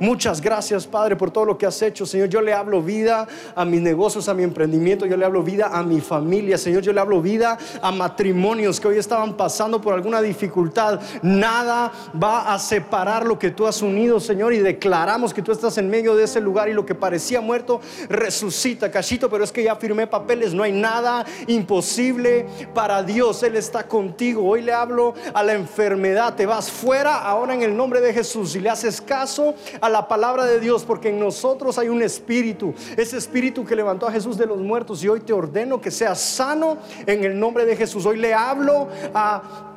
Muchas 0.00 0.40
gracias, 0.40 0.86
Padre, 0.86 1.14
por 1.14 1.30
todo 1.30 1.44
lo 1.44 1.58
que 1.58 1.66
has 1.66 1.82
hecho. 1.82 2.06
Señor, 2.06 2.30
yo 2.30 2.40
le 2.40 2.54
hablo 2.54 2.80
vida 2.80 3.28
a 3.54 3.66
mis 3.66 3.82
negocios, 3.82 4.30
a 4.30 4.34
mi 4.34 4.42
emprendimiento. 4.42 5.04
Yo 5.04 5.14
le 5.14 5.26
hablo 5.26 5.42
vida 5.42 5.68
a 5.70 5.82
mi 5.82 6.00
familia. 6.00 6.56
Señor, 6.56 6.80
yo 6.80 6.94
le 6.94 7.00
hablo 7.00 7.20
vida 7.20 7.58
a 7.82 7.92
matrimonios 7.92 8.80
que 8.80 8.88
hoy 8.88 8.96
estaban 8.96 9.36
pasando 9.36 9.78
por 9.78 9.92
alguna 9.92 10.22
dificultad. 10.22 11.00
Nada 11.20 11.92
va 12.20 12.54
a 12.54 12.58
separar 12.58 13.26
lo 13.26 13.38
que 13.38 13.50
tú 13.50 13.66
has 13.66 13.82
unido, 13.82 14.20
Señor. 14.20 14.54
Y 14.54 14.60
declaramos 14.60 15.34
que 15.34 15.42
tú 15.42 15.52
estás 15.52 15.76
en 15.76 15.90
medio 15.90 16.16
de 16.16 16.24
ese 16.24 16.40
lugar 16.40 16.70
y 16.70 16.72
lo 16.72 16.86
que 16.86 16.94
parecía 16.94 17.42
muerto 17.42 17.82
resucita, 18.08 18.90
cachito. 18.90 19.28
Pero 19.28 19.44
es 19.44 19.52
que 19.52 19.62
ya 19.62 19.76
firmé 19.76 20.06
papeles. 20.06 20.54
No 20.54 20.62
hay 20.62 20.72
nada 20.72 21.26
imposible 21.46 22.46
para 22.72 23.02
Dios. 23.02 23.42
Él 23.42 23.54
está 23.54 23.86
contigo. 23.86 24.48
Hoy 24.48 24.62
le 24.62 24.72
hablo 24.72 25.12
a 25.34 25.42
la 25.42 25.52
enfermedad. 25.52 26.36
Te 26.36 26.46
vas 26.46 26.70
fuera 26.70 27.18
ahora 27.18 27.52
en 27.52 27.60
el 27.60 27.76
nombre 27.76 28.00
de 28.00 28.14
Jesús. 28.14 28.56
Y 28.56 28.60
le 28.60 28.70
haces 28.70 28.98
caso 28.98 29.54
a 29.78 29.89
la 29.90 30.08
palabra 30.08 30.44
de 30.44 30.60
Dios, 30.60 30.84
porque 30.84 31.10
en 31.10 31.20
nosotros 31.20 31.78
hay 31.78 31.88
un 31.88 32.02
espíritu, 32.02 32.74
ese 32.96 33.16
espíritu 33.16 33.64
que 33.64 33.76
levantó 33.76 34.06
a 34.06 34.12
Jesús 34.12 34.38
de 34.38 34.46
los 34.46 34.58
muertos. 34.58 35.02
Y 35.04 35.08
hoy 35.08 35.20
te 35.20 35.32
ordeno 35.32 35.80
que 35.80 35.90
seas 35.90 36.20
sano 36.20 36.78
en 37.06 37.24
el 37.24 37.38
nombre 37.38 37.64
de 37.64 37.76
Jesús. 37.76 38.06
Hoy 38.06 38.16
le 38.16 38.34
hablo 38.34 38.88
a 39.14 39.69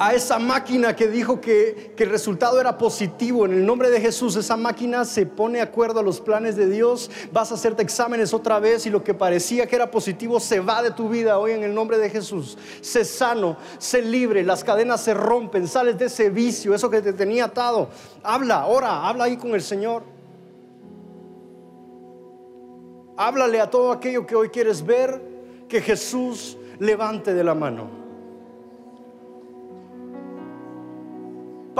a 0.00 0.14
esa 0.14 0.38
máquina 0.38 0.96
que 0.96 1.08
dijo 1.08 1.42
que, 1.42 1.92
el 1.98 2.08
resultado 2.08 2.58
era 2.58 2.78
positivo. 2.78 3.44
En 3.44 3.52
el 3.52 3.66
nombre 3.66 3.90
de 3.90 4.00
Jesús, 4.00 4.34
esa 4.34 4.56
máquina 4.56 5.04
se 5.04 5.26
pone 5.26 5.58
de 5.58 5.62
acuerdo 5.62 6.00
a 6.00 6.02
los 6.02 6.22
planes 6.22 6.56
de 6.56 6.66
Dios. 6.66 7.10
Vas 7.30 7.52
a 7.52 7.54
hacerte 7.56 7.82
exámenes 7.82 8.32
otra 8.32 8.58
vez 8.58 8.86
y 8.86 8.90
lo 8.90 9.04
que 9.04 9.12
parecía 9.12 9.66
que 9.66 9.76
era 9.76 9.90
positivo 9.90 10.40
se 10.40 10.60
va 10.60 10.82
de 10.82 10.92
tu 10.92 11.10
vida 11.10 11.38
hoy 11.38 11.52
en 11.52 11.64
el 11.64 11.74
nombre 11.74 11.98
de 11.98 12.08
Jesús. 12.08 12.56
Sé 12.80 13.04
sano, 13.04 13.58
sé 13.76 14.00
libre, 14.00 14.42
las 14.42 14.64
cadenas 14.64 15.02
se 15.02 15.12
rompen, 15.12 15.68
sales 15.68 15.98
de 15.98 16.06
ese 16.06 16.30
vicio, 16.30 16.74
eso 16.74 16.88
que 16.88 17.02
te 17.02 17.12
tenía 17.12 17.44
atado. 17.44 17.90
Habla, 18.22 18.68
ora, 18.68 19.06
habla 19.06 19.24
ahí 19.24 19.36
con 19.36 19.50
el 19.50 19.60
Señor. 19.60 20.02
Háblale 23.18 23.60
a 23.60 23.68
todo 23.68 23.92
aquello 23.92 24.26
que 24.26 24.34
hoy 24.34 24.48
quieres 24.48 24.82
ver, 24.82 25.20
que 25.68 25.82
Jesús 25.82 26.56
levante 26.78 27.34
de 27.34 27.44
la 27.44 27.54
mano. 27.54 27.99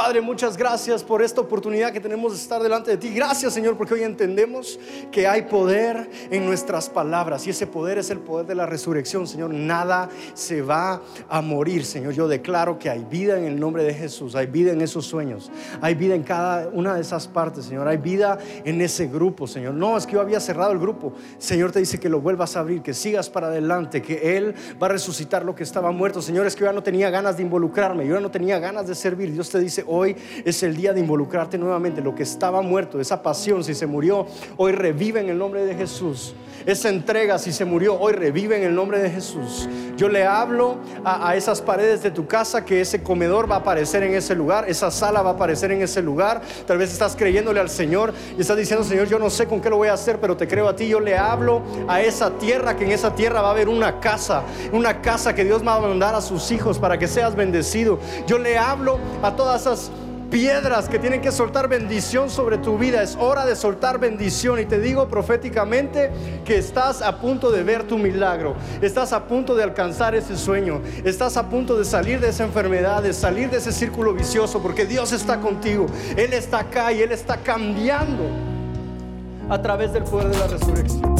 Padre, 0.03 0.23
muchas 0.23 0.57
gracias 0.57 1.05
por 1.05 1.21
esta 1.21 1.43
oportunidad 1.43 1.93
que 1.93 2.01
tenemos 2.01 2.33
de 2.33 2.39
estar 2.39 2.63
delante 2.63 2.93
de 2.93 2.97
ti. 2.97 3.13
Gracias, 3.13 3.53
Señor, 3.53 3.77
porque 3.77 3.93
hoy 3.93 4.03
entendemos 4.03 4.81
que 5.13 5.27
hay 5.27 5.43
poder 5.43 6.09
en 6.31 6.47
nuestras 6.47 6.89
palabras 6.89 7.47
y 7.47 7.51
ese 7.51 7.67
poder 7.67 7.99
es 7.99 8.09
el 8.09 8.19
poder 8.19 8.47
de 8.47 8.55
la 8.55 8.65
resurrección, 8.65 9.27
Señor. 9.27 9.53
Nada 9.53 10.09
se 10.33 10.63
va 10.63 11.03
a 11.29 11.43
morir, 11.43 11.85
Señor. 11.85 12.15
Yo 12.15 12.29
declaro 12.29 12.79
que 12.79 12.89
hay 12.89 13.05
vida 13.05 13.37
en 13.37 13.45
el 13.45 13.61
nombre 13.61 13.85
de 13.85 13.93
Jesús, 13.93 14.35
hay 14.37 14.47
vida 14.47 14.73
en 14.73 14.81
esos 14.81 15.05
sueños, 15.05 15.51
hay 15.83 15.95
vida 15.95 16.15
en 16.15 16.23
cada 16.23 16.69
una 16.69 16.95
de 16.95 17.03
esas 17.03 17.29
partes, 17.29 17.67
Señor. 17.67 17.87
Hay 17.87 17.99
vida 17.99 18.39
en 18.65 18.81
ese 18.81 19.07
grupo, 19.07 19.47
Señor. 19.47 19.75
No, 19.75 19.99
es 19.99 20.07
que 20.07 20.15
yo 20.15 20.23
había 20.23 20.41
cerrado 20.41 20.73
el 20.73 20.79
grupo. 20.79 21.13
Señor 21.37 21.73
te 21.73 21.79
dice 21.79 22.01
que 22.01 22.09
lo 22.09 22.23
vuelvas 22.23 22.57
a 22.57 22.61
abrir, 22.61 22.81
que 22.81 22.95
sigas 22.95 23.29
para 23.29 23.49
adelante, 23.49 24.01
que 24.01 24.39
Él 24.39 24.55
va 24.83 24.87
a 24.87 24.93
resucitar 24.93 25.45
lo 25.45 25.55
que 25.55 25.63
estaba 25.63 25.91
muerto. 25.91 26.23
Señor, 26.23 26.47
es 26.47 26.55
que 26.55 26.61
yo 26.61 26.67
ya 26.69 26.73
no 26.73 26.83
tenía 26.83 27.11
ganas 27.11 27.37
de 27.37 27.43
involucrarme, 27.43 28.07
yo 28.07 28.15
ya 28.15 28.21
no 28.21 28.31
tenía 28.31 28.59
ganas 28.59 28.89
de 28.89 28.95
servir. 28.95 29.31
Dios 29.31 29.51
te 29.51 29.59
dice, 29.59 29.85
hoy 29.91 30.17
es 30.45 30.63
el 30.63 30.77
día 30.77 30.93
de 30.93 31.01
involucrarte 31.01 31.59
nuevamente. 31.59 32.01
Lo 32.01 32.15
que 32.15 32.23
estaba 32.23 32.63
muerto, 32.63 33.01
esa 33.01 33.23
pasión, 33.23 33.65
si 33.65 33.75
se 33.75 33.87
murió, 33.87 34.27
hoy 34.57 34.73
revive 34.73 35.21
en 35.21 35.29
el 35.29 35.39
nombre 35.39 35.65
de 35.65 35.75
Jesús. 35.75 36.35
Esa 36.67 36.91
entrega, 36.91 37.39
si 37.39 37.53
se 37.53 37.65
murió, 37.65 37.99
hoy 37.99 38.13
revive 38.13 38.57
en 38.57 38.65
el 38.65 38.75
nombre 38.75 38.99
de 38.99 39.11
Jesús. 39.11 39.69
Yo 39.97 40.09
le 40.09 40.25
hablo 40.27 40.77
a, 41.05 41.35
esas 41.37 41.61
paredes 41.63 42.03
de 42.03 42.11
tu 42.11 42.27
casa 42.27 42.65
que 42.65 42.81
ese 42.81 43.03
comedor 43.03 43.51
va 43.51 43.57
a 43.57 43.59
aparecer 43.59 44.03
en 44.03 44.15
ese 44.15 44.35
lugar, 44.35 44.65
esa 44.69 44.91
sala 44.91 45.23
va 45.23 45.31
a 45.31 45.33
aparecer 45.35 45.73
en 45.73 45.83
ese 45.83 46.03
lugar. 46.03 46.43
Tal 46.67 46.79
vez 46.79 46.93
estás 46.93 47.17
creyéndole 47.17 47.61
al 47.61 47.71
Señor 47.71 48.13
y 48.37 48.41
estás 48.41 48.57
diciendo, 48.57 48.85
Señor, 48.85 49.09
yo 49.09 49.19
no 49.19 49.31
sé 49.31 49.47
con 49.47 49.61
qué 49.61 49.71
lo 49.71 49.77
voy 49.77 49.89
a 49.89 49.95
hacer, 49.95 50.21
pero 50.21 50.37
te 50.37 50.47
creo 50.47 50.69
a 50.69 50.77
ti. 50.77 50.89
Yo 50.89 51.01
le 51.01 51.17
hablo 51.17 51.63
a 51.89 52.01
esa 52.01 52.31
tierra, 52.39 52.77
que 52.77 52.85
en 52.85 52.93
esa 52.93 53.15
tierra 53.15 53.41
va 53.41 53.49
a 53.49 53.53
haber 53.53 53.69
una 53.69 54.01
casa, 54.01 54.43
una 54.73 55.01
casa 55.01 55.35
que 55.35 55.45
Dios 55.45 55.67
va 55.67 55.77
a 55.77 55.81
mandar 55.81 56.15
a 56.15 56.21
sus 56.21 56.51
hijos 56.51 56.79
para 56.79 56.99
que 56.99 57.09
seas 57.09 57.35
bendecido. 57.35 57.99
Yo 58.27 58.39
le 58.39 58.59
hablo 58.59 58.99
a 59.23 59.35
todas 59.35 59.67
piedras 60.31 60.89
que 60.89 60.99
tienen 60.99 61.21
que 61.21 61.33
soltar 61.33 61.69
bendición 61.69 62.31
sobre 62.31 62.59
tu 62.59 62.79
vida. 62.79 63.03
Es 63.03 63.17
hora 63.17 63.45
de 63.45 63.57
soltar 63.57 63.99
bendición. 63.99 64.61
Y 64.61 64.65
te 64.65 64.79
digo 64.79 65.09
proféticamente 65.09 66.11
que 66.45 66.57
estás 66.57 67.03
a 67.03 67.19
punto 67.19 67.51
de 67.51 67.63
ver 67.63 67.85
tu 67.85 67.99
milagro. 67.99 68.55
Estás 68.81 69.13
a 69.13 69.25
punto 69.27 69.55
de 69.55 69.65
alcanzar 69.65 70.15
ese 70.15 70.37
sueño. 70.37 70.81
Estás 71.05 71.37
a 71.37 71.49
punto 71.51 71.77
de 71.77 71.85
salir 71.85 72.21
de 72.21 72.29
esa 72.29 72.45
enfermedad, 72.45 73.03
de 73.03 73.13
salir 73.13 73.51
de 73.51 73.59
ese 73.59 73.73
círculo 73.73 74.15
vicioso, 74.15 74.63
porque 74.63 74.87
Dios 74.87 75.13
está 75.13 75.41
contigo. 75.41 75.87
Él 76.17 76.33
está 76.33 76.61
acá 76.61 76.93
y 76.93 77.03
Él 77.03 77.13
está 77.13 77.39
cambiando 77.39 78.25
a 79.49 79.61
través 79.61 79.93
del 79.93 80.05
poder 80.05 80.29
de 80.29 80.39
la 80.39 80.47
resurrección. 80.47 81.11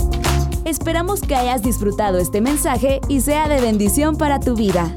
Esperamos 0.65 1.21
que 1.21 1.35
hayas 1.35 1.63
disfrutado 1.63 2.19
este 2.19 2.41
mensaje 2.41 3.01
y 3.09 3.23
sea 3.23 3.49
de 3.49 3.61
bendición 3.61 4.17
para 4.17 4.39
tu 4.39 4.55
vida. 4.55 4.95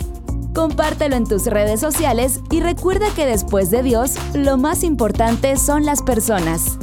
Compártelo 0.53 1.15
en 1.15 1.25
tus 1.25 1.47
redes 1.47 1.79
sociales 1.79 2.41
y 2.51 2.59
recuerda 2.59 3.07
que 3.15 3.25
después 3.25 3.71
de 3.71 3.81
Dios, 3.81 4.15
lo 4.35 4.57
más 4.57 4.83
importante 4.83 5.57
son 5.57 5.83
las 5.85 6.03
personas. 6.03 6.77